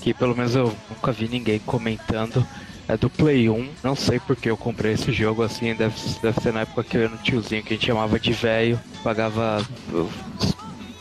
que 0.02 0.14
pelo 0.14 0.36
menos 0.36 0.56
eu 0.56 0.74
nunca 0.90 1.12
vi 1.12 1.28
ninguém 1.28 1.60
comentando. 1.60 2.46
É 2.88 2.96
do 2.96 3.10
Play 3.10 3.50
1, 3.50 3.70
não 3.84 3.96
sei 3.96 4.18
porque 4.18 4.50
eu 4.50 4.56
comprei 4.56 4.94
esse 4.94 5.12
jogo 5.12 5.44
assim, 5.44 5.76
deve, 5.76 5.94
deve 6.22 6.40
ser 6.40 6.54
na 6.54 6.62
época 6.62 6.86
que 6.86 6.96
eu 6.96 7.02
era 7.02 7.14
um 7.14 7.18
tiozinho 7.18 7.62
que 7.62 7.74
a 7.74 7.76
gente 7.76 7.86
chamava 7.86 8.18
de 8.18 8.32
velho, 8.32 8.80
pagava 9.04 9.62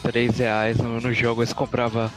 3 0.03 0.37
reais 0.37 0.79
no, 0.79 1.01
no 1.01 1.13
jogo, 1.13 1.47
você 1.47 1.55
comprava 1.55 2.13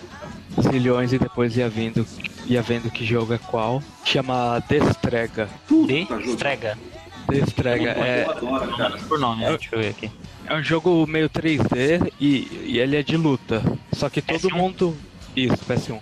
zilhões 0.60 1.13
e 1.13 1.19
depois 1.19 1.56
ia 1.56 1.69
vindo 1.69 2.04
ia 2.49 2.62
vendo 2.62 2.89
que 2.89 3.06
jogo 3.06 3.34
é 3.34 3.38
qual. 3.38 3.82
Chama 4.04 4.60
Destrega. 4.67 5.47
Destrega. 5.69 6.78
Destrega. 7.30 7.91
É, 7.91 8.25
por 9.08 9.19
nome, 9.19 9.43
né? 9.43 9.49
deixa 9.49 9.75
eu 9.75 9.80
ver 9.80 9.89
aqui. 9.89 10.12
É 10.49 10.55
um 10.55 10.63
jogo 10.63 11.05
meio 11.05 11.29
3D 11.29 12.12
e, 12.19 12.47
e 12.65 12.79
ele 12.79 12.95
é 12.95 13.03
de 13.03 13.15
luta. 13.15 13.62
Só 13.93 14.09
que 14.09 14.19
todo 14.19 14.49
PS1? 14.49 14.51
mundo. 14.51 14.97
Isso, 15.35 15.57
PS1. 15.57 15.99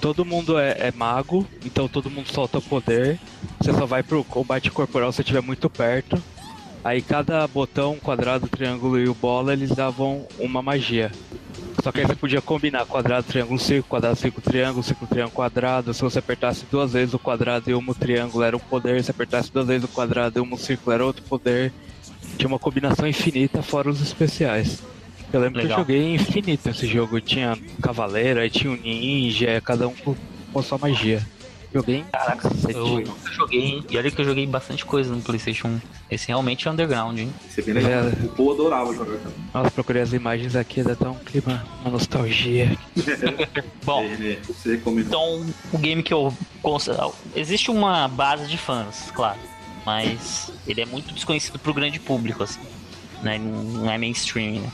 Todo 0.00 0.24
mundo 0.24 0.58
é, 0.58 0.70
é, 0.88 0.90
mago, 0.90 1.46
então 1.62 1.86
todo 1.86 2.08
mundo 2.08 2.32
solta 2.32 2.62
poder. 2.62 3.20
Você 3.60 3.74
só 3.74 3.84
vai 3.84 4.02
pro 4.02 4.24
combate 4.24 4.70
corporal 4.70 5.12
se 5.12 5.20
estiver 5.20 5.42
muito 5.42 5.68
perto. 5.68 6.20
Aí 6.82 7.02
cada 7.02 7.46
botão, 7.46 7.96
quadrado, 7.96 8.48
triângulo 8.48 8.98
e 8.98 9.06
o 9.06 9.12
bola, 9.12 9.52
eles 9.52 9.68
davam 9.68 10.26
uma 10.38 10.62
magia. 10.62 11.12
Só 11.84 11.92
que 11.92 12.00
aí 12.00 12.06
você 12.06 12.16
podia 12.16 12.40
combinar 12.40 12.86
quadrado, 12.86 13.26
triângulo, 13.26 13.58
círculo, 13.58 13.84
quadrado, 13.90 14.16
círculo, 14.16 14.42
triângulo, 14.42 14.82
círculo, 14.82 15.10
triângulo, 15.10 15.36
quadrado. 15.36 15.92
Se 15.92 16.00
você 16.00 16.20
apertasse 16.20 16.64
duas 16.70 16.94
vezes 16.94 17.12
o 17.12 17.18
quadrado 17.18 17.70
e 17.70 17.74
um 17.74 17.84
triângulo 17.92 18.44
era 18.44 18.56
um 18.56 18.60
poder, 18.60 19.04
se 19.04 19.10
apertasse 19.10 19.52
duas 19.52 19.66
vezes 19.66 19.84
o 19.84 19.88
quadrado 19.88 20.38
e 20.38 20.42
um 20.42 20.56
círculo 20.56 20.94
era 20.94 21.04
outro 21.04 21.22
poder. 21.24 21.70
Tinha 22.36 22.48
uma 22.48 22.58
combinação 22.58 23.06
infinita 23.06 23.62
fora 23.62 23.88
os 23.90 24.00
especiais. 24.00 24.82
Eu 25.32 25.40
lembro 25.40 25.62
Legal. 25.62 25.84
que 25.84 25.92
eu 25.92 25.96
joguei 25.96 26.14
infinito 26.14 26.68
esse 26.68 26.86
jogo. 26.86 27.20
Tinha 27.20 27.56
cavaleiro, 27.82 28.40
aí 28.40 28.50
tinha 28.50 28.72
um 28.72 28.76
ninja, 28.76 29.60
cada 29.60 29.86
um 29.86 29.94
com, 29.94 30.16
com 30.52 30.62
sua 30.62 30.78
magia. 30.78 31.24
Joguei. 31.72 32.04
Caraca, 32.10 32.50
eu, 32.68 33.00
eu 33.00 33.16
joguei. 33.32 33.84
E 33.88 33.96
olha 33.96 34.10
que 34.10 34.20
eu 34.20 34.24
joguei 34.24 34.44
bastante 34.44 34.84
coisa 34.84 35.14
no 35.14 35.22
PlayStation 35.22 35.68
1. 35.68 35.80
Esse 36.10 36.26
realmente 36.26 36.66
é 36.66 36.70
underground, 36.70 37.16
hein? 37.16 37.32
Isso 37.48 37.60
é 37.60 37.62
bem 37.62 37.74
legal. 37.74 38.06
É, 38.06 38.08
o 38.24 38.28
Pô 38.30 38.52
adorava 38.52 38.92
jogar 38.92 39.18
também. 39.18 39.38
Nossa, 39.54 39.70
procurei 39.70 40.02
as 40.02 40.12
imagens 40.12 40.56
aqui, 40.56 40.82
dá 40.82 40.96
tão 40.96 41.12
um 41.12 41.18
clima, 41.18 41.64
uma 41.82 41.92
nostalgia. 41.92 42.76
Bom, 43.84 44.02
é, 44.02 44.38
então 44.98 45.46
o 45.72 45.78
game 45.78 46.02
que 46.02 46.12
eu. 46.12 46.34
Existe 47.36 47.70
uma 47.70 48.08
base 48.08 48.48
de 48.48 48.58
fãs, 48.58 49.10
claro. 49.12 49.38
Mas 49.84 50.52
ele 50.66 50.80
é 50.80 50.86
muito 50.86 51.12
desconhecido 51.14 51.58
pro 51.58 51.74
grande 51.74 51.98
público, 51.98 52.42
assim. 52.42 52.60
Né? 53.22 53.38
Não 53.38 53.90
é 53.90 53.98
mainstream, 53.98 54.62
né? 54.62 54.70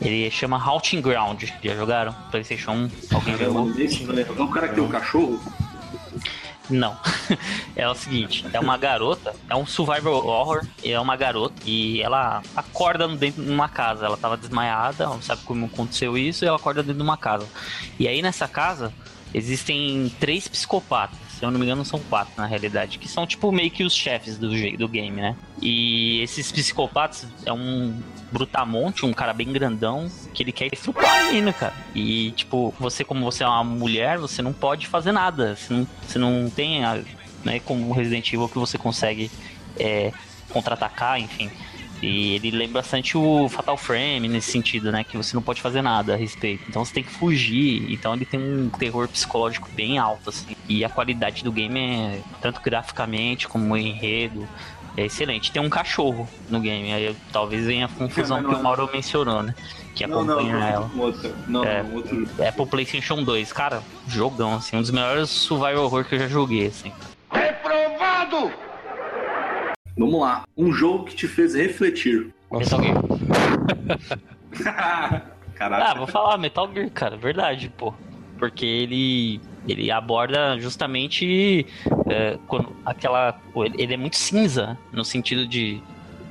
Ele 0.00 0.30
chama 0.30 0.56
Halting 0.58 1.00
Ground. 1.00 1.44
Já 1.62 1.74
jogaram? 1.74 2.14
PlayStation 2.30 2.72
1? 2.72 2.90
Alguém 3.14 3.38
jogou? 3.38 3.70
É 3.70 4.42
o 4.42 4.48
cara 4.48 4.68
que 4.68 4.74
tem 4.74 4.84
um 4.84 4.88
cachorro? 4.88 5.40
Não. 6.70 6.96
é 7.76 7.88
o 7.88 7.94
seguinte, 7.94 8.44
é 8.52 8.60
uma 8.60 8.76
garota, 8.76 9.34
é 9.48 9.54
um 9.54 9.66
survival 9.66 10.24
horror, 10.26 10.66
é 10.82 10.98
uma 10.98 11.16
garota 11.16 11.54
e 11.66 12.00
ela 12.00 12.42
acorda 12.56 13.06
dentro 13.08 13.42
de 13.42 13.50
uma 13.50 13.68
casa. 13.68 14.06
Ela 14.06 14.16
tava 14.16 14.36
desmaiada, 14.36 15.06
não 15.06 15.20
sabe 15.20 15.42
como 15.42 15.66
aconteceu 15.66 16.16
isso, 16.16 16.44
e 16.44 16.48
ela 16.48 16.56
acorda 16.56 16.82
dentro 16.82 16.98
de 16.98 17.02
uma 17.02 17.16
casa. 17.16 17.46
E 17.98 18.08
aí 18.08 18.22
nessa 18.22 18.48
casa 18.48 18.92
existem 19.34 20.12
três 20.18 20.48
psicopatas. 20.48 21.18
Se 21.42 21.46
eu 21.46 21.50
não 21.50 21.58
me 21.58 21.66
engano, 21.66 21.84
são 21.84 21.98
quatro 21.98 22.34
na 22.36 22.46
realidade, 22.46 23.00
que 23.00 23.08
são 23.08 23.26
tipo 23.26 23.50
meio 23.50 23.68
que 23.68 23.82
os 23.82 23.92
chefes 23.92 24.38
do, 24.38 24.48
do 24.78 24.86
game, 24.86 25.20
né? 25.20 25.34
E 25.60 26.20
esses 26.20 26.52
psicopatas 26.52 27.26
é 27.44 27.52
um 27.52 28.00
brutamonte, 28.30 29.04
um 29.04 29.12
cara 29.12 29.32
bem 29.32 29.52
grandão, 29.52 30.08
que 30.32 30.40
ele 30.44 30.52
quer 30.52 30.68
estuprar 30.72 31.10
a 31.10 31.24
menina, 31.24 31.52
cara. 31.52 31.74
E, 31.96 32.30
tipo, 32.30 32.72
você, 32.78 33.02
como 33.02 33.24
você 33.24 33.42
é 33.42 33.48
uma 33.48 33.64
mulher, 33.64 34.18
você 34.18 34.40
não 34.40 34.52
pode 34.52 34.86
fazer 34.86 35.10
nada. 35.10 35.56
Você 35.56 35.74
não, 35.74 35.88
você 36.06 36.16
não 36.16 36.48
tem, 36.48 36.84
a, 36.84 37.02
né, 37.44 37.58
como 37.58 37.92
Resident 37.92 38.32
Evil, 38.32 38.48
que 38.48 38.58
você 38.60 38.78
consegue 38.78 39.28
é, 39.80 40.12
contra-atacar, 40.48 41.18
enfim. 41.18 41.50
E 42.02 42.34
ele 42.34 42.50
lembra 42.50 42.82
bastante 42.82 43.16
o 43.16 43.48
Fatal 43.48 43.76
Frame 43.76 44.28
nesse 44.28 44.50
sentido, 44.50 44.90
né? 44.90 45.04
Que 45.04 45.16
você 45.16 45.34
não 45.34 45.42
pode 45.42 45.62
fazer 45.62 45.82
nada 45.82 46.14
a 46.14 46.16
respeito. 46.16 46.64
Então 46.68 46.84
você 46.84 46.92
tem 46.92 47.04
que 47.04 47.12
fugir. 47.12 47.90
Então 47.92 48.12
ele 48.12 48.24
tem 48.24 48.40
um 48.40 48.68
terror 48.68 49.06
psicológico 49.06 49.68
bem 49.72 49.98
alto, 49.98 50.30
assim. 50.30 50.56
E 50.68 50.84
a 50.84 50.88
qualidade 50.88 51.44
do 51.44 51.52
game 51.52 51.78
é 51.78 52.20
tanto 52.40 52.60
graficamente 52.60 53.46
como 53.46 53.76
enredo 53.76 54.48
é 54.96 55.06
excelente. 55.06 55.50
Tem 55.52 55.62
um 55.62 55.70
cachorro 55.70 56.28
no 56.50 56.60
game, 56.60 56.92
aí 56.92 57.16
talvez 57.32 57.66
venha 57.66 57.86
a 57.86 57.88
confusão 57.88 58.42
que 58.42 58.54
o. 58.54 58.62
Mauro 58.62 58.88
mencionou, 58.92 59.42
né? 59.42 59.54
Que 59.94 60.04
acompanha 60.04 60.52
não, 60.52 60.60
não, 60.60 60.66
ela. 60.66 60.90
Outro, 60.96 61.34
não, 61.48 61.64
é, 61.64 61.82
não, 61.82 61.94
outro. 61.94 62.28
é 62.38 62.50
pro 62.50 62.66
PlayStation 62.66 63.22
2. 63.22 63.52
Cara, 63.52 63.82
jogão, 64.06 64.54
assim, 64.54 64.76
um 64.76 64.80
dos 64.80 64.90
melhores 64.90 65.30
survival 65.30 65.84
horror 65.84 66.04
que 66.04 66.14
eu 66.14 66.18
já 66.18 66.28
joguei, 66.28 66.66
assim. 66.66 66.92
Reprovado! 67.30 68.52
Vamos 69.96 70.20
lá. 70.20 70.44
Um 70.56 70.72
jogo 70.72 71.04
que 71.04 71.14
te 71.14 71.28
fez 71.28 71.54
refletir. 71.54 72.32
Metal 72.50 72.82
Gear. 72.82 72.96
Caraca. 75.54 75.90
Ah, 75.90 75.94
vou 75.94 76.06
falar, 76.06 76.38
Metal 76.38 76.70
Gear, 76.72 76.90
cara, 76.90 77.16
verdade, 77.16 77.72
pô. 77.76 77.94
Porque 78.38 78.66
ele 78.66 79.40
ele 79.68 79.90
aborda 79.90 80.58
justamente 80.58 81.66
é, 82.08 82.38
quando 82.48 82.74
aquela. 82.84 83.40
Ele 83.78 83.94
é 83.94 83.96
muito 83.96 84.16
cinza 84.16 84.76
no 84.92 85.04
sentido 85.04 85.46
de, 85.46 85.80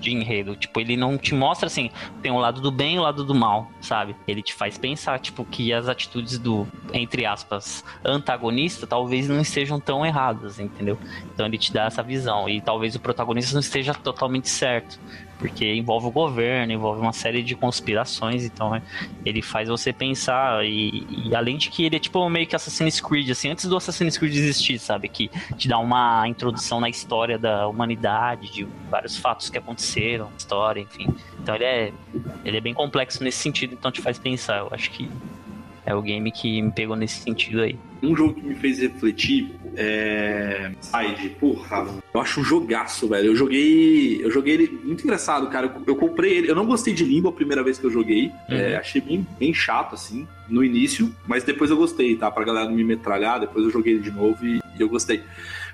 de 0.01 0.11
enredo. 0.11 0.55
Tipo, 0.55 0.79
ele 0.79 0.97
não 0.97 1.17
te 1.17 1.33
mostra 1.33 1.67
assim, 1.67 1.89
tem 2.21 2.31
o 2.31 2.39
lado 2.39 2.59
do 2.59 2.71
bem 2.71 2.95
e 2.95 2.99
o 2.99 3.03
lado 3.03 3.23
do 3.23 3.33
mal, 3.33 3.71
sabe? 3.79 4.15
Ele 4.27 4.41
te 4.41 4.53
faz 4.53 4.77
pensar, 4.77 5.19
tipo, 5.19 5.45
que 5.45 5.71
as 5.71 5.87
atitudes 5.87 6.37
do, 6.37 6.67
entre 6.93 7.25
aspas, 7.25 7.85
antagonista 8.03 8.85
talvez 8.85 9.29
não 9.29 9.39
estejam 9.39 9.79
tão 9.79 10.05
erradas, 10.05 10.59
entendeu? 10.59 10.97
Então 11.33 11.45
ele 11.45 11.57
te 11.57 11.71
dá 11.71 11.85
essa 11.85 12.03
visão. 12.03 12.49
E 12.49 12.59
talvez 12.59 12.95
o 12.95 12.99
protagonista 12.99 13.53
não 13.53 13.61
esteja 13.61 13.93
totalmente 13.93 14.49
certo 14.49 14.99
porque 15.41 15.73
envolve 15.73 16.05
o 16.05 16.11
governo, 16.11 16.71
envolve 16.71 17.01
uma 17.01 17.11
série 17.11 17.41
de 17.41 17.55
conspirações, 17.55 18.45
então 18.45 18.75
é, 18.75 18.81
ele 19.25 19.41
faz 19.41 19.67
você 19.67 19.91
pensar 19.91 20.63
e, 20.63 21.07
e, 21.09 21.35
além 21.35 21.57
de 21.57 21.71
que 21.71 21.83
ele 21.83 21.95
é 21.95 21.99
tipo 21.99 22.29
meio 22.29 22.45
que 22.45 22.55
Assassin's 22.55 23.01
Creed, 23.01 23.27
assim, 23.31 23.49
antes 23.49 23.65
do 23.65 23.75
Assassin's 23.75 24.19
Creed 24.19 24.35
existir, 24.35 24.77
sabe, 24.77 25.09
que 25.09 25.31
te 25.57 25.67
dá 25.67 25.79
uma 25.79 26.27
introdução 26.27 26.79
na 26.79 26.89
história 26.89 27.39
da 27.39 27.67
humanidade, 27.67 28.53
de 28.53 28.67
vários 28.87 29.17
fatos 29.17 29.49
que 29.49 29.57
aconteceram, 29.57 30.29
história, 30.37 30.79
enfim. 30.79 31.07
Então 31.41 31.55
ele 31.55 31.65
é, 31.65 31.91
ele 32.45 32.57
é 32.57 32.61
bem 32.61 32.73
complexo 32.73 33.23
nesse 33.23 33.39
sentido, 33.39 33.73
então 33.73 33.91
te 33.91 33.99
faz 33.99 34.19
pensar, 34.19 34.59
eu 34.59 34.69
acho 34.71 34.91
que 34.91 35.09
é 35.83 35.95
o 35.95 36.01
game 36.03 36.31
que 36.31 36.61
me 36.61 36.71
pegou 36.71 36.95
nesse 36.95 37.21
sentido 37.21 37.61
aí. 37.61 37.77
Um 38.03 38.15
jogo 38.15 38.35
que 38.35 38.41
me 38.41 38.55
fez 38.55 38.79
refletir 38.79 39.59
é. 39.75 40.71
Side, 40.81 41.29
porra, 41.39 41.87
eu 42.13 42.21
acho 42.21 42.41
um 42.41 42.43
jogaço, 42.43 43.07
velho. 43.07 43.27
Eu 43.27 43.35
joguei. 43.35 44.23
Eu 44.23 44.31
joguei 44.31 44.53
ele 44.53 44.79
muito 44.83 45.03
engraçado, 45.03 45.47
cara. 45.49 45.67
Eu, 45.67 45.83
eu 45.87 45.95
comprei 45.95 46.37
ele. 46.37 46.49
Eu 46.49 46.55
não 46.55 46.65
gostei 46.65 46.93
de 46.93 47.03
Limbo 47.03 47.29
a 47.29 47.33
primeira 47.33 47.63
vez 47.63 47.77
que 47.77 47.85
eu 47.85 47.91
joguei. 47.91 48.27
Uhum. 48.27 48.55
É, 48.55 48.77
achei 48.77 49.01
bem, 49.01 49.25
bem 49.39 49.53
chato, 49.53 49.95
assim, 49.95 50.27
no 50.49 50.63
início. 50.63 51.13
Mas 51.25 51.43
depois 51.43 51.69
eu 51.69 51.77
gostei, 51.77 52.15
tá? 52.15 52.29
Pra 52.29 52.43
galera 52.43 52.67
não 52.67 52.75
me 52.75 52.83
metralhar. 52.83 53.39
Depois 53.39 53.65
eu 53.65 53.71
joguei 53.71 53.93
ele 53.93 54.03
de 54.03 54.11
novo 54.11 54.45
e, 54.45 54.57
e 54.57 54.81
eu 54.81 54.89
gostei. 54.89 55.23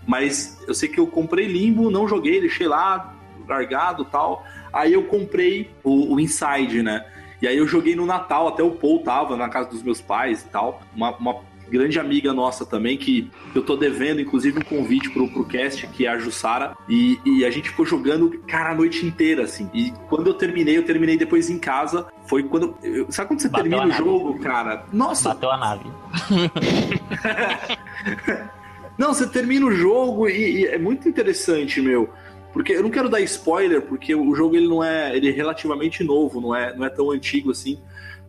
Mas 0.06 0.64
eu 0.68 0.74
sei 0.74 0.88
que 0.90 1.00
eu 1.00 1.08
comprei 1.08 1.48
Limbo, 1.48 1.92
não 1.92 2.08
joguei, 2.08 2.40
deixei 2.40 2.68
lá, 2.68 3.14
largado 3.48 4.06
tal. 4.06 4.46
Aí 4.72 4.94
eu 4.94 5.04
comprei 5.04 5.72
o, 5.84 6.14
o 6.14 6.20
Inside, 6.20 6.84
né? 6.84 7.06
E 7.42 7.48
aí 7.48 7.58
eu 7.58 7.68
joguei 7.68 7.96
no 7.96 8.06
Natal, 8.06 8.48
até 8.48 8.64
o 8.64 8.72
Paul 8.72 9.00
tava 9.04 9.38
na 9.38 9.48
casa 9.48 9.70
dos 9.70 9.84
meus 9.84 10.02
pais 10.02 10.42
e 10.42 10.48
tal. 10.48 10.82
Uma, 10.96 11.16
uma 11.18 11.36
grande 11.70 12.00
amiga 12.00 12.34
nossa 12.34 12.66
também, 12.66 12.98
que 12.98 13.30
eu 13.54 13.62
tô 13.62 13.76
devendo, 13.76 14.22
inclusive, 14.22 14.60
um 14.60 14.64
convite 14.64 15.10
pro, 15.10 15.28
pro 15.30 15.46
cast, 15.46 15.88
que 15.88 16.06
é 16.06 16.10
a 16.10 16.18
Jussara. 16.18 16.76
E, 16.88 17.20
e 17.26 17.46
a 17.46 17.52
gente 17.52 17.70
ficou 17.70 17.86
jogando, 17.86 18.40
cara, 18.48 18.72
a 18.72 18.76
noite 18.76 19.06
inteira, 19.06 19.44
assim. 19.44 19.70
E 19.74 19.92
quando 20.10 20.28
eu 20.28 20.34
terminei, 20.34 20.78
eu 20.78 20.84
terminei 20.84 21.18
depois 21.18 21.50
em 21.50 21.60
casa. 21.60 22.08
Foi 22.26 22.44
quando. 22.44 22.76
Sabe 23.10 23.30
quando 23.30 23.42
você 23.42 23.50
Bateu 23.50 23.70
termina 23.70 23.94
o 23.94 23.98
jogo, 23.98 24.40
cara? 24.40 24.86
Nossa! 24.92 25.30
Bateu 25.30 25.52
a 25.52 25.58
nave. 25.58 25.86
Não, 28.98 29.14
você 29.14 29.28
termina 29.28 29.66
o 29.66 29.72
jogo 29.72 30.28
e, 30.28 30.62
e 30.62 30.66
é 30.66 30.78
muito 30.78 31.08
interessante, 31.08 31.80
meu. 31.80 32.10
Porque 32.52 32.74
eu 32.74 32.82
não 32.82 32.90
quero 32.90 33.08
dar 33.08 33.22
spoiler, 33.22 33.84
porque 33.84 34.16
o 34.16 34.34
jogo 34.34 34.56
ele 34.56 34.68
não 34.68 34.84
é, 34.84 35.16
ele 35.16 35.30
é 35.30 35.32
relativamente 35.32 36.04
novo, 36.04 36.42
não 36.42 36.56
é, 36.56 36.76
não 36.76 36.84
é 36.84 36.90
tão 36.90 37.12
antigo 37.12 37.52
assim. 37.52 37.80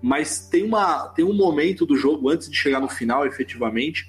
Mas 0.00 0.48
tem, 0.48 0.64
uma, 0.64 1.08
tem 1.08 1.24
um 1.24 1.34
momento 1.34 1.84
do 1.84 1.96
jogo 1.96 2.30
antes 2.30 2.48
de 2.48 2.56
chegar 2.56 2.80
no 2.80 2.88
final, 2.88 3.26
efetivamente, 3.26 4.08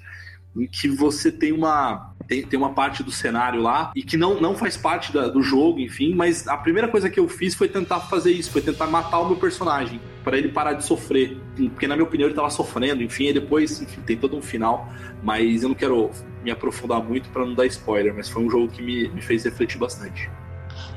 em 0.56 0.66
que 0.66 0.88
você 0.88 1.30
tem 1.30 1.52
uma 1.52 2.10
tem, 2.26 2.42
tem 2.42 2.56
uma 2.56 2.72
parte 2.72 3.02
do 3.02 3.10
cenário 3.10 3.60
lá 3.60 3.90
e 3.94 4.04
que 4.04 4.16
não, 4.16 4.40
não 4.40 4.54
faz 4.54 4.76
parte 4.76 5.12
da, 5.12 5.26
do 5.26 5.42
jogo, 5.42 5.80
enfim, 5.80 6.14
mas 6.14 6.46
a 6.46 6.56
primeira 6.56 6.86
coisa 6.86 7.10
que 7.10 7.18
eu 7.18 7.28
fiz 7.28 7.56
foi 7.56 7.68
tentar 7.68 7.98
fazer 8.00 8.30
isso, 8.30 8.52
foi 8.52 8.62
tentar 8.62 8.86
matar 8.86 9.18
o 9.18 9.26
meu 9.26 9.36
personagem 9.36 10.00
para 10.22 10.38
ele 10.38 10.48
parar 10.48 10.74
de 10.74 10.84
sofrer, 10.84 11.36
porque 11.56 11.88
na 11.88 11.96
minha 11.96 12.06
opinião 12.06 12.28
ele 12.28 12.36
tava 12.36 12.50
sofrendo, 12.50 13.02
enfim, 13.02 13.26
e 13.26 13.32
depois, 13.32 13.82
enfim, 13.82 14.00
tem 14.02 14.16
todo 14.16 14.36
um 14.36 14.42
final, 14.42 14.88
mas 15.24 15.64
eu 15.64 15.70
não 15.70 15.74
quero 15.74 16.10
me 16.44 16.52
aprofundar 16.52 17.02
muito 17.02 17.28
para 17.30 17.44
não 17.44 17.54
dar 17.54 17.66
spoiler, 17.66 18.14
mas 18.14 18.28
foi 18.28 18.44
um 18.44 18.50
jogo 18.50 18.68
que 18.68 18.80
me, 18.80 19.08
me 19.08 19.20
fez 19.20 19.44
refletir 19.44 19.78
bastante. 19.78 20.30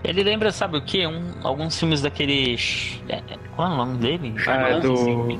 Ele 0.04 0.22
lembra, 0.22 0.52
sabe 0.52 0.78
o 0.78 0.82
que? 0.82 1.08
Um, 1.08 1.32
alguns 1.44 1.80
filmes 1.80 2.02
daquele. 2.02 2.58
É, 3.08 3.16
é, 3.16 3.38
qual 3.56 3.72
é 3.72 3.74
o 3.74 3.78
nome 3.78 3.98
dele? 3.98 4.36
Ah, 4.46 4.70
é 4.70 4.80
do. 4.80 5.40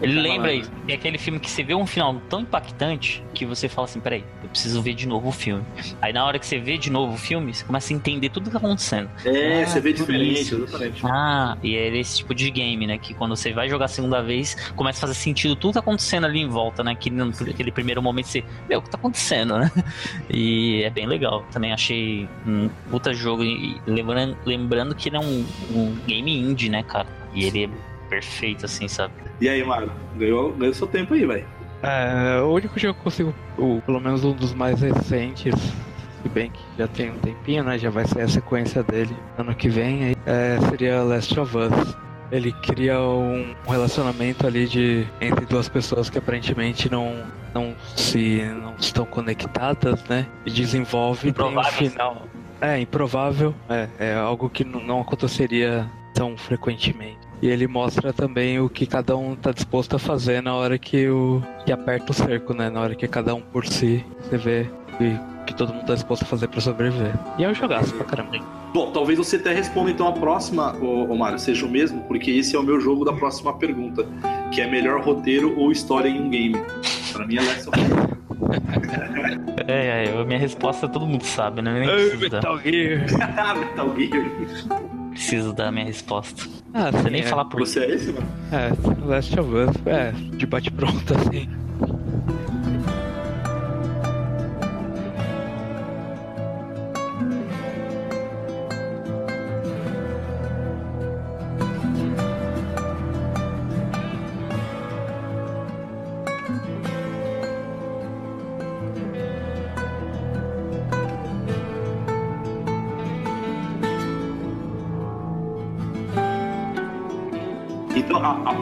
Ele 0.00 0.20
lembra 0.20 0.52
isso. 0.52 0.70
É 0.88 0.94
aquele 0.94 1.18
filme 1.18 1.38
que 1.38 1.50
você 1.50 1.62
vê 1.62 1.74
um 1.74 1.86
final 1.86 2.20
tão 2.28 2.40
impactante 2.40 3.22
que 3.32 3.44
você 3.46 3.68
fala 3.68 3.86
assim: 3.86 4.00
peraí, 4.00 4.24
eu 4.42 4.48
preciso 4.48 4.80
ver 4.82 4.94
de 4.94 5.06
novo 5.06 5.28
o 5.28 5.32
filme. 5.32 5.64
Aí 6.00 6.12
na 6.12 6.24
hora 6.24 6.38
que 6.38 6.46
você 6.46 6.58
vê 6.58 6.76
de 6.76 6.90
novo 6.90 7.14
o 7.14 7.18
filme, 7.18 7.52
você 7.54 7.64
começa 7.64 7.92
a 7.92 7.96
entender 7.96 8.28
tudo 8.28 8.46
que 8.46 8.50
tá 8.52 8.58
acontecendo. 8.58 9.08
É, 9.24 9.62
Ah, 9.62 9.66
você 9.66 9.80
vê 9.80 9.92
diferente, 9.92 10.54
exatamente. 10.54 11.02
Ah, 11.06 11.56
e 11.62 11.76
é 11.76 11.96
esse 11.96 12.18
tipo 12.18 12.34
de 12.34 12.50
game, 12.50 12.86
né? 12.86 12.98
Que 12.98 13.14
quando 13.14 13.36
você 13.36 13.52
vai 13.52 13.68
jogar 13.68 13.86
a 13.86 13.88
segunda 13.88 14.22
vez, 14.22 14.54
começa 14.76 14.98
a 14.98 15.00
fazer 15.02 15.14
sentido 15.14 15.54
tudo 15.56 15.70
que 15.70 15.74
tá 15.74 15.80
acontecendo 15.80 16.24
ali 16.24 16.40
em 16.40 16.48
volta, 16.48 16.82
né? 16.82 16.94
Que 16.94 17.10
naquele 17.10 17.70
primeiro 17.72 18.02
momento 18.02 18.26
você, 18.26 18.44
meu, 18.68 18.80
o 18.80 18.82
que 18.82 18.90
tá 18.90 18.98
acontecendo, 18.98 19.58
né? 19.58 19.70
E 20.30 20.82
é 20.82 20.90
bem 20.90 21.06
legal. 21.06 21.44
Também 21.52 21.72
achei 21.72 22.28
um 22.46 22.68
puta 22.90 23.12
jogo. 23.12 23.42
E 23.44 23.80
lembrando, 23.86 24.36
lembrando 24.44 24.94
que 24.94 25.08
ele 25.08 25.16
é 25.16 25.20
um, 25.20 25.46
um 25.70 25.94
game 26.06 26.36
indie, 26.38 26.68
né, 26.68 26.82
cara? 26.82 27.06
E 27.34 27.44
ele 27.44 27.64
é 27.64 27.68
perfeito, 28.04 28.64
assim, 28.66 28.88
sabe? 28.88 29.12
E 29.40 29.48
aí, 29.48 29.64
Mário? 29.64 29.90
Ganhou, 30.16 30.52
ganhou 30.52 30.74
seu 30.74 30.86
tempo 30.86 31.14
aí, 31.14 31.24
velho. 31.26 31.46
É, 31.82 32.40
o 32.40 32.52
único 32.52 32.78
jogo 32.78 32.94
que 32.94 33.00
eu 33.00 33.04
consigo, 33.04 33.34
o, 33.58 33.82
pelo 33.84 34.00
menos 34.00 34.24
um 34.24 34.32
dos 34.32 34.54
mais 34.54 34.80
recentes, 34.80 35.54
se 36.22 36.28
bem 36.30 36.50
que 36.50 36.60
já 36.78 36.88
tem 36.88 37.10
um 37.10 37.18
tempinho, 37.18 37.62
né? 37.64 37.78
Já 37.78 37.90
vai 37.90 38.06
ser 38.06 38.22
a 38.22 38.28
sequência 38.28 38.82
dele 38.82 39.14
ano 39.36 39.54
que 39.54 39.68
vem, 39.68 40.04
aí, 40.04 40.16
é, 40.24 40.58
seria 40.70 41.02
Last 41.02 41.38
of 41.38 41.54
Us. 41.56 41.96
Ele 42.32 42.52
cria 42.52 42.98
um, 43.00 43.54
relacionamento 43.68 44.46
ali 44.46 44.66
de 44.66 45.06
entre 45.20 45.44
duas 45.44 45.68
pessoas 45.68 46.08
que 46.08 46.16
aparentemente 46.18 46.90
não, 46.90 47.22
não 47.52 47.74
se 47.94 48.42
não 48.62 48.74
estão 48.78 49.04
conectadas, 49.04 50.02
né? 50.08 50.26
E 50.46 50.50
desenvolve 50.50 51.32
tem 51.32 51.44
um 51.44 51.50
Improvável. 51.50 51.90
final. 51.90 52.22
É, 52.60 52.78
improvável, 52.80 53.54
é, 53.68 53.88
é 53.98 54.14
algo 54.14 54.48
que 54.48 54.64
não- 54.64 54.80
não 54.82 55.00
aconteceria 55.02 55.86
tão 56.14 56.34
frequentemente. 56.36 57.18
E 57.44 57.46
ele 57.46 57.66
mostra 57.66 58.10
também 58.10 58.58
o 58.58 58.70
que 58.70 58.86
cada 58.86 59.14
um 59.18 59.36
tá 59.36 59.52
disposto 59.52 59.96
a 59.96 59.98
fazer 59.98 60.42
na 60.42 60.54
hora 60.54 60.78
que 60.78 61.06
o 61.10 61.42
que 61.66 61.70
aperta 61.70 62.10
o 62.10 62.14
cerco, 62.14 62.54
né? 62.54 62.70
Na 62.70 62.80
hora 62.80 62.94
que 62.94 63.06
cada 63.06 63.34
um 63.34 63.42
por 63.42 63.66
si, 63.66 64.02
você 64.22 64.38
vê 64.38 64.66
que, 64.96 65.20
que 65.48 65.54
todo 65.54 65.74
mundo 65.74 65.84
tá 65.84 65.92
disposto 65.92 66.22
a 66.22 66.24
fazer 66.24 66.48
pra 66.48 66.62
sobreviver. 66.62 67.12
E 67.36 67.44
é 67.44 67.48
um 67.50 67.52
jogaço 67.52 67.92
pra 67.96 68.06
caramba. 68.06 68.38
Bom, 68.72 68.90
talvez 68.92 69.18
você 69.18 69.36
até 69.36 69.52
responda 69.52 69.90
então 69.90 70.08
a 70.08 70.12
próxima, 70.12 70.74
ô, 70.80 71.04
ô 71.12 71.16
Mário, 71.18 71.38
seja 71.38 71.66
o 71.66 71.68
mesmo, 71.68 72.00
porque 72.04 72.30
esse 72.30 72.56
é 72.56 72.58
o 72.58 72.62
meu 72.62 72.80
jogo 72.80 73.04
da 73.04 73.12
próxima 73.12 73.52
pergunta, 73.58 74.06
que 74.50 74.62
é 74.62 74.66
melhor 74.66 75.02
roteiro 75.02 75.54
ou 75.58 75.70
história 75.70 76.08
em 76.08 76.18
um 76.18 76.30
game. 76.30 76.56
Pra 77.12 77.26
mim 77.26 77.36
é 77.36 77.42
Last 77.42 77.68
of. 77.68 77.78
É, 79.68 80.06
é, 80.06 80.18
a 80.18 80.24
minha 80.24 80.38
resposta 80.38 80.88
todo 80.88 81.06
mundo 81.06 81.24
sabe, 81.24 81.60
né? 81.60 81.80
Nem 81.80 82.30
dar, 82.30 82.36
Metal 82.36 82.58
Gear. 82.60 83.04
Metal 83.60 83.94
Gear. 83.98 84.93
Preciso 85.14 85.52
dar 85.52 85.68
a 85.68 85.72
minha 85.72 85.86
resposta. 85.86 86.42
Ah, 86.72 86.90
Você 86.90 87.04
sim, 87.04 87.10
nem 87.10 87.20
é, 87.22 87.24
falar 87.24 87.44
por 87.46 87.60
Você 87.60 87.80
é 87.80 87.94
esse, 87.94 88.12
mano? 88.12 88.26
É, 88.52 89.06
Last 89.06 89.40
of 89.40 89.50
Us, 89.54 89.86
é, 89.86 90.12
de 90.36 90.46
bate 90.46 90.70
pronto 90.70 91.14
assim. 91.14 91.48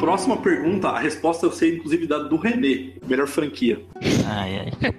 Próxima 0.03 0.37
pergunta, 0.37 0.89
a 0.89 0.99
resposta 0.99 1.47
eu 1.47 1.53
sei, 1.53 1.77
inclusive, 1.77 2.09
da 2.09 2.19
do 2.19 2.37
René, 2.37 2.95
melhor 3.07 3.29
franquia. 3.29 3.81
Ai, 4.27 4.73
ai. 4.83 4.93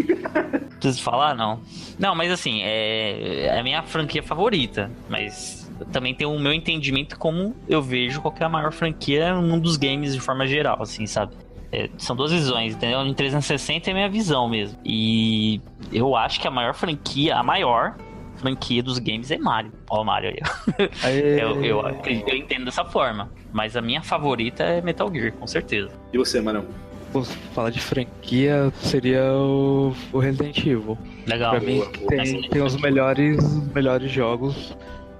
Preciso 0.80 1.02
falar? 1.02 1.34
Não. 1.34 1.60
Não, 1.98 2.14
mas 2.14 2.32
assim, 2.32 2.62
é, 2.62 3.48
é 3.48 3.60
a 3.60 3.62
minha 3.62 3.82
franquia 3.82 4.22
favorita. 4.22 4.90
Mas 5.10 5.70
também 5.92 6.14
tem 6.14 6.26
o 6.26 6.38
meu 6.38 6.54
entendimento 6.54 7.18
como 7.18 7.54
eu 7.68 7.82
vejo 7.82 8.22
qual 8.22 8.32
que 8.32 8.42
é 8.42 8.48
maior 8.48 8.72
franquia 8.72 9.34
num 9.34 9.60
dos 9.60 9.76
games 9.76 10.14
de 10.14 10.20
forma 10.20 10.46
geral, 10.46 10.80
assim, 10.80 11.06
sabe? 11.06 11.34
É, 11.70 11.90
são 11.98 12.16
duas 12.16 12.32
visões, 12.32 12.74
entendeu? 12.74 13.04
Em 13.04 13.12
360 13.12 13.90
é 13.90 13.92
minha 13.92 14.08
visão 14.08 14.48
mesmo. 14.48 14.78
E 14.82 15.60
eu 15.92 16.16
acho 16.16 16.40
que 16.40 16.48
a 16.48 16.50
maior 16.50 16.72
franquia, 16.72 17.36
a 17.36 17.42
maior 17.42 17.94
franquia 18.44 18.82
dos 18.82 18.98
games 18.98 19.30
é 19.30 19.38
Mario. 19.38 19.72
Ó, 19.88 20.02
o 20.02 20.04
Mario 20.04 20.30
aí. 20.30 20.88
Eu, 21.40 21.64
eu, 21.64 21.82
eu 22.26 22.36
entendo 22.36 22.66
dessa 22.66 22.84
forma. 22.84 23.30
Mas 23.52 23.76
a 23.76 23.80
minha 23.80 24.02
favorita 24.02 24.62
é 24.62 24.82
Metal 24.82 25.10
Gear, 25.12 25.32
com 25.32 25.46
certeza. 25.46 25.90
E 26.12 26.18
você, 26.18 26.40
Marão? 26.40 26.64
Vou 27.12 27.24
falar 27.24 27.70
de 27.70 27.80
franquia, 27.80 28.72
seria 28.80 29.32
o, 29.32 29.94
o 30.12 30.18
Resident 30.18 30.58
Evil. 30.58 30.98
Legal. 31.26 31.52
Pra 31.52 31.60
mim, 31.60 31.78
boa, 31.78 31.92
boa. 31.92 32.08
tem, 32.08 32.48
tem 32.48 32.62
os 32.62 32.76
melhores, 32.76 33.38
melhores 33.72 34.10
jogos. 34.10 34.76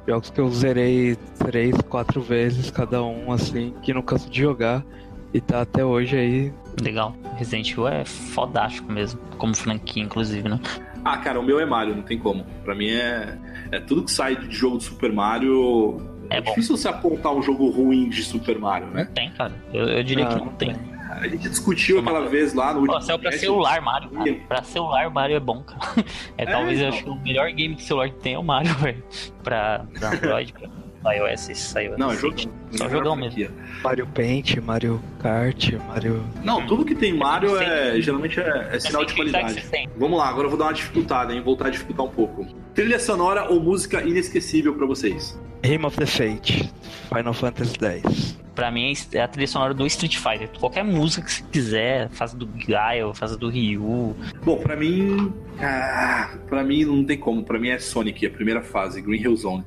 Jogos 0.06 0.30
que 0.30 0.40
eu 0.40 0.50
zerei 0.50 1.16
três, 1.38 1.74
quatro 1.88 2.20
vezes 2.20 2.70
cada 2.70 3.02
um, 3.02 3.32
assim, 3.32 3.72
que 3.82 3.94
não 3.94 4.02
canso 4.02 4.28
de 4.28 4.40
jogar. 4.40 4.84
E 5.32 5.40
tá 5.40 5.62
até 5.62 5.84
hoje 5.84 6.16
aí. 6.16 6.52
Legal. 6.82 7.14
Resident 7.36 7.70
Evil 7.70 7.88
é 7.88 8.04
fodástico 8.04 8.90
mesmo. 8.92 9.20
Como 9.38 9.54
franquia, 9.56 10.02
inclusive, 10.02 10.48
né? 10.48 10.58
Ah, 11.04 11.18
cara, 11.18 11.38
o 11.38 11.42
meu 11.42 11.60
é 11.60 11.66
Mario, 11.66 11.94
não 11.96 12.02
tem 12.02 12.18
como. 12.18 12.44
Pra 12.64 12.74
mim 12.74 12.88
é, 12.90 13.38
é 13.72 13.80
tudo 13.80 14.02
que 14.04 14.10
sai 14.10 14.36
de 14.36 14.50
jogo 14.54 14.78
de 14.78 14.84
Super 14.84 15.12
Mario. 15.12 16.00
É, 16.30 16.38
É 16.38 16.40
difícil 16.40 16.76
você 16.76 16.88
apontar 16.88 17.32
um 17.34 17.42
jogo 17.42 17.68
ruim 17.70 18.08
de 18.08 18.22
Super 18.22 18.58
Mario, 18.58 18.88
né? 18.88 19.08
Tem, 19.14 19.30
cara. 19.32 19.52
Eu, 19.72 19.86
eu 19.88 20.02
diria 20.02 20.26
que 20.26 20.34
Ah, 20.34 20.38
não 20.38 20.48
tem. 20.54 20.74
A 21.10 21.28
gente 21.28 21.48
discutiu 21.48 22.00
aquela 22.00 22.26
vez 22.28 22.54
lá 22.54 22.68
no 22.74 22.80
Pô, 22.86 22.92
último. 22.94 23.00
saiu 23.02 23.18
pra 23.18 23.30
celular, 23.32 23.80
Mario, 23.80 24.10
cara. 24.10 24.32
Pra 24.48 24.62
celular, 24.62 25.10
Mario 25.10 25.36
é 25.36 25.40
bom, 25.40 25.62
cara. 25.62 25.80
É, 26.36 26.44
talvez 26.46 26.80
eu 26.80 26.86
então. 26.86 26.96
acho 26.98 27.04
que 27.04 27.10
o 27.10 27.22
melhor 27.22 27.50
game 27.52 27.74
de 27.76 27.82
celular 27.82 28.08
que 28.08 28.16
tem 28.16 28.34
é 28.34 28.38
o 28.38 28.42
Mario, 28.42 28.74
velho. 28.80 29.04
Pra, 29.42 29.84
pra 29.98 30.10
Android, 30.10 30.52
pra 30.54 30.68
iOS, 31.12 31.48
isso 31.50 31.68
saiu. 31.70 31.98
Não, 31.98 32.12
é 32.12 32.16
jogo. 32.16 32.36
Só 32.72 32.88
jogão 32.88 33.16
franquia. 33.16 33.50
Mario 33.82 34.06
Paint, 34.06 34.56
Mario 34.56 35.00
Kart, 35.20 35.72
Mario. 35.88 36.24
Não, 36.42 36.66
tudo 36.66 36.84
que 36.84 36.94
tem 36.94 37.16
Mario 37.16 37.56
é 37.56 38.00
geralmente 38.00 38.40
é, 38.40 38.70
é 38.72 38.80
sinal 38.80 39.04
de 39.04 39.14
qualidade. 39.14 39.64
Vamos 39.96 40.18
lá, 40.18 40.28
agora 40.28 40.46
eu 40.46 40.50
vou 40.50 40.58
dar 40.58 40.66
uma 40.66 40.74
dificultada, 40.74 41.32
hein? 41.32 41.42
Voltar 41.42 41.66
a 41.66 41.70
dificultar 41.70 42.06
um 42.06 42.10
pouco. 42.10 42.46
Trilha 42.74 42.98
sonora 42.98 43.50
ou 43.50 43.60
música 43.60 44.02
inesquecível 44.02 44.74
pra 44.74 44.86
vocês? 44.86 45.38
Game 45.62 45.84
of 45.86 45.96
the 45.96 46.06
Fate, 46.06 46.70
Final 47.08 47.32
Fantasy 47.34 47.76
X. 47.80 48.38
Pra 48.54 48.70
mim 48.70 48.92
é 49.12 49.20
a 49.20 49.26
trilha 49.26 49.48
sonora 49.48 49.74
do 49.74 49.84
Street 49.86 50.16
Fighter. 50.16 50.48
Qualquer 50.60 50.84
música 50.84 51.26
que 51.26 51.32
você 51.32 51.42
quiser, 51.50 52.08
faz 52.10 52.32
do 52.34 52.46
Gaio, 52.68 53.12
faz 53.12 53.36
do 53.36 53.48
Ryu. 53.48 54.14
Bom, 54.44 54.58
pra 54.58 54.76
mim. 54.76 55.32
Ah, 55.60 56.30
pra 56.46 56.62
mim 56.62 56.84
não 56.84 57.04
tem 57.04 57.18
como. 57.18 57.42
Pra 57.42 57.58
mim 57.58 57.70
é 57.70 57.78
Sonic, 57.80 58.24
a 58.26 58.30
primeira 58.30 58.62
fase, 58.62 59.00
Green 59.02 59.20
Hill 59.20 59.36
Zone. 59.36 59.64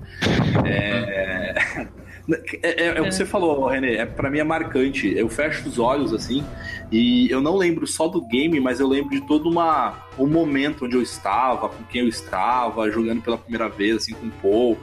É. 0.65 1.87
É, 2.61 2.83
é- 2.83 2.87
é 2.97 3.01
o 3.01 3.05
que 3.05 3.11
você 3.13 3.25
falou, 3.25 3.67
René. 3.67 3.95
É, 3.95 4.05
pra 4.05 4.29
mim 4.29 4.39
é 4.39 4.43
marcante. 4.43 5.13
Eu 5.17 5.29
fecho 5.29 5.67
os 5.67 5.79
olhos 5.79 6.13
assim 6.13 6.43
e 6.91 7.29
eu 7.31 7.39
não 7.41 7.55
lembro 7.55 7.87
só 7.87 8.07
do 8.07 8.21
game, 8.27 8.59
mas 8.59 8.79
eu 8.81 8.87
lembro 8.87 9.11
de 9.11 9.21
todo 9.25 9.49
uma, 9.49 9.93
um 10.19 10.27
momento 10.27 10.85
onde 10.85 10.95
eu 10.95 11.01
estava, 11.01 11.69
com 11.69 11.83
quem 11.85 12.01
eu 12.01 12.07
estava, 12.09 12.89
jogando 12.91 13.21
pela 13.21 13.37
primeira 13.37 13.69
vez, 13.69 13.95
assim, 13.95 14.13
com 14.13 14.27
o 14.27 14.31
Paul 14.41 14.77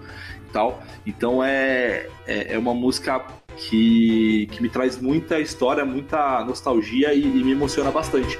tal. 0.54 0.82
Então 1.04 1.44
é, 1.44 2.06
é, 2.26 2.54
é 2.54 2.58
uma 2.58 2.72
música 2.72 3.22
que, 3.56 4.48
que 4.52 4.62
me 4.62 4.68
traz 4.68 5.00
muita 5.00 5.38
história, 5.38 5.84
muita 5.84 6.44
nostalgia 6.44 7.12
e- 7.12 7.22
e 7.22 7.44
me 7.44 7.52
emociona 7.52 7.90
bastante. 7.90 8.38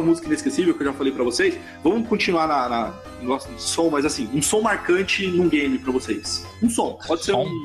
Ou 0.00 0.06
música 0.06 0.26
inesquecível, 0.26 0.74
que 0.74 0.82
eu 0.82 0.86
já 0.86 0.92
falei 0.92 1.12
pra 1.12 1.22
vocês, 1.24 1.58
vamos 1.82 2.08
continuar 2.08 2.46
na, 2.46 2.68
na 2.68 2.92
no 3.22 3.38
som, 3.58 3.90
mas 3.90 4.04
assim, 4.04 4.28
um 4.34 4.42
som 4.42 4.60
marcante 4.60 5.26
num 5.26 5.48
game 5.48 5.78
pra 5.78 5.92
vocês. 5.92 6.46
Um 6.62 6.68
som, 6.70 6.98
pode 7.06 7.24
ser 7.24 7.32
Som? 7.32 7.44
um. 7.44 7.64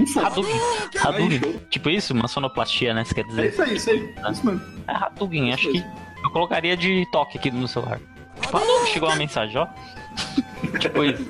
Um 0.00 0.06
som. 0.06 0.20
Hadouken. 0.24 0.60
Hadouken. 0.98 1.38
show. 1.40 1.60
Tipo 1.70 1.90
isso? 1.90 2.14
Uma 2.14 2.28
sonoplastia, 2.28 2.94
né? 2.94 3.04
Você 3.04 3.14
quer 3.14 3.20
É 3.22 3.24
dizer? 3.24 3.48
isso 3.50 3.62
aí, 3.62 3.76
isso 3.76 3.90
aí. 3.90 4.14
Isso 4.30 4.46
mesmo. 4.46 4.62
É 4.88 4.92
Hadouken, 4.92 5.48
Isso 5.48 5.54
acho 5.54 5.70
que 5.72 5.84
eu 6.24 6.30
colocaria 6.30 6.76
de 6.76 7.06
toque 7.12 7.36
aqui 7.38 7.50
no 7.50 7.66
celular. 7.68 8.00
Hadouken, 8.52 8.92
chegou 8.92 9.08
uma 9.08 9.16
mensagem, 9.16 9.56
ó. 9.58 9.66
tipo 10.78 11.04
isso. 11.04 11.24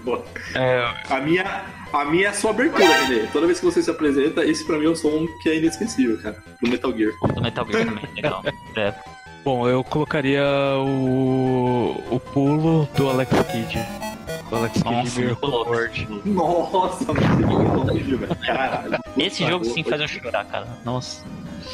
É, 0.55 0.93
A 1.11 1.20
minha, 1.20 1.64
A 1.93 2.05
minha 2.05 2.26
é 2.26 2.28
a 2.28 2.32
sua 2.32 2.51
abertura, 2.51 2.84
René. 3.05 3.26
Toda 3.32 3.47
vez 3.47 3.59
que 3.61 3.64
você 3.64 3.82
se 3.82 3.90
apresenta, 3.90 4.45
esse 4.45 4.64
pra 4.64 4.78
mim 4.78 4.86
é 4.86 4.90
um 4.90 4.95
som 4.97 5.26
que 5.43 5.49
é 5.49 5.57
inesquecível, 5.59 6.18
cara. 6.22 6.43
Do 6.61 6.68
Metal 6.70 6.93
Gear. 6.97 7.12
Do 7.34 7.43
Metal 7.43 7.66
Gear 7.70 7.84
também, 7.86 8.05
legal. 8.14 8.43
É. 8.76 8.95
Bom, 9.45 9.68
eu 9.68 9.82
colocaria 9.82 10.45
o, 10.78 11.97
o 12.11 12.20
pulo 12.20 12.88
do 12.97 13.11
Alex 13.11 13.30
Kidd. 13.51 13.78
Do 14.49 14.57
Alex 14.57 14.72
Kidd 14.74 14.95
Nossa, 14.95 15.20
Miracle 15.20 15.49
louco. 15.51 15.70
World. 15.70 16.09
Nossa, 16.26 17.12
velho. 17.12 18.36
Caralho. 18.47 18.99
Esse 19.16 19.45
jogo 19.47 19.64
sim 19.64 19.82
faz 19.82 20.01
eu 20.01 20.07
chorar, 20.09 20.45
cara. 20.45 20.68
Nossa. 20.84 21.24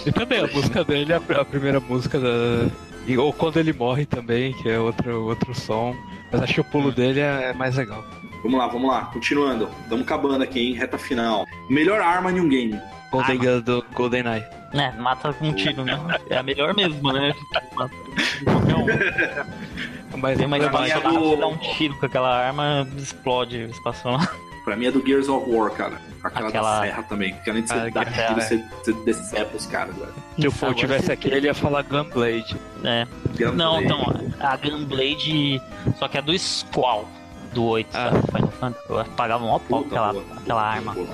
E 0.07 0.11
também 0.13 0.41
a 0.41 0.47
música 0.47 0.83
dele, 0.83 1.13
a, 1.13 1.17
a 1.41 1.45
primeira 1.45 1.79
música 1.79 2.19
da. 2.19 2.69
e- 3.07 3.19
ou 3.19 3.33
quando 3.35 3.59
ele 3.59 3.73
morre 3.75 4.07
também, 4.07 4.55
que 4.55 4.69
é 4.71 4.79
outro, 4.79 5.27
outro 5.27 5.55
som. 5.55 5.95
Mas 6.33 6.43
acho 6.43 6.55
que 6.55 6.61
o 6.61 6.65
pulo 6.65 6.91
dele 6.91 7.21
é, 7.21 7.51
é 7.51 7.53
mais 7.53 7.77
legal. 7.77 8.03
Vamos 8.43 8.59
lá, 8.59 8.69
vamos 8.69 8.89
lá. 8.89 9.03
Continuando. 9.13 9.69
Estamos 9.83 10.05
acabando 10.05 10.43
aqui, 10.45 10.69
hein? 10.69 10.75
Reta 10.75 10.97
final. 10.97 11.45
Melhor 11.69 12.01
arma 12.01 12.31
em 12.33 12.41
um 12.41 12.49
game. 12.49 12.81
Golden 13.11 13.39
Gun 13.39 13.61
do 13.61 13.85
GoldenEye. 13.95 14.45
É, 14.73 14.91
mata 14.93 15.33
com 15.33 15.49
um 15.49 15.53
tiro, 15.55 15.85
né? 15.85 15.99
É 16.29 16.37
a 16.39 16.43
melhor 16.43 16.75
mesmo, 16.75 17.13
né? 17.13 17.35
Mata 17.53 17.67
qualquer 17.75 18.75
um. 18.77 20.19
Mas 20.19 20.37
Tem 20.39 20.47
uma 20.47 20.59
Pra 20.59 20.81
mim 20.81 20.89
é 20.91 21.01
do- 21.01 21.21
você 21.21 21.37
dá 21.37 21.47
um 21.47 21.57
tiro 21.57 21.95
com 21.99 22.07
aquela 22.07 22.35
arma, 22.47 22.87
explode 22.97 23.57
a 23.57 23.67
espaçonave. 23.67 24.29
Pra 24.65 24.77
mim 24.77 24.87
é 24.87 24.91
do 24.91 25.05
Gears 25.07 25.29
of 25.29 25.51
War, 25.51 25.71
cara. 25.71 25.95
Aquela, 26.23 26.49
Aquela- 26.49 26.81
da 26.81 26.87
serra 26.87 27.03
também. 27.05 27.33
Porque 27.35 27.49
além 27.51 27.63
de 27.63 27.69
você 27.69 27.75
Ah, 27.75 27.89
dar 27.91 28.05
tiro, 28.07 28.41
é. 28.41 28.41
você, 28.41 28.65
você 28.83 28.93
decepa 28.93 29.57
os 29.57 29.67
caras, 29.67 29.95
velho. 29.97 30.13
se 30.39 30.49
o 30.49 30.53
Paul 30.53 30.75
tivesse 30.75 31.11
aqui, 31.13 31.29
ele 31.29 31.47
ia 31.47 31.55
falar 31.55 31.83
Gunblade. 31.83 32.57
É. 32.85 33.07
Não, 33.55 33.81
então, 33.81 34.03
a 34.41 34.57
Gunblade, 34.57 35.63
só 35.99 36.09
que 36.09 36.19
é 36.19 36.23
do 36.23 36.37
Squall, 36.39 37.09
do 37.55 37.65
8, 37.65 37.89
Ah. 37.97 38.11
sabe? 38.11 38.27
Final 38.27 38.51
Fantasy. 38.51 38.85
Eu 38.91 39.05
pagava 39.17 39.45
um 39.45 39.49
pau 39.49 39.61
Puta, 39.61 39.87
aquela, 39.87 40.13
boa. 40.13 40.25
aquela 40.37 40.63
arma. 40.63 40.93
Boa. 40.93 41.07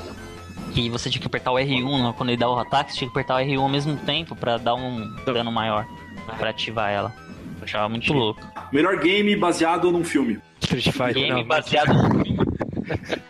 E 0.75 0.91
você 0.91 1.09
tinha 1.09 1.21
que 1.21 1.27
apertar 1.27 1.53
o 1.53 1.55
R1 1.55 2.03
né? 2.03 2.15
quando 2.17 2.31
ele 2.31 2.37
dá 2.39 2.49
o 2.51 2.59
ataque, 2.59 2.93
você 2.93 2.99
tinha 2.99 3.09
que 3.11 3.13
apertar 3.19 3.37
o 3.37 3.39
R1 3.47 3.61
ao 3.61 3.69
mesmo 3.69 3.97
tempo 3.97 4.35
pra 4.35 4.57
dar 4.57 4.75
um 4.75 5.09
dano 5.25 5.53
maior, 5.53 5.87
pra 6.39 6.51
ativar 6.51 6.91
ela. 6.91 7.15
Eu 7.59 7.65
achava 7.65 7.89
muito 7.89 8.07
Sim. 8.07 8.15
louco. 8.15 8.41
Melhor 8.73 8.99
game 8.99 9.37
baseado 9.37 9.91
num 9.93 10.03
filme. 10.05 10.39
Street 10.61 10.85
Fighter. 10.91 11.15
Game 11.15 11.31
não, 11.31 11.45
baseado 11.45 11.93
no 11.95 12.25
filme. 12.25 12.39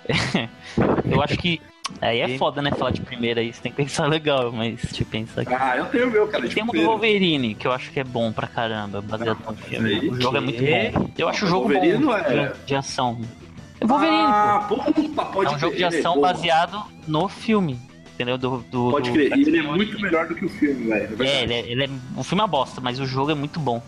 Eu 1.10 1.22
acho 1.22 1.36
que. 1.36 1.60
Aí 2.00 2.20
é 2.20 2.38
foda, 2.38 2.62
né? 2.62 2.70
Falar 2.72 2.90
de 2.92 3.02
primeira 3.02 3.40
aí, 3.42 3.52
você 3.52 3.60
tem 3.60 3.70
que 3.70 3.76
pensar 3.76 4.06
legal, 4.06 4.50
mas 4.50 4.80
eu 4.98 5.06
pensar 5.06 5.42
aqui. 5.42 5.52
Ah, 5.52 5.76
eu 5.76 5.84
tenho 5.86 6.08
o 6.08 6.10
meu, 6.10 6.26
cara. 6.26 6.40
Tem 6.48 6.50
Tipo, 6.64 6.76
um 6.76 6.80
do 6.80 6.86
Wolverine, 6.86 7.54
que 7.54 7.66
eu 7.66 7.72
acho 7.72 7.90
que 7.90 8.00
é 8.00 8.04
bom 8.04 8.32
pra 8.32 8.46
caramba, 8.46 9.02
baseado 9.02 9.38
no 9.46 9.54
filme. 9.54 10.08
O 10.10 10.20
jogo 10.20 10.36
é 10.38 10.40
muito 10.40 10.58
que? 10.58 10.90
bom. 10.90 11.10
Eu 11.18 11.28
acho 11.28 11.44
o 11.44 11.48
jogo 11.48 11.68
Wolverine 11.68 11.98
bom 11.98 12.10
não 12.10 12.16
é- 12.16 12.52
de 12.64 12.74
ação. 12.74 13.20
É 13.84 13.86
Wolverine, 13.86 14.16
ah, 14.22 14.64
puta, 14.68 14.92
pô. 14.92 15.24
pode 15.26 15.52
É 15.52 15.56
um 15.56 15.58
jogo 15.58 15.76
de 15.76 15.84
ação 15.84 16.14
boa. 16.14 16.28
baseado 16.32 16.82
no 17.06 17.28
filme. 17.28 17.78
Entendeu? 18.14 18.38
Do, 18.38 18.58
do, 18.70 18.90
Pode 18.92 19.10
do- 19.10 19.12
crer. 19.14 19.36
E 19.36 19.42
ele 19.42 19.58
é 19.58 19.62
muito 19.62 20.00
melhor 20.00 20.26
do 20.28 20.34
que 20.36 20.44
o 20.44 20.48
filme, 20.48 20.86
velho. 20.88 21.22
É. 21.22 21.26
É, 21.26 21.42
ele 21.42 21.52
é, 21.54 21.70
ele 21.70 21.84
é- 21.84 21.90
O 22.16 22.22
filme 22.22 22.40
é 22.40 22.44
uma 22.44 22.48
bosta, 22.48 22.80
mas 22.80 23.00
o 23.00 23.06
jogo 23.06 23.30
é 23.30 23.34
muito 23.34 23.58
bom. 23.58 23.82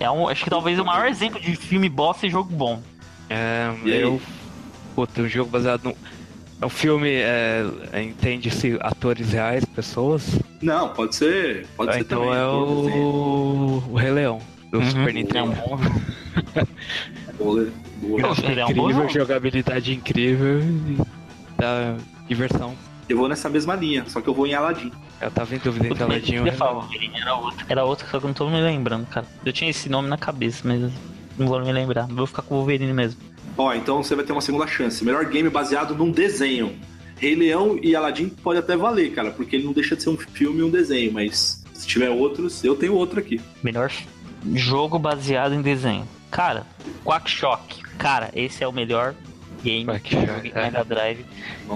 É 0.00 0.10
um, 0.10 0.28
acho 0.28 0.44
que 0.44 0.50
talvez 0.50 0.78
o 0.78 0.84
maior 0.84 1.06
exemplo 1.08 1.40
de 1.40 1.54
filme 1.56 1.88
bosta 1.88 2.26
e 2.26 2.30
jogo 2.30 2.52
bom. 2.52 2.82
É, 3.30 3.70
eu. 3.84 4.20
Puta, 4.94 5.22
um 5.22 5.28
jogo 5.28 5.48
baseado 5.50 5.84
no. 5.84 5.96
É 6.60 6.66
um 6.66 6.68
filme, 6.68 7.08
é, 7.08 7.64
entende-se 8.02 8.76
atores 8.80 9.30
reais, 9.32 9.64
pessoas. 9.64 10.40
Não, 10.60 10.88
pode 10.88 11.14
ser. 11.14 11.66
Pode 11.76 11.94
ser 11.94 12.00
então 12.00 12.22
também. 12.24 12.36
é 12.36 12.44
o. 12.46 13.82
O 13.90 13.94
Rei 13.96 14.10
Leão, 14.10 14.40
do 14.72 14.78
Uhum. 14.78 14.90
Super 14.90 15.08
É 15.08 15.10
um 15.10 15.14
Nintendo. 15.14 15.52
bom 15.52 15.78
jogo. 17.38 17.72
Boa, 18.00 18.20
é 18.20 18.26
um 18.26 18.70
incrível, 18.70 19.08
jogabilidade 19.08 19.92
incrível 19.92 20.60
e 20.60 20.98
dá 21.56 21.96
diversão. 22.28 22.74
Eu 23.08 23.16
vou 23.16 23.28
nessa 23.28 23.48
mesma 23.48 23.74
linha, 23.74 24.04
só 24.06 24.20
que 24.20 24.28
eu 24.28 24.34
vou 24.34 24.46
em 24.46 24.54
Aladdin. 24.54 24.92
Eu 25.20 25.30
tava 25.30 25.54
em 25.54 25.58
dúvida 25.58 25.88
entre 25.88 26.02
Aladdin 26.02 26.34
e 26.34 26.48
era 26.48 27.34
outro. 27.34 27.66
Era 27.68 27.84
outro, 27.84 28.06
só 28.06 28.18
que 28.18 28.24
eu 28.24 28.28
não 28.28 28.34
tô 28.34 28.48
me 28.48 28.60
lembrando, 28.60 29.06
cara. 29.06 29.26
Eu 29.44 29.52
tinha 29.52 29.70
esse 29.70 29.88
nome 29.88 30.08
na 30.08 30.18
cabeça, 30.18 30.62
mas 30.64 30.92
não 31.38 31.46
vou 31.46 31.60
me 31.60 31.72
lembrar. 31.72 32.06
Vou 32.06 32.26
ficar 32.26 32.42
com 32.42 32.54
o 32.54 32.58
Wolverine 32.58 32.92
mesmo. 32.92 33.20
Ó, 33.56 33.72
então 33.74 34.02
você 34.02 34.14
vai 34.14 34.24
ter 34.24 34.32
uma 34.32 34.40
segunda 34.40 34.66
chance. 34.66 35.04
Melhor 35.04 35.24
game 35.24 35.48
baseado 35.48 35.94
num 35.94 36.10
desenho. 36.10 36.76
Rei 37.16 37.34
Leão 37.34 37.78
e 37.82 37.96
Aladdin 37.96 38.28
pode 38.28 38.60
até 38.60 38.76
valer, 38.76 39.12
cara, 39.12 39.30
porque 39.32 39.56
ele 39.56 39.64
não 39.64 39.72
deixa 39.72 39.96
de 39.96 40.02
ser 40.02 40.10
um 40.10 40.16
filme 40.16 40.60
e 40.60 40.62
um 40.62 40.70
desenho, 40.70 41.12
mas 41.12 41.64
se 41.74 41.86
tiver 41.86 42.10
outros, 42.10 42.62
eu 42.62 42.76
tenho 42.76 42.94
outro 42.94 43.18
aqui. 43.18 43.40
Melhor 43.62 43.90
jogo 44.54 44.98
baseado 44.98 45.54
em 45.54 45.62
desenho. 45.62 46.06
Cara, 46.30 46.66
Quackshot. 47.04 47.82
Cara, 47.98 48.30
esse 48.34 48.62
é 48.62 48.68
o 48.68 48.72
melhor 48.72 49.14
game 49.62 49.84
que 50.00 50.14
eu 50.14 50.20
Quackshot, 50.20 50.36
joguei 50.36 50.52
é. 50.54 50.62
Mega 50.62 50.84
Drive. 50.84 51.24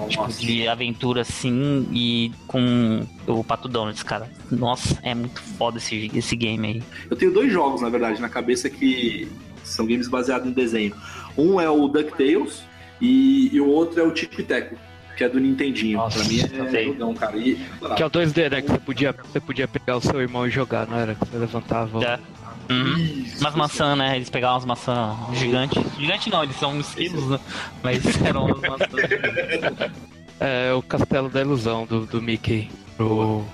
Tipo, 0.09 0.23
Nossa. 0.23 0.39
de 0.39 0.67
aventura 0.67 1.21
assim 1.21 1.87
e 1.91 2.31
com 2.47 3.05
o 3.27 3.43
Pato 3.43 3.67
Donald, 3.67 4.03
cara. 4.05 4.29
Nossa, 4.51 4.97
é 5.03 5.13
muito 5.13 5.41
foda 5.41 5.77
esse, 5.77 6.11
esse 6.13 6.35
game 6.35 6.67
aí. 6.67 6.83
Eu 7.09 7.17
tenho 7.17 7.31
dois 7.31 7.51
jogos, 7.51 7.81
na 7.81 7.89
verdade, 7.89 8.21
na 8.21 8.29
cabeça 8.29 8.69
que 8.69 9.27
são 9.63 9.85
games 9.85 10.07
baseados 10.07 10.47
em 10.47 10.51
desenho. 10.51 10.95
Um 11.37 11.59
é 11.59 11.69
o 11.69 11.87
DuckTales 11.87 12.63
e, 13.01 13.49
e 13.53 13.59
o 13.59 13.67
outro 13.67 13.99
é 13.99 14.03
o 14.03 14.11
Tic 14.11 14.33
Teco, 14.45 14.75
que 15.17 15.23
é 15.23 15.29
do 15.29 15.39
Nintendinho. 15.39 15.97
Nossa, 15.97 16.19
pra 16.19 16.27
mim 16.27 16.39
é 16.39 16.83
jogão, 16.85 17.13
cara. 17.13 17.37
E, 17.37 17.55
Que 17.95 18.03
é 18.03 18.05
o 18.05 18.09
2D, 18.09 18.49
né? 18.49 18.61
Que 18.61 18.69
você 18.69 18.79
podia, 18.79 19.13
você 19.13 19.39
podia 19.39 19.67
pegar 19.67 19.97
o 19.97 20.01
seu 20.01 20.21
irmão 20.21 20.47
e 20.47 20.49
jogar, 20.49 20.87
não 20.87 20.97
era? 20.97 21.15
Que 21.15 21.25
você 21.25 21.37
levantava. 21.37 21.99
Já. 22.01 22.19
Uhum. 22.69 22.97
Isso. 22.97 23.39
Umas 23.41 23.55
maçãs, 23.55 23.97
né? 23.97 24.15
Eles 24.15 24.29
pegavam 24.29 24.57
umas 24.57 24.65
maçãs 24.65 25.37
gigantes. 25.37 25.81
Gigante 25.99 26.29
não, 26.29 26.43
eles 26.43 26.55
são 26.57 26.79
esquilos, 26.79 27.29
né? 27.29 27.39
Mas 27.83 28.21
eram 28.23 28.45
umas 28.45 28.61
maçãs. 28.61 28.89
É 30.39 30.73
o 30.73 30.81
Castelo 30.81 31.29
da 31.29 31.39
Ilusão 31.39 31.85
do, 31.85 32.05
do 32.05 32.21
Mickey 32.21 32.69
pro 32.97 33.45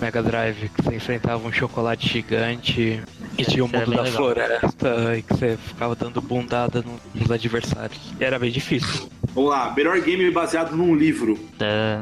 Mega 0.00 0.22
Drive, 0.22 0.70
que 0.70 0.82
você 0.82 0.96
enfrentava 0.96 1.46
um 1.46 1.52
chocolate 1.52 2.08
gigante 2.08 3.02
e 3.36 3.44
tinha 3.44 3.62
o 3.64 3.66
Esse 3.66 3.76
era 3.76 3.86
mundo 3.86 3.96
da 3.96 4.02
legal. 4.02 4.16
floresta 4.16 5.16
e 5.18 5.22
que 5.22 5.34
você 5.34 5.58
ficava 5.58 5.94
dando 5.94 6.22
bundada 6.22 6.80
no- 6.80 6.98
nos 7.14 7.30
adversários. 7.30 7.98
E 8.18 8.24
era 8.24 8.38
bem 8.38 8.50
difícil. 8.50 9.10
Vamos 9.34 9.50
lá, 9.50 9.74
melhor 9.76 10.00
game 10.00 10.30
baseado 10.30 10.74
num 10.74 10.94
livro. 10.94 11.38
É, 11.60 11.98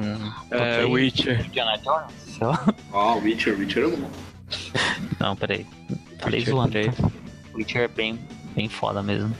É. 0.83 0.85
Witcher. 0.85 1.45
Indiana 1.47 1.77
Jones? 1.79 2.13
Sei 2.37 2.47
lá. 2.47 2.75
Ó, 2.93 3.17
Witcher, 3.19 3.59
Witcher 3.59 3.85
é 3.85 3.89
bom. 3.97 4.11
Não, 5.19 5.35
peraí. 5.35 5.67
Falei 6.21 6.41
Witcher 6.41 6.55
zoando. 6.55 6.71
3. 6.73 6.95
tá? 6.97 7.11
Witcher 7.55 7.83
é 7.83 7.89
bem, 7.89 8.19
bem 8.55 8.69
foda 8.69 9.03
mesmo. 9.03 9.35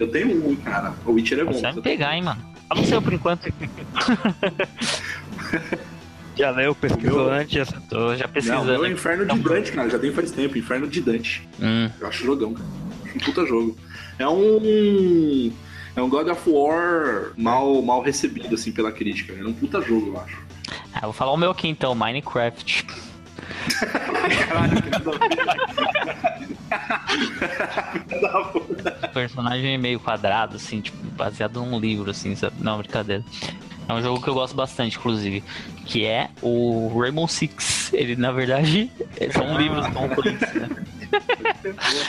Eu 0.00 0.10
tenho 0.10 0.48
um, 0.48 0.56
cara. 0.56 0.92
O 1.06 1.12
Witcher 1.12 1.38
é 1.40 1.44
bom. 1.44 1.52
Você 1.52 1.60
vai 1.62 1.72
me 1.74 1.82
pegar, 1.82 2.16
hein, 2.16 2.22
mano. 2.22 2.42
Fala 2.68 2.80
o 2.80 2.84
seu 2.86 3.02
por 3.02 3.12
enquanto. 3.12 3.52
Já 6.34 6.50
leu, 6.50 6.74
pesquisou 6.74 7.24
meu- 7.26 7.32
antes? 7.32 7.68
Tô 7.90 8.16
já 8.16 8.24
Não, 8.26 8.32
pesquisando. 8.32 8.64
meu 8.64 8.84
é. 8.86 8.90
Inferno 8.90 9.26
de 9.26 9.38
Dante, 9.38 9.70
cara. 9.72 9.90
Já 9.90 9.98
tem 9.98 10.10
faz 10.12 10.30
tempo. 10.30 10.56
Inferno 10.56 10.88
de 10.88 11.00
Dante. 11.02 11.46
Hum, 11.60 11.90
Eu 12.00 12.06
acho 12.08 12.24
jogão, 12.24 12.54
cara. 12.54 12.66
Acho 13.04 13.16
um 13.16 13.20
puta 13.20 13.46
jogo. 13.46 13.76
É 14.18 14.26
um. 14.26 15.52
É 15.94 16.00
um 16.00 16.08
God 16.08 16.28
of 16.28 16.48
War 16.48 17.32
mal, 17.36 17.82
mal 17.82 18.00
recebido, 18.02 18.54
assim, 18.54 18.72
pela 18.72 18.90
crítica. 18.90 19.34
É 19.34 19.44
um 19.44 19.52
puta 19.52 19.82
jogo, 19.82 20.06
eu 20.14 20.20
acho. 20.22 20.38
ah, 20.94 21.00
vou 21.02 21.12
falar 21.12 21.32
o 21.32 21.36
meu 21.36 21.50
aqui 21.50 21.68
então, 21.68 21.94
Minecraft. 21.94 22.86
Caralho, 23.86 24.82
que 24.82 24.90
da 28.20 28.42
puta. 28.44 28.98
O 29.04 29.08
personagem 29.12 29.74
é 29.74 29.78
meio 29.78 30.00
quadrado, 30.00 30.56
assim, 30.56 30.80
tipo, 30.80 30.96
baseado 31.12 31.60
num 31.64 31.78
livro, 31.78 32.10
assim, 32.10 32.34
sabe? 32.34 32.56
Não, 32.60 32.78
brincadeira. 32.78 33.22
É 33.88 33.92
um 33.92 34.00
jogo 34.02 34.22
que 34.22 34.28
eu 34.28 34.34
gosto 34.34 34.54
bastante, 34.54 34.96
inclusive, 34.96 35.42
que 35.84 36.04
é 36.06 36.28
o 36.40 36.96
Rainbow 36.98 37.26
Six. 37.28 37.92
Ele, 37.92 38.14
na 38.16 38.30
verdade, 38.32 38.90
são 39.32 39.58
livros 39.60 39.86
Tom 39.92 40.08
Clancy, 40.08 40.58
né? 40.58 40.68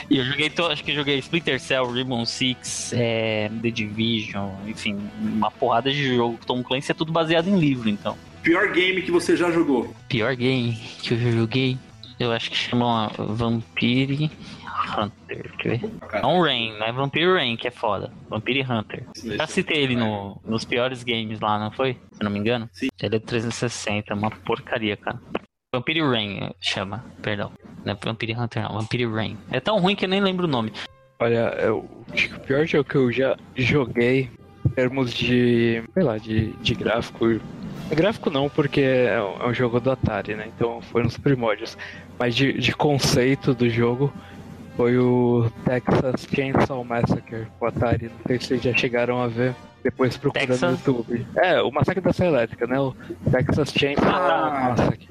E 0.09 0.17
eu 0.17 0.23
joguei, 0.25 0.49
to- 0.49 0.65
acho 0.67 0.81
que 0.83 0.93
joguei 0.95 1.19
Splinter 1.19 1.59
Cell, 1.59 1.91
Rainbow 1.91 2.25
Six, 2.25 2.93
é, 2.93 3.51
The 3.61 3.69
Division, 3.69 4.49
enfim, 4.65 4.97
uma 5.19 5.51
porrada 5.51 5.91
de 5.91 6.15
jogo. 6.15 6.39
Tom 6.45 6.63
Clancy 6.63 6.91
é 6.91 6.93
tudo 6.95 7.11
baseado 7.11 7.47
em 7.49 7.57
livro, 7.59 7.89
então. 7.89 8.17
Pior 8.43 8.71
game 8.71 9.01
que 9.01 9.09
você 9.11 9.35
já 9.37 9.49
jogou. 9.49 9.93
Pior 10.09 10.35
game 10.35 10.73
que 11.01 11.13
eu 11.13 11.17
já 11.17 11.31
joguei, 11.31 11.77
eu 12.19 12.31
acho 12.31 12.51
que 12.51 12.57
chama 12.57 13.09
Vampire 13.17 14.29
Hunter. 14.97 15.51
Quer 15.57 15.79
ver? 15.79 15.91
Não 16.21 16.41
Rain, 16.41 16.77
não 16.77 16.85
é 16.85 16.91
Vampire 16.91 17.33
Rain 17.33 17.55
que 17.55 17.67
é 17.67 17.71
foda. 17.71 18.11
Vampire 18.29 18.61
Hunter. 18.61 19.05
mesmo. 19.23 19.37
Já 19.37 19.47
citei 19.47 19.77
ele 19.77 19.95
no, 19.95 20.39
nos 20.45 20.65
piores 20.65 21.03
games 21.03 21.39
lá, 21.39 21.57
não 21.57 21.71
foi? 21.71 21.93
Se 21.93 22.21
eu 22.21 22.25
não 22.25 22.31
me 22.31 22.39
engano. 22.39 22.69
Sim. 22.73 22.89
Ele 23.01 23.15
é 23.15 23.19
360, 23.19 24.13
uma 24.13 24.29
porcaria, 24.29 24.97
cara. 24.97 25.19
Vampire 25.73 26.01
Rain 26.01 26.51
chama, 26.61 27.03
perdão. 27.21 27.51
Não 27.85 27.93
é 27.93 27.97
Vampire 28.03 28.35
Hunter, 28.35 28.63
não. 28.63 28.79
Vampire 28.79 29.05
Rain. 29.05 29.37
É 29.51 29.59
tão 29.59 29.79
ruim 29.79 29.95
que 29.95 30.05
eu 30.05 30.09
nem 30.09 30.21
lembro 30.21 30.45
o 30.45 30.49
nome. 30.49 30.71
Olha, 31.19 31.55
eu 31.59 31.89
acho 32.11 32.29
que 32.29 32.35
o 32.35 32.39
pior 32.41 32.65
jogo 32.67 32.89
que 32.89 32.95
eu 32.95 33.11
já 33.11 33.37
joguei 33.55 34.29
em 34.65 34.69
termos 34.69 35.13
de, 35.13 35.81
sei 35.93 36.03
lá, 36.03 36.17
de, 36.17 36.51
de 36.53 36.75
gráfico. 36.75 37.39
Gráfico 37.91 38.29
não, 38.29 38.49
porque 38.49 38.81
é 38.81 39.21
um, 39.21 39.43
é 39.43 39.47
um 39.49 39.53
jogo 39.53 39.79
do 39.79 39.91
Atari, 39.91 40.35
né? 40.35 40.47
Então 40.55 40.81
foi 40.81 41.03
nos 41.03 41.17
primórdios. 41.17 41.77
Mas 42.17 42.35
de, 42.35 42.53
de 42.53 42.73
conceito 42.75 43.53
do 43.53 43.69
jogo 43.69 44.11
foi 44.75 44.97
o 44.97 45.51
Texas 45.65 46.27
Chainsaw 46.33 46.83
Massacre, 46.83 47.47
o 47.59 47.65
Atari. 47.65 48.05
Não 48.05 48.25
sei 48.27 48.39
se 48.39 48.47
vocês 48.47 48.61
já 48.61 48.73
chegaram 48.73 49.21
a 49.21 49.27
ver. 49.27 49.53
Depois 49.83 50.15
procura 50.17 50.47
Texas? 50.47 50.61
no 50.61 50.71
YouTube. 50.71 51.27
É, 51.35 51.61
o 51.61 51.69
Massacre 51.71 52.01
da 52.01 52.13
Serra 52.13 52.29
Elétrica, 52.29 52.65
né? 52.65 52.79
O 52.79 52.95
Texas 53.29 53.69
Chainsaw 53.77 54.09
Ah. 54.09 54.69
Massacre. 54.69 55.07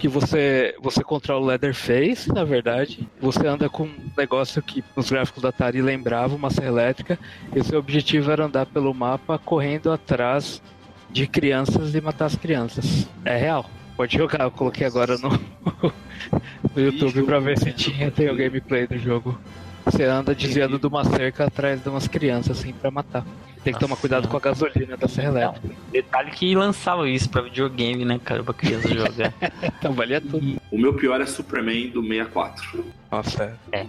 Que 0.00 0.08
você, 0.08 0.74
você 0.82 1.04
controla 1.04 1.42
o 1.42 1.46
Leatherface, 1.46 2.32
na 2.32 2.42
verdade. 2.44 3.06
Você 3.20 3.46
anda 3.46 3.68
com 3.68 3.84
um 3.84 3.94
negócio 4.16 4.60
que 4.62 4.82
nos 4.96 5.10
gráficos 5.10 5.42
da 5.42 5.50
Atari 5.50 5.80
lembrava 5.80 6.34
uma 6.34 6.50
serra 6.50 6.68
elétrica. 6.68 7.18
E 7.54 7.62
seu 7.62 7.78
objetivo 7.78 8.30
era 8.30 8.44
andar 8.46 8.66
pelo 8.66 8.92
mapa 8.92 9.38
correndo 9.38 9.92
atrás 9.92 10.60
de 11.12 11.26
crianças 11.26 11.94
e 11.94 12.00
matar 12.00 12.26
as 12.26 12.36
crianças. 12.36 13.06
É 13.24 13.36
real. 13.36 13.68
Pode 13.96 14.16
jogar, 14.16 14.44
eu 14.44 14.50
coloquei 14.50 14.86
agora 14.86 15.16
no, 15.18 15.28
no 16.74 16.82
YouTube 16.82 17.22
pra 17.24 17.38
ver 17.38 17.58
se 17.58 17.72
tinha, 17.72 18.10
tem 18.10 18.30
o 18.30 18.36
gameplay 18.36 18.86
do 18.86 18.98
jogo. 18.98 19.38
Você 19.84 20.04
anda 20.04 20.34
desviando 20.34 20.78
de 20.78 20.86
uma 20.86 21.04
cerca 21.04 21.44
atrás 21.46 21.82
de 21.82 21.88
umas 21.88 22.08
crianças 22.08 22.58
assim 22.58 22.72
pra 22.72 22.90
matar. 22.90 23.24
Tem 23.64 23.72
que 23.72 23.78
tomar 23.80 23.96
cuidado 23.96 24.26
com 24.28 24.36
a 24.36 24.40
gasolina 24.40 24.96
da 24.96 25.06
serra 25.06 25.30
Não, 25.32 25.40
elétrica. 25.40 25.74
detalhe 25.92 26.30
que 26.32 26.54
lançava 26.54 27.08
isso 27.08 27.28
pra 27.30 27.42
videogame, 27.42 28.04
né, 28.04 28.18
cara? 28.24 28.42
Pra 28.42 28.52
criança 28.54 28.88
jogar. 28.88 29.32
Então 29.78 29.92
valia 29.92 30.20
tudo. 30.20 30.60
O 30.70 30.78
meu 30.78 30.94
pior 30.94 31.20
é 31.20 31.26
Superman 31.26 31.88
do 31.90 32.02
64. 32.02 32.84
Nossa, 33.10 33.58
É, 33.72 33.84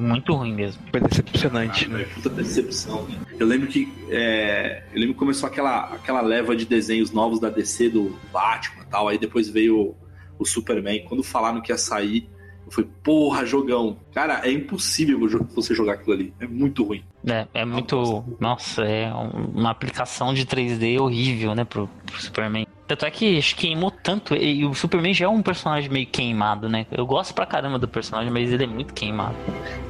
muito 0.00 0.34
ruim 0.34 0.54
mesmo. 0.54 0.82
foi 0.90 1.00
decepcionante, 1.00 1.88
né? 1.88 2.04
Foi 2.04 2.14
puta 2.22 2.28
decepção. 2.30 3.06
Eu 3.38 3.46
lembro 3.46 3.66
que 3.68 3.92
é, 4.10 4.82
eu 4.92 4.98
lembro 5.00 5.14
que 5.14 5.18
começou 5.18 5.46
aquela, 5.48 5.84
aquela 5.94 6.20
leva 6.20 6.56
de 6.56 6.64
desenhos 6.64 7.10
novos 7.12 7.38
da 7.40 7.50
DC 7.50 7.88
do 7.90 8.18
Batman 8.32 8.82
e 8.82 8.86
tal. 8.86 9.08
Aí 9.08 9.18
depois 9.18 9.48
veio 9.48 9.78
o, 9.78 9.96
o 10.38 10.44
Superman. 10.46 11.04
Quando 11.04 11.22
falaram 11.22 11.60
que 11.60 11.70
ia 11.72 11.78
sair, 11.78 12.28
eu 12.68 12.72
falei, 12.72 12.90
porra, 13.02 13.44
jogão. 13.46 13.96
Cara, 14.14 14.40
é 14.44 14.52
impossível 14.52 15.18
você 15.54 15.74
jogar 15.74 15.94
aquilo 15.94 16.12
ali. 16.14 16.32
É 16.40 16.46
muito 16.46 16.84
ruim. 16.84 17.02
É, 17.26 17.46
é 17.54 17.64
muito. 17.64 18.24
Nossa, 18.38 18.82
é 18.84 19.12
um- 19.12 19.50
uma 19.60 19.70
aplicação 19.70 20.32
de 20.32 20.44
3D 20.46 20.98
horrível, 21.00 21.54
né, 21.54 21.64
pro, 21.64 21.88
pro 22.06 22.20
Superman. 22.20 22.66
Tanto 22.86 23.04
é 23.04 23.10
que 23.10 23.40
queimou 23.54 23.90
tanto. 23.90 24.34
E 24.34 24.64
o 24.64 24.72
Superman 24.74 25.12
já 25.12 25.26
é 25.26 25.28
um 25.28 25.42
personagem 25.42 25.90
meio 25.90 26.06
queimado, 26.06 26.68
né? 26.70 26.86
Eu 26.90 27.04
gosto 27.06 27.34
pra 27.34 27.44
caramba 27.44 27.78
do 27.78 27.86
personagem, 27.86 28.32
mas 28.32 28.50
ele 28.50 28.64
é 28.64 28.66
muito 28.66 28.94
queimado. 28.94 29.34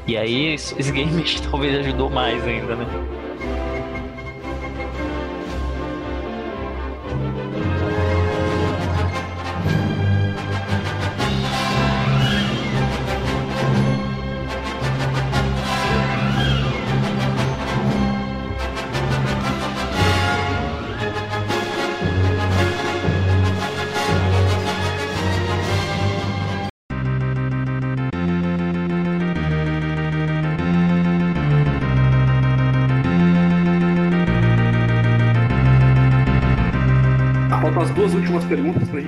E 0.07 0.17
aí 0.17 0.55
esse 0.55 0.91
game 0.91 1.23
talvez 1.49 1.79
ajudou 1.79 2.11
mais 2.11 2.45
ainda, 2.45 2.75
né? 2.75 2.85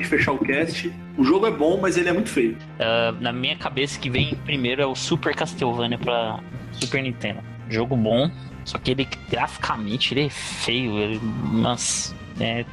Gente 0.00 0.08
fechar 0.08 0.32
o 0.32 0.38
cast. 0.38 0.92
O 1.16 1.24
jogo 1.24 1.46
é 1.46 1.50
bom, 1.50 1.78
mas 1.80 1.96
ele 1.96 2.08
é 2.08 2.12
muito 2.12 2.30
feio. 2.30 2.56
Ah, 2.78 3.14
na 3.20 3.32
minha 3.32 3.56
cabeça 3.56 3.98
que 3.98 4.08
vem 4.08 4.34
primeiro 4.44 4.82
é 4.82 4.86
o 4.86 4.94
Super 4.94 5.34
Castlevania 5.34 5.98
pra 5.98 6.40
Super 6.72 7.02
Nintendo. 7.02 7.40
Jogo 7.68 7.96
bom, 7.96 8.30
só 8.64 8.78
que 8.78 8.90
ele 8.90 9.08
graficamente 9.28 10.14
ele 10.14 10.26
é 10.26 10.30
feio, 10.30 10.98
ele 10.98 11.20
nossa, 11.52 12.14
é, 12.40 12.64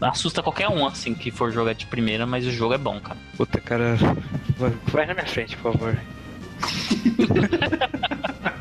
assusta 0.00 0.42
qualquer 0.42 0.68
um 0.68 0.86
assim 0.86 1.14
que 1.14 1.30
for 1.30 1.50
jogar 1.50 1.72
de 1.72 1.86
primeira, 1.86 2.26
mas 2.26 2.46
o 2.46 2.50
jogo 2.50 2.74
é 2.74 2.78
bom, 2.78 3.00
cara. 3.00 3.18
Puta, 3.36 3.60
cara. 3.60 3.96
Vai, 4.56 4.72
vai 4.86 5.06
na 5.06 5.14
minha 5.14 5.26
frente, 5.26 5.56
por 5.56 5.72
favor. 5.72 5.98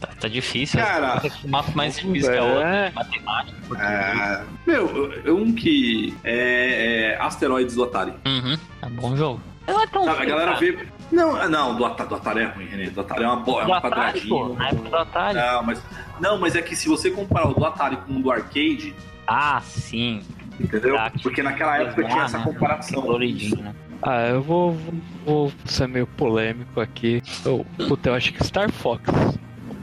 Tá, 0.00 0.08
tá 0.20 0.28
difícil. 0.28 0.80
Cara, 0.80 1.20
O 1.44 1.48
mapa 1.48 1.70
mais 1.74 1.96
difícil 1.96 2.30
que 2.32 2.38
a 2.38 2.42
outra, 2.44 2.68
É. 2.68 2.90
matemática. 2.90 3.56
É, 3.78 4.42
meu, 4.66 5.12
eu- 5.24 5.36
um 5.36 5.52
que 5.54 6.16
é, 6.24 7.14
é 7.14 7.22
Asteroides 7.22 7.74
do 7.74 7.84
Atari. 7.84 8.12
Uhum, 8.26 8.58
é 8.82 8.86
um 8.86 8.90
bom 8.90 9.16
jogo. 9.16 9.40
Não 9.66 9.80
é 9.80 9.86
tão 9.86 10.02
a 10.10 10.24
galera 10.24 10.52
cara. 10.54 10.56
vê. 10.60 10.78
Não, 11.12 11.48
não, 11.48 11.76
do, 11.76 11.84
Ata- 11.84 12.06
do 12.06 12.14
Atari 12.16 12.40
é 12.40 12.44
ruim, 12.46 12.66
René. 12.66 12.90
Do 12.90 13.00
Atari 13.02 13.22
é 13.22 13.26
uma 13.26 13.36
boa, 13.36 13.62
é 13.62 13.64
Do 13.66 13.70
um 13.70 13.74
Atari, 13.74 14.20
pô, 14.22 14.56
época 14.60 14.88
do 14.88 14.96
Atari. 14.96 15.34
Não, 15.38 15.62
mas, 15.62 15.82
não, 16.20 16.38
mas 16.40 16.56
é 16.56 16.62
que 16.62 16.74
se 16.74 16.88
você 16.88 17.10
comparar 17.10 17.48
o 17.48 17.54
do 17.54 17.64
Atari 17.64 17.96
com 17.96 18.14
o 18.16 18.22
do 18.22 18.30
arcade, 18.30 18.94
Ah, 19.26 19.60
sim. 19.64 20.22
entendeu? 20.58 20.96
Tá, 20.96 21.12
Porque 21.22 21.42
naquela 21.42 21.78
época 21.78 22.02
tinha 22.04 22.24
essa 22.24 22.38
né? 22.38 22.44
comparação. 22.44 23.02
Coloridinho, 23.02 23.62
né? 23.62 23.74
Ah, 24.02 24.26
eu 24.28 24.42
vou, 24.42 24.76
vou, 25.24 25.52
ser 25.64 25.86
meio 25.86 26.06
polêmico 26.06 26.80
aqui. 26.80 27.22
Eu, 27.44 27.64
puta, 27.88 28.10
eu 28.10 28.14
acho 28.14 28.32
que 28.32 28.44
Star 28.44 28.70
Fox. 28.70 29.04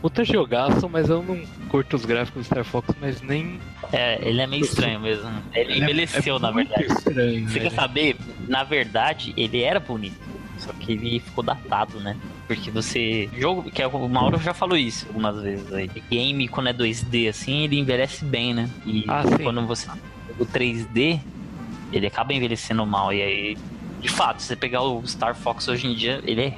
Puta 0.02 0.24
jogaço, 0.24 0.88
mas 0.90 1.10
eu 1.10 1.22
não 1.22 1.42
curto 1.68 1.96
os 1.96 2.06
gráficos 2.06 2.44
do 2.44 2.46
Star 2.46 2.64
Fox, 2.64 2.90
mas 3.02 3.22
nem. 3.22 3.60
É, 3.92 4.20
ele 4.28 4.42
é 4.42 4.48
meio 4.48 4.64
estranho 4.64 5.00
mesmo. 5.00 5.30
Ele 5.54 5.78
envelheceu, 5.80 6.38
é 6.38 6.40
na 6.40 6.52
muito 6.52 6.70
verdade. 6.70 6.94
Estranho, 6.94 7.48
Você 7.50 7.54
quer 7.54 7.64
velho. 7.70 7.76
saber? 7.76 8.16
Na 8.48 8.64
verdade, 8.64 9.34
ele 9.36 9.62
era 9.62 9.80
bonito. 9.80 10.18
Só 10.58 10.74
que 10.74 10.92
ele 10.92 11.20
ficou 11.22 11.44
datado, 11.44 12.00
né? 12.00 12.16
Porque 12.48 12.70
você. 12.72 13.30
Jogo. 13.38 13.70
Que 13.72 13.82
é 13.82 13.88
o 13.88 14.10
Mauro 14.10 14.38
já 14.40 14.54
falou 14.54 14.78
isso 14.78 15.06
algumas 15.08 15.42
vezes 15.42 15.72
aí. 15.72 15.90
Game, 16.10 16.48
quando 16.48 16.68
é 16.68 16.74
2D 16.74 17.30
assim, 17.30 17.64
ele 17.64 17.80
envelhece 17.80 18.26
bem, 18.26 18.54
né? 18.54 18.70
E 18.86 19.06
Ah, 19.08 19.24
sim. 19.26 19.38
quando 19.44 19.66
você. 19.66 19.90
O 20.38 20.46
3D, 20.46 21.20
ele 21.92 22.08
acaba 22.08 22.34
envelhecendo 22.34 22.86
mal. 22.86 23.14
E 23.14 23.22
aí. 23.22 23.58
De 24.00 24.10
fato, 24.10 24.42
se 24.42 24.48
você 24.48 24.56
pegar 24.56 24.82
o 24.82 25.06
Star 25.06 25.36
Fox 25.36 25.68
hoje 25.68 25.88
em 25.88 25.94
dia, 25.94 26.22
ele 26.26 26.42
é 26.42 26.58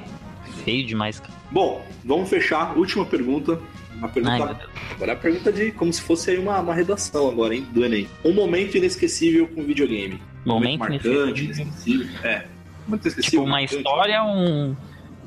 feio 0.64 0.86
demais, 0.86 1.18
cara. 1.20 1.32
Bom, 1.50 1.84
vamos 2.04 2.28
fechar. 2.28 2.76
Última 2.76 3.04
pergunta. 3.04 3.58
Uma 3.96 4.08
pergunta. 4.08 4.44
Ai, 4.44 4.56
agora 4.92 5.12
é 5.12 5.14
a 5.14 5.18
pergunta 5.18 5.52
de 5.52 5.70
como 5.72 5.92
se 5.92 6.00
fosse 6.00 6.30
aí 6.30 6.38
uma, 6.38 6.58
uma 6.60 6.74
redação 6.74 7.28
agora, 7.28 7.54
hein? 7.54 7.66
Do 7.72 7.84
Enem. 7.84 8.08
Um 8.24 8.32
momento 8.32 8.76
inesquecível 8.76 9.46
com 9.48 9.62
videogame. 9.62 10.20
Um 10.44 10.54
Momento 10.54 10.80
marcante, 10.80 11.44
inesquecível. 11.44 12.08
É. 12.24 12.46
Muito 12.86 13.02
inesquecível. 13.02 13.22
Tipo, 13.22 13.42
uma 13.42 13.50
marcante. 13.50 13.76
história, 13.76 14.24
um. 14.24 14.76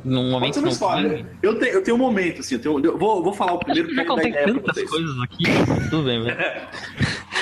Num 0.04 0.16
Pode 0.16 0.32
momento 0.32 0.54
ser 0.54 0.60
uma 0.60 0.70
história. 0.70 1.26
Eu 1.42 1.58
tenho, 1.58 1.74
eu 1.74 1.84
tenho 1.84 1.98
um 1.98 2.00
momento, 2.00 2.42
assim, 2.42 2.56
eu, 2.56 2.62
tenho, 2.62 2.86
eu 2.86 2.98
vou, 2.98 3.24
vou 3.24 3.34
falar 3.34 3.54
o 3.54 3.60
primeiro 3.60 3.90
Já 3.90 3.96
vai 3.96 4.06
dar 4.06 4.14
contei 4.14 4.32
tantas 4.32 4.84
coisas 4.84 5.20
aqui. 5.22 5.44
Tudo 5.90 6.04
bem, 6.04 6.24
velho. 6.24 6.38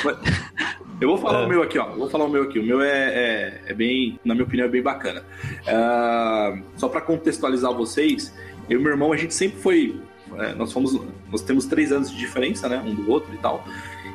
Eu 1.03 1.09
vou 1.09 1.17
falar 1.17 1.41
É. 1.41 1.45
o 1.45 1.49
meu 1.49 1.61
aqui, 1.61 1.77
ó. 1.77 1.87
Eu 1.89 1.97
vou 1.97 2.09
falar 2.09 2.25
o 2.25 2.29
meu 2.29 2.43
aqui. 2.43 2.59
O 2.59 2.63
meu 2.63 2.81
é, 2.81 2.87
é, 2.87 3.61
é 3.67 3.73
bem, 3.73 4.19
na 4.23 4.33
minha 4.33 4.45
opinião, 4.45 4.65
é 4.67 4.69
bem 4.69 4.81
bacana. 4.81 5.23
Ah, 5.67 6.57
só 6.77 6.87
pra 6.87 7.01
contextualizar 7.01 7.73
vocês, 7.73 8.33
eu 8.69 8.79
e 8.79 8.83
meu 8.83 8.91
irmão, 8.91 9.11
a 9.11 9.17
gente 9.17 9.33
sempre 9.33 9.59
foi. 9.59 9.95
é, 10.37 10.53
nós 10.55 10.71
fomos. 10.71 10.99
Nós 11.31 11.41
temos 11.41 11.65
três 11.65 11.91
anos 11.91 12.09
de 12.11 12.17
diferença, 12.17 12.67
né? 12.69 12.81
Um 12.85 12.93
do 12.95 13.09
outro 13.11 13.33
e 13.33 13.37
tal. 13.37 13.65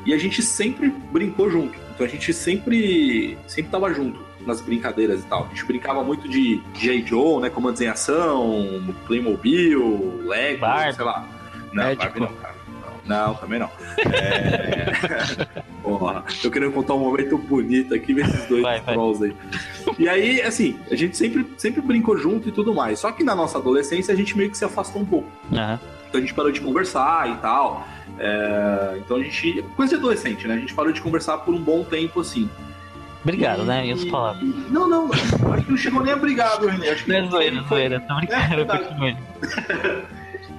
E 0.06 0.14
a 0.14 0.18
gente 0.18 0.40
sempre 0.42 0.88
brincou 1.12 1.50
junto. 1.50 1.78
Então 1.94 2.06
a 2.06 2.08
gente 2.08 2.32
sempre. 2.32 3.36
sempre 3.46 3.70
tava 3.70 3.92
junto 3.92 4.18
nas 4.46 4.60
brincadeiras 4.60 5.20
e 5.22 5.26
tal. 5.26 5.44
A 5.44 5.48
gente 5.48 5.64
brincava 5.66 6.02
muito 6.02 6.26
de 6.28 6.60
J. 6.74 7.04
Joe, 7.06 7.40
né? 7.42 7.50
Comandos 7.50 7.80
em 7.80 7.88
ação, 7.88 8.82
Playmobil, 9.06 10.22
Lego, 10.24 10.60
Barbie. 10.60 10.94
sei 10.94 11.04
lá. 11.04 11.28
Não. 11.72 11.94
Barbie 11.94 12.20
não, 12.20 12.28
cara. 12.34 12.54
Não, 13.08 13.34
também 13.34 13.58
não. 13.58 13.70
É... 13.98 15.46
Porra, 15.82 16.24
tô 16.42 16.50
querendo 16.50 16.72
contar 16.72 16.94
um 16.94 16.98
momento 17.00 17.38
bonito 17.38 17.94
aqui, 17.94 18.12
ver 18.12 18.26
esses 18.26 18.46
dois 18.46 18.62
Vai, 18.62 18.80
trolls 18.80 19.24
aí. 19.24 19.34
E 19.98 20.08
aí, 20.08 20.42
assim, 20.42 20.78
a 20.90 20.94
gente 20.94 21.16
sempre, 21.16 21.46
sempre 21.56 21.80
brincou 21.80 22.16
junto 22.18 22.48
e 22.48 22.52
tudo 22.52 22.74
mais. 22.74 22.98
Só 22.98 23.10
que 23.10 23.24
na 23.24 23.34
nossa 23.34 23.58
adolescência 23.58 24.12
a 24.12 24.16
gente 24.16 24.36
meio 24.36 24.50
que 24.50 24.58
se 24.58 24.64
afastou 24.64 25.00
um 25.02 25.06
pouco. 25.06 25.28
Aham. 25.52 25.80
Então 26.08 26.18
a 26.18 26.20
gente 26.22 26.34
parou 26.34 26.50
de 26.52 26.60
conversar 26.60 27.30
e 27.30 27.36
tal. 27.36 27.86
É, 28.18 28.96
Então 28.98 29.16
a 29.16 29.22
gente. 29.22 29.62
Coisa 29.76 29.94
de 29.94 29.98
adolescente, 29.98 30.46
né? 30.46 30.54
A 30.54 30.58
gente 30.58 30.74
parou 30.74 30.92
de 30.92 31.00
conversar 31.00 31.38
por 31.38 31.54
um 31.54 31.60
bom 31.60 31.84
tempo, 31.84 32.20
assim. 32.20 32.48
Obrigado, 33.22 33.62
E- 33.62 33.66
né? 33.66 33.86
E 33.86 33.92
as 33.92 34.04
palavras. 34.04 34.42
Não, 34.70 34.88
não, 34.88 35.08
não. 35.08 35.52
Acho 35.54 35.64
que 35.64 35.70
não 35.70 35.76
chegou 35.76 36.02
nem 36.02 36.12
a 36.12 36.16
brigar, 36.16 36.58
viu, 36.60 36.68
René. 36.70 36.90
Acho 36.90 37.04
que 37.04 37.10
Não 37.10 37.18
é 37.26 37.30
zoeira, 37.30 37.62
foi- 37.64 37.78
zoeira. 37.78 38.00
Tô 38.00 38.14
É, 38.14 38.16
brincando, 38.18 38.48
verdade. 38.56 38.84
continue. 38.84 39.16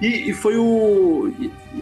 E, 0.00 0.30
e 0.30 0.32
foi 0.32 0.56
o. 0.56 1.32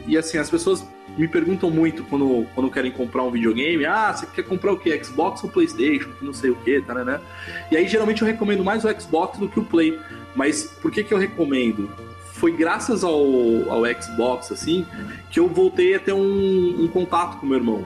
E, 0.07 0.19
assim, 0.19 0.39
as 0.39 0.51
pessoas 0.51 0.87
me 1.17 1.27
perguntam 1.27 1.71
muito 1.71 2.05
quando, 2.05 2.47
quando 2.55 2.71
querem 2.71 2.91
comprar 2.91 3.23
um 3.23 3.31
videogame: 3.31 3.85
ah, 3.87 4.13
você 4.13 4.27
quer 4.27 4.43
comprar 4.43 4.73
o 4.73 4.79
quê? 4.79 5.03
Xbox 5.03 5.43
ou 5.43 5.51
PlayStation? 5.51 6.11
Não 6.21 6.33
sei 6.33 6.51
o 6.51 6.57
quê, 6.57 6.83
tá, 6.87 6.95
né? 7.05 7.21
E 7.71 7.77
aí 7.77 7.89
geralmente 7.89 8.23
eu 8.23 8.29
recomendo 8.29 8.63
mais 8.63 8.85
o 8.85 9.01
Xbox 9.01 9.39
do 9.39 9.49
que 9.49 9.59
o 9.59 9.65
Play. 9.65 9.99
Mas 10.37 10.65
por 10.65 10.91
que, 10.91 11.03
que 11.03 11.13
eu 11.13 11.19
recomendo? 11.19 11.91
Foi 12.35 12.53
graças 12.53 13.03
ao, 13.03 13.19
ao 13.69 13.83
Xbox, 14.01 14.53
assim, 14.53 14.87
que 15.31 15.41
eu 15.41 15.49
voltei 15.49 15.95
a 15.95 15.99
ter 15.99 16.13
um, 16.13 16.85
um 16.85 16.89
contato 16.89 17.39
com 17.39 17.47
meu 17.47 17.57
irmão. 17.57 17.85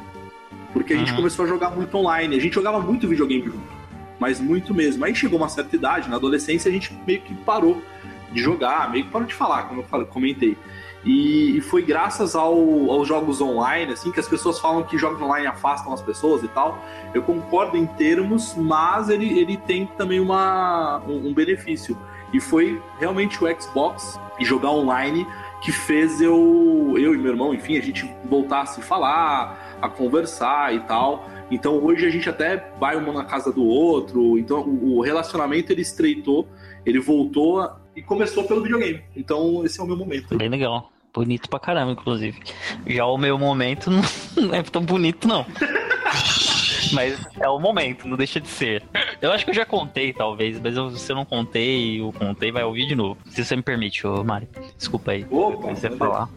Porque 0.72 0.92
a 0.92 0.96
gente 0.96 1.10
Uhum. 1.10 1.16
começou 1.16 1.44
a 1.44 1.48
jogar 1.48 1.70
muito 1.70 1.96
online. 1.96 2.36
A 2.36 2.40
gente 2.40 2.54
jogava 2.54 2.80
muito 2.80 3.06
videogame 3.08 3.44
junto. 3.46 3.72
Mas 4.18 4.40
muito 4.40 4.74
mesmo. 4.74 5.04
Aí 5.04 5.14
chegou 5.14 5.38
uma 5.38 5.48
certa 5.48 5.74
idade, 5.74 6.08
na 6.10 6.16
adolescência, 6.16 6.68
a 6.68 6.72
gente 6.72 6.92
meio 7.06 7.20
que 7.22 7.34
parou 7.34 7.82
de 8.30 8.42
jogar, 8.42 8.90
meio 8.90 9.04
que 9.04 9.10
parou 9.10 9.26
de 9.26 9.34
falar, 9.34 9.64
como 9.64 9.80
eu 9.80 9.84
falei, 9.84 10.06
comentei. 10.06 10.56
E, 11.04 11.60
foi 11.62 11.82
graças 11.82 12.36
ao, 12.36 12.54
aos 12.90 13.08
jogos 13.08 13.40
online, 13.40 13.92
assim, 13.92 14.12
que 14.12 14.20
as 14.20 14.28
pessoas 14.28 14.58
falam 14.58 14.82
que 14.84 14.96
jogos 14.96 15.20
online 15.20 15.46
afastam 15.46 15.92
as 15.92 16.00
pessoas 16.00 16.42
e 16.42 16.48
tal. 16.48 16.78
Eu 17.12 17.22
concordo 17.22 17.76
em 17.76 17.86
termos, 17.86 18.54
mas 18.56 19.08
ele, 19.08 19.38
ele 19.38 19.56
tem 19.56 19.86
também 19.86 20.20
uma, 20.20 21.02
um, 21.06 21.28
um 21.28 21.34
benefício. 21.34 21.96
E 22.32 22.40
foi 22.40 22.80
realmente 22.98 23.42
o 23.42 23.60
Xbox 23.60 24.18
e 24.38 24.44
jogar 24.44 24.70
online 24.70 25.26
que 25.60 25.70
fez 25.70 26.20
eu, 26.20 26.94
eu 26.96 27.14
e 27.14 27.18
meu 27.18 27.32
irmão, 27.32 27.54
enfim, 27.54 27.76
a 27.76 27.82
gente 27.82 28.10
voltar 28.24 28.62
a 28.62 28.66
se 28.66 28.80
falar, 28.82 29.78
a 29.80 29.88
conversar 29.88 30.74
e 30.74 30.80
tal. 30.80 31.28
Então 31.50 31.74
hoje 31.84 32.06
a 32.06 32.10
gente 32.10 32.28
até 32.28 32.72
vai 32.80 32.96
um 32.96 33.12
na 33.12 33.24
casa 33.24 33.52
do 33.52 33.64
outro. 33.64 34.38
Então 34.38 34.60
o 34.60 35.00
relacionamento 35.00 35.70
ele 35.72 35.82
estreitou, 35.82 36.48
ele 36.84 36.98
voltou 36.98 37.60
e 37.94 38.02
começou 38.02 38.44
pelo 38.44 38.62
videogame. 38.62 39.02
Então 39.16 39.64
esse 39.64 39.80
é 39.80 39.82
o 39.82 39.86
meu 39.86 39.96
momento. 39.96 40.36
Bem 40.36 40.48
legal. 40.48 40.90
Bonito 41.12 41.48
pra 41.48 41.58
caramba, 41.58 41.92
inclusive. 41.92 42.40
Já 42.86 43.04
o 43.06 43.18
meu 43.18 43.38
momento 43.38 43.90
não 43.90 44.02
é 44.54 44.62
tão 44.62 44.82
bonito, 44.82 45.28
não. 45.28 45.44
mas 46.92 47.18
é 47.38 47.48
o 47.48 47.58
momento, 47.58 48.08
não 48.08 48.16
deixa 48.16 48.40
de 48.40 48.48
ser. 48.48 48.82
Eu 49.20 49.32
acho 49.32 49.44
que 49.44 49.50
eu 49.50 49.54
já 49.54 49.64
contei, 49.64 50.12
talvez, 50.12 50.60
mas 50.60 50.76
eu, 50.76 50.90
se 50.90 51.10
eu 51.10 51.16
não 51.16 51.24
contei, 51.24 52.00
eu 52.00 52.12
contei, 52.12 52.50
vai 52.50 52.64
ouvir 52.64 52.86
de 52.86 52.94
novo. 52.94 53.18
Se 53.26 53.44
você 53.44 53.56
me 53.56 53.62
permite, 53.62 54.06
ô 54.06 54.24
Mário. 54.24 54.48
Desculpa 54.76 55.12
aí. 55.12 55.26
Opa, 55.30 55.68
você 55.74 55.90
falar. 55.90 56.28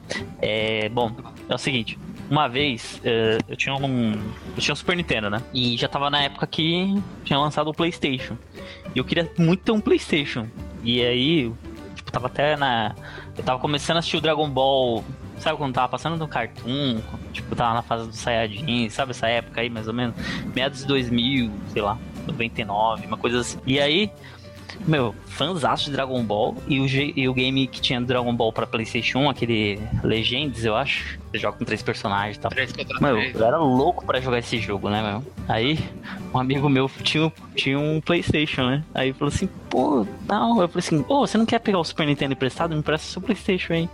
É, 0.42 0.90
bom, 0.90 1.12
é 1.48 1.56
o 1.56 1.58
seguinte. 1.58 1.98
Uma 2.30 2.48
vez, 2.48 3.02
uh, 3.04 3.44
eu 3.48 3.56
tinha 3.56 3.76
um. 3.76 4.14
Eu 4.56 4.62
tinha 4.62 4.74
um 4.74 4.76
Super 4.76 4.96
Nintendo, 4.96 5.30
né? 5.30 5.42
E 5.54 5.78
já 5.78 5.88
tava 5.88 6.10
na 6.10 6.24
época 6.24 6.48
que 6.48 7.02
tinha 7.24 7.38
lançado 7.38 7.70
o 7.70 7.74
PlayStation. 7.74 8.38
E 8.96 8.98
eu 8.98 9.04
queria 9.04 9.32
muito 9.38 9.64
ter 9.64 9.72
um 9.72 9.80
PlayStation. 9.80 10.48
E 10.84 11.02
aí, 11.02 11.52
tipo, 11.94 12.12
tava 12.12 12.28
até 12.28 12.56
na. 12.56 12.96
Eu 13.38 13.44
tava 13.44 13.60
começando 13.60 13.98
a 13.98 14.00
assistir 14.00 14.18
o 14.18 14.22
Dragon 14.22 14.50
Ball 14.50 15.04
Sabe 15.40 15.58
quando 15.58 15.74
tava 15.74 15.90
passando 15.90 16.18
no 16.18 16.28
Cartoon? 16.28 17.02
Tipo, 17.34 17.56
tava 17.56 17.74
na 17.74 17.82
fase 17.82 18.08
do 18.08 18.16
Saiyajin, 18.16 18.90
sabe 18.90 19.12
essa 19.12 19.28
época 19.28 19.62
aí, 19.62 19.70
mais 19.70 19.88
ou 19.88 19.94
menos? 19.94 20.16
Meados 20.56 20.80
de 20.80 20.88
2000, 20.88 21.52
sei 21.74 21.82
lá, 21.82 21.98
99, 22.26 23.06
uma 23.06 23.18
coisa 23.18 23.42
assim. 23.42 23.60
E 23.66 23.80
aí, 23.80 24.10
meu, 24.88 25.14
fãzaço 25.26 25.86
de 25.86 25.92
Dragon 25.92 26.24
Ball 26.24 26.56
e 26.68 26.80
o, 26.80 26.88
e 26.88 27.28
o 27.28 27.34
game 27.34 27.68
que 27.68 27.82
tinha 27.82 28.00
Dragon 28.00 28.34
Ball 28.34 28.52
pra 28.54 28.66
Playstation 28.66 29.20
1, 29.20 29.30
aquele 29.30 29.80
Legends, 30.04 30.64
eu 30.64 30.76
acho. 30.76 31.20
Você 31.36 31.40
joga 31.40 31.58
com 31.58 31.66
três 31.66 31.82
personagens 31.82 32.38
e 32.38 32.40
tal. 32.40 32.50
Três 32.50 32.72
contra 32.72 32.98
três. 32.98 33.36
eu 33.36 33.46
era 33.46 33.58
louco 33.58 34.06
pra 34.06 34.22
jogar 34.22 34.40
esse 34.40 34.58
jogo, 34.58 34.90
né, 34.90 35.02
meu? 35.02 35.34
Aí, 35.50 35.78
um 36.34 36.40
amigo 36.40 36.70
meu 36.70 36.90
tinha, 37.04 37.32
tinha 37.54 37.78
um 37.78 38.00
Playstation, 38.00 38.64
né? 38.64 38.84
Aí 38.94 39.12
falou 39.12 39.34
assim, 39.34 39.50
pô, 39.70 40.08
não. 40.28 40.62
Eu 40.62 40.70
falei 40.70 40.80
assim, 40.80 41.04
pô, 41.04 41.28
você 41.28 41.38
não 41.38 41.46
quer 41.46 41.60
pegar 41.60 41.80
o 41.80 41.84
Super 41.84 42.08
Nintendo 42.08 42.34
emprestado? 42.34 42.72
Me 42.72 42.80
empresta 42.80 43.08
o 43.08 43.12
seu 43.12 43.22
Playstation 43.22 43.74
aí. 43.74 43.90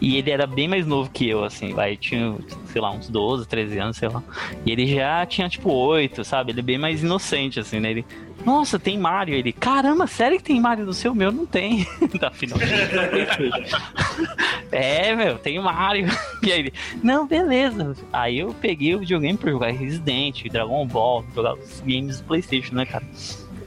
E 0.00 0.16
ele 0.16 0.30
era 0.30 0.46
bem 0.46 0.66
mais 0.66 0.86
novo 0.86 1.10
que 1.10 1.28
eu, 1.28 1.44
assim, 1.44 1.74
vai, 1.74 1.94
tinha, 1.94 2.34
sei 2.72 2.80
lá, 2.80 2.90
uns 2.90 3.10
12, 3.10 3.46
13 3.46 3.78
anos, 3.78 3.96
sei 3.98 4.08
lá. 4.08 4.22
E 4.64 4.72
ele 4.72 4.86
já 4.86 5.26
tinha, 5.26 5.48
tipo, 5.48 5.70
8, 5.70 6.24
sabe? 6.24 6.52
Ele 6.52 6.60
é 6.60 6.62
bem 6.62 6.78
mais 6.78 7.02
inocente, 7.02 7.60
assim, 7.60 7.80
né? 7.80 7.90
Ele, 7.90 8.06
nossa, 8.44 8.78
tem 8.78 8.98
Mario. 8.98 9.34
Ele, 9.34 9.52
caramba, 9.52 10.06
sério 10.06 10.38
que 10.38 10.44
tem 10.44 10.60
Mario 10.60 10.86
no 10.86 10.92
seu? 10.92 11.14
Meu 11.14 11.30
não 11.30 11.44
tem. 11.44 11.86
da 12.18 12.30
final. 12.30 12.58
é, 14.70 15.14
meu, 15.14 15.38
tem 15.38 15.60
Mario. 15.60 16.08
E 16.40 16.52
aí 16.52 16.60
ele, 16.60 16.72
não, 17.02 17.26
beleza. 17.26 17.94
Aí 18.12 18.38
eu 18.38 18.54
peguei 18.54 18.94
o 18.94 19.00
videogame 19.00 19.38
pra 19.38 19.50
jogar 19.50 19.70
Resident, 19.70 20.44
Dragon 20.50 20.86
Ball, 20.86 21.24
jogar 21.34 21.54
os 21.54 21.80
games 21.80 22.20
do 22.20 22.24
Playstation, 22.24 22.74
né, 22.74 22.86
cara? 22.86 23.04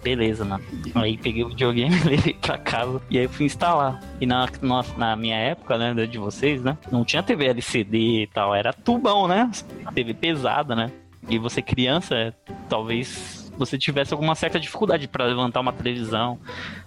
Beleza, 0.03 0.43
mano. 0.43 0.63
Aí 0.95 1.17
peguei 1.17 1.43
o 1.43 1.49
videogame, 1.49 1.95
levei 2.03 2.33
pra 2.33 2.57
casa 2.57 3.01
e 3.09 3.19
aí 3.19 3.27
fui 3.27 3.45
instalar. 3.45 4.01
E 4.19 4.25
na, 4.25 4.47
na, 4.61 4.83
na, 4.97 5.15
minha 5.15 5.35
época, 5.35 5.77
né, 5.77 5.93
de 6.05 6.17
vocês, 6.17 6.63
né? 6.63 6.77
Não 6.91 7.05
tinha 7.05 7.21
TV 7.21 7.45
LCD 7.45 8.23
e 8.23 8.27
tal, 8.27 8.53
era 8.55 8.73
tubão, 8.73 9.27
né? 9.27 9.49
TV 9.93 10.13
pesada, 10.13 10.75
né? 10.75 10.91
E 11.29 11.37
você 11.37 11.61
criança, 11.61 12.33
talvez 12.67 13.41
você 13.57 13.77
tivesse 13.77 14.13
alguma 14.13 14.33
certa 14.33 14.59
dificuldade 14.59 15.07
para 15.07 15.25
levantar 15.25 15.59
uma 15.59 15.71
televisão, 15.71 16.39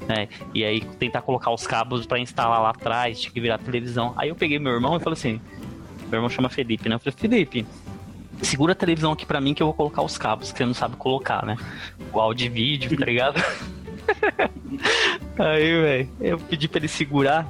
né? 0.08 0.28
E 0.52 0.64
aí 0.64 0.80
tentar 0.80 1.22
colocar 1.22 1.52
os 1.52 1.66
cabos 1.66 2.04
para 2.04 2.18
instalar 2.18 2.60
lá 2.60 2.70
atrás, 2.70 3.20
tinha 3.20 3.32
que 3.32 3.40
virar 3.40 3.58
televisão. 3.58 4.12
Aí 4.16 4.28
eu 4.28 4.34
peguei 4.34 4.58
meu 4.58 4.72
irmão 4.72 4.96
e 4.96 5.00
falei 5.00 5.16
assim: 5.16 5.40
meu 6.14 6.18
irmão 6.18 6.30
chama 6.30 6.48
Felipe, 6.48 6.88
né? 6.88 6.96
Eu 6.96 7.00
falei, 7.00 7.14
Felipe, 7.16 7.66
segura 8.42 8.72
a 8.72 8.76
televisão 8.76 9.12
aqui 9.12 9.26
pra 9.26 9.40
mim 9.40 9.54
que 9.54 9.62
eu 9.62 9.66
vou 9.66 9.74
colocar 9.74 10.02
os 10.02 10.16
cabos, 10.16 10.52
que 10.52 10.58
você 10.58 10.66
não 10.66 10.74
sabe 10.74 10.96
colocar, 10.96 11.44
né? 11.44 11.56
O 12.12 12.20
áudio 12.20 12.46
e 12.46 12.48
vídeo, 12.48 12.96
tá 12.96 13.04
ligado? 13.04 13.42
aí, 15.38 15.82
velho, 15.82 16.08
eu 16.20 16.38
pedi 16.38 16.68
pra 16.68 16.78
ele 16.78 16.88
segurar. 16.88 17.46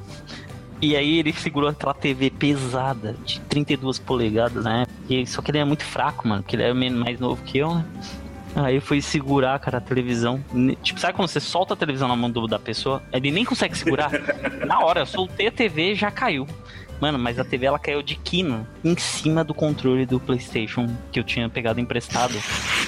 E 0.81 0.97
aí 0.97 1.19
ele 1.19 1.33
segurou 1.33 1.71
aquela 1.71 1.95
TV 1.95 2.31
pesada, 2.31 3.15
de 3.25 3.41
32 3.41 3.99
polegadas, 3.99 4.65
né? 4.65 4.85
E, 5.09 5.27
só 5.27 5.41
que 5.41 5.51
ele 5.51 5.59
é 5.59 5.65
muito 5.65 5.85
fraco, 5.85 6.29
mano, 6.29 6.43
porque 6.43 6.57
ele 6.57 6.63
é 6.63 6.75
mais 6.75 7.19
novo 7.19 7.43
que 7.43 7.59
eu, 7.59 7.75
né? 7.75 7.85
Aí 8.57 8.79
foi 8.81 9.01
segurar, 9.01 9.59
cara, 9.59 9.79
a 9.79 9.81
televisão. 9.81 10.43
Tipo, 10.83 11.01
sabe 11.01 11.15
quando 11.15 11.29
você 11.29 11.41
solta 11.41 11.75
a 11.75 11.77
televisão 11.77 12.07
na 12.07 12.15
mão 12.15 12.31
do, 12.31 12.47
da 12.47 12.59
pessoa? 12.59 13.03
Ele 13.13 13.31
nem 13.33 13.45
consegue 13.45 13.77
segurar. 13.77 14.11
na 14.65 14.79
hora, 14.81 15.01
eu 15.01 15.07
soltei 15.07 15.49
a 15.49 15.53
TV 15.53 15.95
já 15.95 16.11
caiu. 16.11 16.47
Mano, 17.01 17.19
mas 17.19 17.39
a 17.39 17.45
TV 17.45 17.67
ela 17.67 17.79
caiu 17.79 18.03
de 18.03 18.17
quina 18.17 18.67
em 18.85 18.97
cima 18.97 19.45
do 19.45 19.53
controle 19.53 20.07
do 20.07 20.21
PlayStation 20.21 20.89
que 21.11 21.19
eu 21.19 21.25
tinha 21.25 21.49
pegado 21.49 21.81
emprestado. 21.81 22.35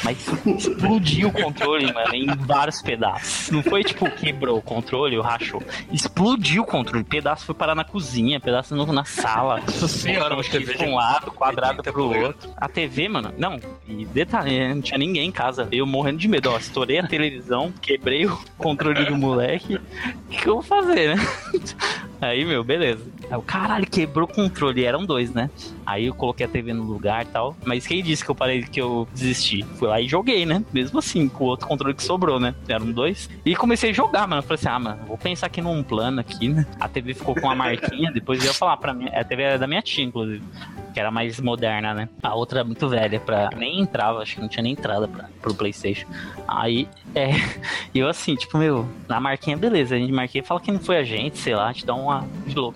Mas 0.03 0.19
explodiu 0.47 1.29
o 1.29 1.33
controle, 1.33 1.93
mano, 1.93 2.15
em 2.15 2.27
vários 2.27 2.81
pedaços. 2.83 3.51
Não 3.51 3.63
foi 3.63 3.83
tipo 3.83 4.11
quebrou 4.11 4.59
o 4.59 4.63
controle, 4.63 5.19
o 5.19 5.23
rachou. 5.23 5.63
Explodiu 5.93 6.63
o 6.63 6.67
controle. 6.67 7.05
Pedaço 7.05 7.47
foi 7.47 7.55
parar 7.55 7.75
na 7.75 7.85
cozinha, 7.85 8.41
pedaço 8.41 8.75
novo 8.75 8.93
na 8.93 9.05
sala. 9.05 9.61
Nossa 9.61 9.89
senhora, 9.89 10.35
acho 10.37 10.51
que 10.51 10.61
pra 10.61 10.87
um 10.87 10.95
lado, 10.95 11.31
quadrado 11.31 11.83
pro 11.83 12.05
outro. 12.05 12.51
A 12.57 12.69
TV, 12.69 13.09
mano, 13.09 13.33
não. 13.37 13.59
E 13.89 14.05
detalhe, 14.07 14.75
não 14.75 14.81
tinha 14.81 14.99
ninguém 14.99 15.29
em 15.29 15.33
casa. 15.33 15.69
Eu 15.73 15.87
morrendo 15.87 16.19
de 16.19 16.29
medo, 16.29 16.51
ó. 16.51 16.59
Estourei 16.59 16.99
a 16.99 17.07
televisão, 17.07 17.73
quebrei 17.81 18.27
o 18.27 18.39
controle 18.57 19.05
do 19.05 19.17
moleque. 19.17 19.77
O 19.77 20.29
que 20.29 20.49
eu 20.49 20.55
vou 20.55 20.63
fazer, 20.63 21.17
né? 21.17 21.27
Aí, 22.21 22.45
meu, 22.45 22.65
beleza. 22.65 23.05
Aí 23.31 23.37
o 23.37 23.43
caralho, 23.43 23.87
quebrou 23.87 24.29
o 24.29 24.33
controle. 24.33 24.85
Eram 24.85 25.05
dois, 25.05 25.33
né? 25.33 25.51
Aí 25.85 26.07
eu 26.07 26.15
coloquei 26.15 26.47
a 26.47 26.49
TV 26.49 26.73
no 26.73 26.83
lugar 26.83 27.25
e 27.25 27.29
tal. 27.29 27.57
Mas 27.65 27.87
quem 27.87 28.03
disse 28.03 28.25
que 28.25 28.31
eu 28.31 28.35
parei 28.35 28.63
que 28.63 28.81
eu 28.81 29.07
desisti? 29.15 29.63
Fui 29.77 29.89
lá 29.89 30.01
e 30.01 30.09
joguei, 30.09 30.47
né? 30.47 30.65
Mesmo 30.73 30.99
assim, 30.99 31.29
com 31.29 31.45
o 31.45 31.47
outro 31.49 31.67
controle 31.67 31.95
que 31.95 32.03
sobrou, 32.03 32.39
né? 32.39 32.55
Eram 32.69 32.91
dois. 32.91 33.29
E 33.45 33.55
comecei 33.55 33.91
a 33.91 33.93
jogar, 33.93 34.27
mano. 34.27 34.43
Falei 34.43 34.55
assim, 34.55 34.69
ah, 34.69 34.79
mano, 34.79 35.05
vou 35.07 35.19
pensar 35.19 35.47
aqui 35.47 35.61
num 35.61 35.83
plano 35.83 36.21
aqui, 36.21 36.49
né? 36.49 36.67
A 36.81 36.89
TV 36.89 37.15
ficou 37.15 37.35
com 37.35 37.47
uma 37.47 37.55
marquinha. 37.55 38.11
Depois 38.13 38.41
eu 38.41 38.47
ia 38.47 38.55
falar 38.55 38.77
pra 38.77 38.95
mim. 38.95 39.09
A 39.09 39.25
TV 39.25 39.43
era 39.43 39.59
da 39.59 39.67
minha 39.67 39.83
tia, 39.83 40.05
inclusive. 40.05 40.43
Que 40.93 41.01
era 41.01 41.11
mais 41.11 41.39
moderna, 41.41 41.95
né? 41.95 42.09
A 42.23 42.35
outra 42.35 42.61
é 42.61 42.65
muito 42.65 42.89
velha. 42.89 43.21
Pra... 43.21 43.51
Nem 43.57 43.81
entrava, 43.81 44.21
acho 44.21 44.37
que 44.37 44.41
não 44.41 44.49
tinha 44.49 44.63
nem 44.63 44.73
entrada 44.73 45.07
pra... 45.07 45.29
pro 45.43 45.55
PlayStation. 45.55 46.07
Aí, 46.49 46.89
é. 47.15 47.31
eu 47.95 48.09
assim, 48.09 48.35
tipo, 48.35 48.59
meu, 48.59 48.89
na 49.09 49.21
marquinha, 49.21 49.57
beleza. 49.57 49.95
A 49.95 49.99
gente 49.99 50.13
marquei 50.13 50.43
fala 50.43 50.61
que 50.61 50.71
não 50.71 50.81
foi 50.81 50.97
a 50.97 51.05
gente, 51.05 51.39
sei 51.39 51.55
lá, 51.55 51.73
te 51.73 51.85
dá 51.85 51.95
uma. 51.95 52.27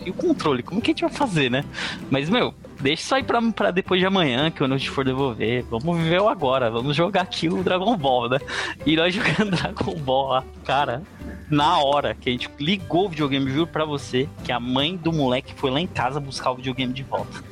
E 0.05 0.11
o 0.11 0.15
controle, 0.15 0.40
como 0.63 0.81
que 0.81 0.91
a 0.91 0.93
gente 0.93 1.03
vai 1.03 1.11
fazer, 1.11 1.51
né? 1.51 1.65
Mas, 2.11 2.29
meu, 2.29 2.55
deixa 2.81 3.03
isso 3.03 3.15
aí 3.15 3.23
pra, 3.23 3.41
pra 3.53 3.71
depois 3.71 4.01
de 4.01 4.07
amanhã, 4.07 4.51
que 4.51 4.59
quando 4.59 4.75
a 4.75 4.79
gente 4.79 4.91
for 4.91 5.05
devolver. 5.05 5.65
Vamos 5.71 5.99
viver 5.99 6.21
o 6.21 6.29
agora, 6.29 6.71
vamos 6.71 6.97
jogar 6.97 7.23
aqui 7.23 7.49
o 7.49 7.63
Dragon 7.63 7.97
Ball, 7.97 8.29
né? 8.29 8.39
E 8.85 8.97
nós 8.97 9.13
jogando 9.15 9.57
Dragon 9.57 9.95
Ball 9.97 10.29
lá, 10.29 10.45
cara. 10.65 11.03
Na 11.51 11.79
hora 11.79 12.15
que 12.15 12.29
a 12.29 12.33
gente 12.33 12.49
ligou 12.59 13.07
o 13.07 13.09
videogame, 13.09 13.51
juro 13.51 13.67
pra 13.67 13.85
você, 13.85 14.29
que 14.45 14.53
a 14.53 14.61
mãe 14.61 14.97
do 14.97 15.13
moleque 15.13 15.53
foi 15.57 15.71
lá 15.71 15.81
em 15.81 15.87
casa 15.87 16.21
buscar 16.21 16.53
o 16.53 16.57
videogame 16.57 16.93
de 16.93 17.03
volta. 17.03 17.43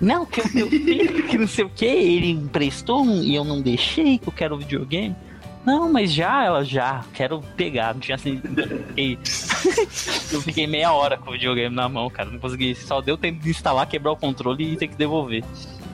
Não, 0.00 0.26
que 0.26 0.40
eu, 0.40 0.68
eu 0.68 1.26
que 1.28 1.38
não 1.38 1.48
sei 1.48 1.64
o 1.64 1.68
que, 1.68 1.84
ele 1.84 2.30
emprestou 2.30 3.04
e 3.06 3.34
eu 3.34 3.44
não 3.44 3.60
deixei, 3.60 4.18
que 4.18 4.28
eu 4.28 4.32
quero 4.32 4.54
o 4.54 4.58
videogame. 4.58 5.16
Não, 5.64 5.90
mas 5.90 6.12
já, 6.12 6.44
ela 6.44 6.64
já, 6.64 7.04
quero 7.14 7.40
pegar. 7.56 7.94
Não 7.94 8.00
tinha 8.00 8.16
assim. 8.16 8.40
eu 10.32 10.42
fiquei 10.42 10.66
meia 10.66 10.92
hora 10.92 11.16
com 11.16 11.30
o 11.30 11.32
videogame 11.32 11.74
na 11.74 11.88
mão, 11.88 12.10
cara. 12.10 12.30
Não 12.30 12.38
consegui. 12.38 12.74
Só 12.74 13.00
deu 13.00 13.16
tempo 13.16 13.40
de 13.40 13.50
instalar, 13.50 13.86
quebrar 13.86 14.12
o 14.12 14.16
controle 14.16 14.72
e 14.72 14.76
ter 14.76 14.88
que 14.88 14.96
devolver. 14.96 15.42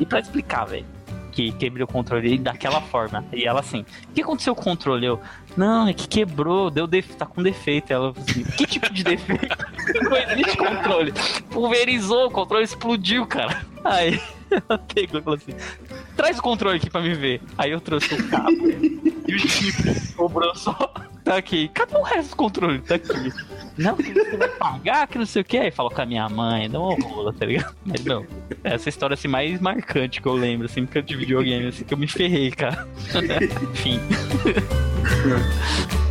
E 0.01 0.07
pra 0.07 0.19
explicar, 0.19 0.65
velho, 0.65 0.87
que 1.31 1.53
quebrei 1.53 1.85
o 1.85 1.87
controle 1.87 2.37
daquela 2.39 2.81
forma. 2.81 3.25
E 3.33 3.45
ela 3.45 3.61
assim, 3.61 3.85
o 4.09 4.13
que 4.13 4.23
aconteceu 4.23 4.55
com 4.55 4.63
o 4.63 4.65
controle? 4.65 5.07
Eu, 5.07 5.21
não, 5.57 5.87
é 5.87 5.93
que 5.93 6.09
quebrou, 6.09 6.71
deu 6.71 6.87
def... 6.87 7.15
tá 7.15 7.27
com 7.27 7.43
defeito. 7.43 7.93
Ela 7.93 8.13
assim, 8.17 8.43
que 8.43 8.67
tipo 8.67 8.93
de 8.93 9.05
defeito? 9.05 9.57
Não 10.03 10.17
existe 10.17 10.57
controle. 10.57 11.13
Pulverizou, 11.51 12.27
o 12.27 12.31
controle 12.31 12.65
explodiu, 12.65 13.27
cara. 13.27 13.65
Aí 13.85 14.21
falou 15.23 15.39
assim: 15.39 15.55
traz 16.17 16.39
o 16.39 16.43
controle 16.43 16.77
aqui 16.77 16.91
pra 16.91 17.01
me 17.01 17.15
ver. 17.15 17.41
Aí 17.57 17.71
eu 17.71 17.81
trouxe 17.81 18.15
o 18.15 18.29
cabo 18.29 18.51
e 18.51 19.35
o 19.35 19.39
chip 19.39 19.95
sobrou 20.15 20.55
só. 20.55 20.75
Tá 21.25 21.37
aqui. 21.37 21.69
Cadê 21.69 21.97
o 21.97 22.03
resto 22.03 22.31
do 22.31 22.37
controle? 22.37 22.81
Tá 22.81 22.97
aqui. 22.97 23.33
Não, 23.77 23.97
que 23.97 24.13
você 24.13 24.37
vai 24.37 24.49
pagar, 24.49 25.07
que 25.07 25.19
não 25.19 25.27
sei 25.27 25.43
o 25.43 25.45
que. 25.45 25.59
Aí 25.59 25.71
falou 25.71 25.91
com 25.91 26.01
a 26.01 26.07
minha 26.07 26.29
mãe, 26.29 26.69
uma 26.69 26.95
rola, 26.95 27.33
tá 27.33 27.47
ligado? 27.47 27.75
Mas 27.85 28.05
não, 28.05 28.27
essa 28.65 28.89
história 28.89 29.15
assim 29.15 29.29
mais 29.29 29.61
marcante 29.61 30.21
que 30.21 30.27
eu 30.27 30.33
lembro, 30.33 30.67
assim, 30.67 30.85
porque 30.85 30.99
eu 30.99 31.03
de 31.03 31.17
videogame, 31.17 31.69
assim, 31.69 31.85
que 31.85 31.95
eu 31.95 31.99
me 31.99 32.09
ferrei, 32.09 32.51
cara. 32.51 32.89
Enfim. 33.73 34.01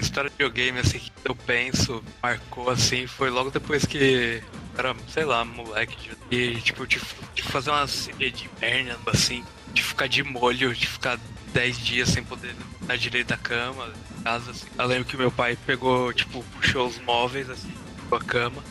história 0.00 0.30
de 0.30 0.36
videogame, 0.36 0.78
assim, 0.78 0.98
que 0.98 1.12
eu 1.24 1.34
penso, 1.34 2.02
marcou, 2.22 2.70
assim, 2.70 3.06
foi 3.06 3.30
logo 3.30 3.50
depois 3.50 3.84
que 3.84 4.42
era, 4.76 4.94
sei 5.08 5.24
lá, 5.24 5.44
moleque, 5.44 6.10
e, 6.30 6.56
tipo, 6.56 6.86
de, 6.86 7.00
de 7.34 7.42
fazer 7.42 7.70
uma 7.70 7.86
série 7.86 8.30
de 8.30 8.48
perna, 8.48 8.96
assim, 9.06 9.44
de 9.72 9.82
ficar 9.82 10.08
de 10.08 10.22
molho, 10.22 10.74
de 10.74 10.86
ficar 10.86 11.18
10 11.52 11.78
dias 11.78 12.08
sem 12.08 12.22
poder 12.22 12.54
na 12.86 12.96
direita 12.96 13.36
da 13.36 13.42
cama, 13.42 13.92
casa, 14.22 14.50
assim. 14.50 14.66
Eu 14.78 14.86
lembro 14.86 15.04
que 15.04 15.16
meu 15.16 15.30
pai 15.30 15.56
pegou, 15.66 16.12
tipo, 16.12 16.42
puxou 16.54 16.86
os 16.86 16.98
móveis, 17.00 17.48
assim, 17.48 17.72
a 18.10 18.18
cama, 18.18 18.62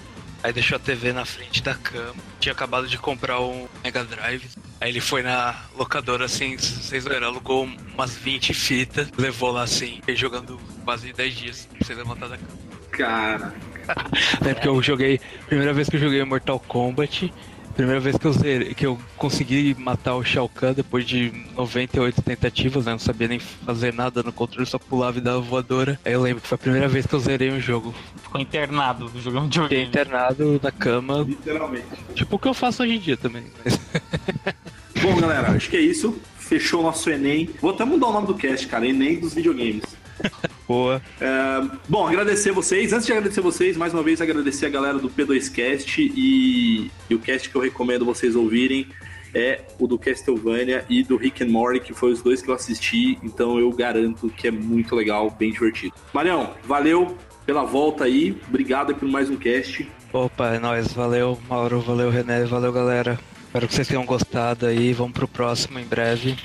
aí 0.44 0.52
deixou 0.52 0.76
a 0.76 0.80
TV 0.80 1.14
na 1.14 1.26
frente 1.26 1.62
da 1.62 1.76
cama. 1.76 2.16
Tinha 2.40 2.54
acabado 2.54 2.88
de 2.88 2.98
comprar 2.98 3.40
um 3.40 3.68
Mega 3.84 4.04
Drive. 4.04 4.50
Aí 4.82 4.90
ele 4.90 5.02
foi 5.02 5.22
na 5.22 5.56
locadora, 5.76 6.26
assim, 6.26 6.58
vocês 6.58 7.04
viram, 7.04 7.28
alugou 7.28 7.68
umas 7.94 8.16
20 8.16 8.54
fitas, 8.54 9.10
levou 9.18 9.52
lá, 9.52 9.64
assim, 9.64 10.00
jogando 10.10 10.60
quase 10.86 11.12
10 11.12 11.36
dias, 11.36 11.66
pra 11.66 11.86
vocês 11.86 11.98
levantar 11.98 12.30
da 12.30 12.38
cama. 12.38 12.60
Cara. 12.92 13.54
É 14.46 14.54
porque 14.54 14.68
eu 14.68 14.84
joguei, 14.84 15.20
primeira 15.48 15.74
vez 15.74 15.90
que 15.90 15.96
eu 15.96 16.00
joguei 16.00 16.24
Mortal 16.24 16.60
Kombat, 16.60 17.34
Primeira 17.80 18.02
vez 18.02 18.18
que 18.18 18.28
eu, 18.28 18.34
zerei, 18.34 18.74
que 18.74 18.86
eu 18.86 19.00
consegui 19.16 19.74
matar 19.80 20.16
o 20.16 20.22
Shao 20.22 20.50
Kahn 20.50 20.74
depois 20.74 21.06
de 21.08 21.32
98 21.56 22.22
tentativas, 22.22 22.86
né? 22.86 22.92
Não 22.92 23.00
sabia 23.00 23.30
nem 23.30 23.40
fazer 23.40 23.94
nada 23.94 24.22
no 24.22 24.34
controle, 24.34 24.66
só 24.66 24.78
pulava 24.78 25.18
e 25.18 25.22
dava 25.22 25.40
voadora. 25.40 25.98
Aí 26.04 26.12
eu 26.12 26.22
lembro 26.22 26.42
que 26.42 26.48
foi 26.50 26.58
a 26.58 26.60
primeira 26.60 26.90
vez 26.90 27.06
que 27.06 27.16
eu 27.16 27.20
zerei 27.22 27.50
um 27.50 27.62
jogo. 27.62 27.96
Ficou 28.22 28.42
internado 28.42 29.10
jogando 29.22 29.48
de 29.48 29.62
Fiquei 29.62 29.84
internado 29.84 30.60
na 30.62 30.74
cama. 30.74 31.20
Literalmente. 31.22 31.86
Tipo 32.16 32.36
o 32.36 32.40
que 32.40 32.50
eu 32.50 32.54
faço 32.54 32.84
hoje 32.84 32.96
em 32.98 33.00
dia 33.00 33.16
também. 33.16 33.46
Bom, 35.02 35.16
galera, 35.20 35.52
acho 35.52 35.70
que 35.70 35.78
é 35.78 35.82
isso. 35.82 36.20
Fechou 36.38 36.82
o 36.82 36.84
nosso 36.84 37.10
Enem. 37.10 37.50
Vou 37.62 37.72
até 37.72 37.86
mudar 37.86 38.08
o 38.08 38.14
nome 38.14 38.28
do 38.28 38.36
cast, 38.36 38.68
cara. 38.68 38.88
Enem 38.88 39.20
dos 39.20 39.34
videogames. 39.34 39.84
Boa. 40.68 41.02
É, 41.20 41.68
bom, 41.88 42.08
agradecer 42.08 42.52
vocês. 42.52 42.94
Antes 42.94 43.08
de 43.08 43.12
agradecer 43.12 43.42
vocês, 43.42 43.76
mais 43.76 43.94
uma 43.94 44.04
vez 44.04 44.22
agradecer 44.22 44.68
a 44.68 44.70
galera 44.70 45.00
do 45.00 45.10
P2Cast 45.10 45.98
e, 45.98 46.92
e 47.10 47.16
o 47.16 47.20
cast 47.20 47.50
que 47.50 47.56
eu 47.56 47.62
recomendo 47.62 48.06
vocês 48.06 48.36
ouvirem 48.36 48.88
é 49.34 49.62
o 49.80 49.88
do 49.88 49.98
Castlevania 49.98 50.86
e 50.90 51.04
do 51.04 51.18
Rick 51.18 51.44
and 51.44 51.50
Morty, 51.50 51.80
que 51.80 51.94
foi 51.94 52.12
os 52.12 52.22
dois 52.22 52.42
que 52.42 52.50
eu 52.50 52.54
assisti, 52.54 53.18
então 53.24 53.60
eu 53.60 53.72
garanto 53.72 54.30
que 54.30 54.48
é 54.48 54.52
muito 54.52 54.96
legal, 54.96 55.30
bem 55.32 55.52
divertido. 55.52 55.94
Marião, 56.14 56.54
valeu 56.64 57.18
pela 57.46 57.64
volta 57.64 58.04
aí, 58.04 58.40
obrigado 58.48 58.94
por 58.96 59.08
mais 59.08 59.30
um 59.30 59.36
cast. 59.36 59.90
Opa, 60.12 60.56
é 60.56 60.60
nóis, 60.60 60.92
valeu 60.94 61.38
Mauro, 61.48 61.80
valeu 61.82 62.10
René, 62.10 62.44
valeu 62.46 62.72
galera. 62.72 63.20
Espero 63.50 63.68
que 63.68 63.74
vocês 63.74 63.88
tenham 63.88 64.06
gostado 64.06 64.68
aí, 64.68 64.94
vamos 64.94 65.14
pro 65.14 65.28
próximo 65.28 65.80
em 65.80 65.84
breve. 65.84 66.38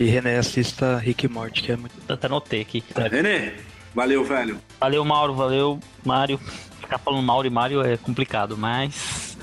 E 0.00 0.04
René 0.04 0.38
assista 0.38 0.96
Rick 0.96 1.26
e 1.26 1.28
Morty, 1.28 1.62
que 1.62 1.72
é 1.72 1.76
muito. 1.76 1.94
Até 2.08 2.26
anotei 2.26 2.62
aqui. 2.62 2.82
René, 3.10 3.52
valeu, 3.94 4.24
velho. 4.24 4.58
Valeu, 4.80 5.04
Mauro, 5.04 5.34
valeu, 5.34 5.78
Mário. 6.02 6.40
Ficar 6.80 6.96
falando 6.96 7.22
Mauro 7.22 7.46
e 7.46 7.50
Mário 7.50 7.82
é 7.82 7.98
complicado, 7.98 8.56
mas 8.56 9.36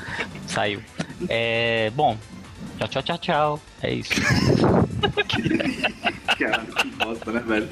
saiu. 0.48 0.82
É. 1.30 1.92
Bom, 1.92 2.18
tchau, 2.80 2.88
tchau, 2.88 3.04
tchau, 3.04 3.18
tchau. 3.20 3.62
É 3.84 3.94
isso. 3.94 4.10
Cara, 6.40 6.66
que 6.66 6.88
bosta, 6.88 7.32
né, 7.32 7.44
velho? 7.46 7.70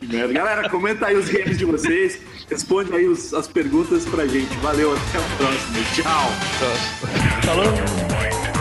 Que 0.00 0.06
merda. 0.06 0.32
Galera, 0.32 0.70
comenta 0.70 1.08
aí 1.08 1.16
os 1.16 1.28
games 1.28 1.58
de 1.58 1.66
vocês. 1.66 2.18
Responde 2.48 2.94
aí 2.94 3.06
os, 3.06 3.34
as 3.34 3.46
perguntas 3.46 4.06
pra 4.06 4.26
gente. 4.26 4.56
Valeu, 4.56 4.94
até 4.96 5.18
a 5.18 5.36
próxima. 5.36 5.78
Tchau. 5.94 6.30
Próximo. 6.58 7.42
Falou. 7.42 8.53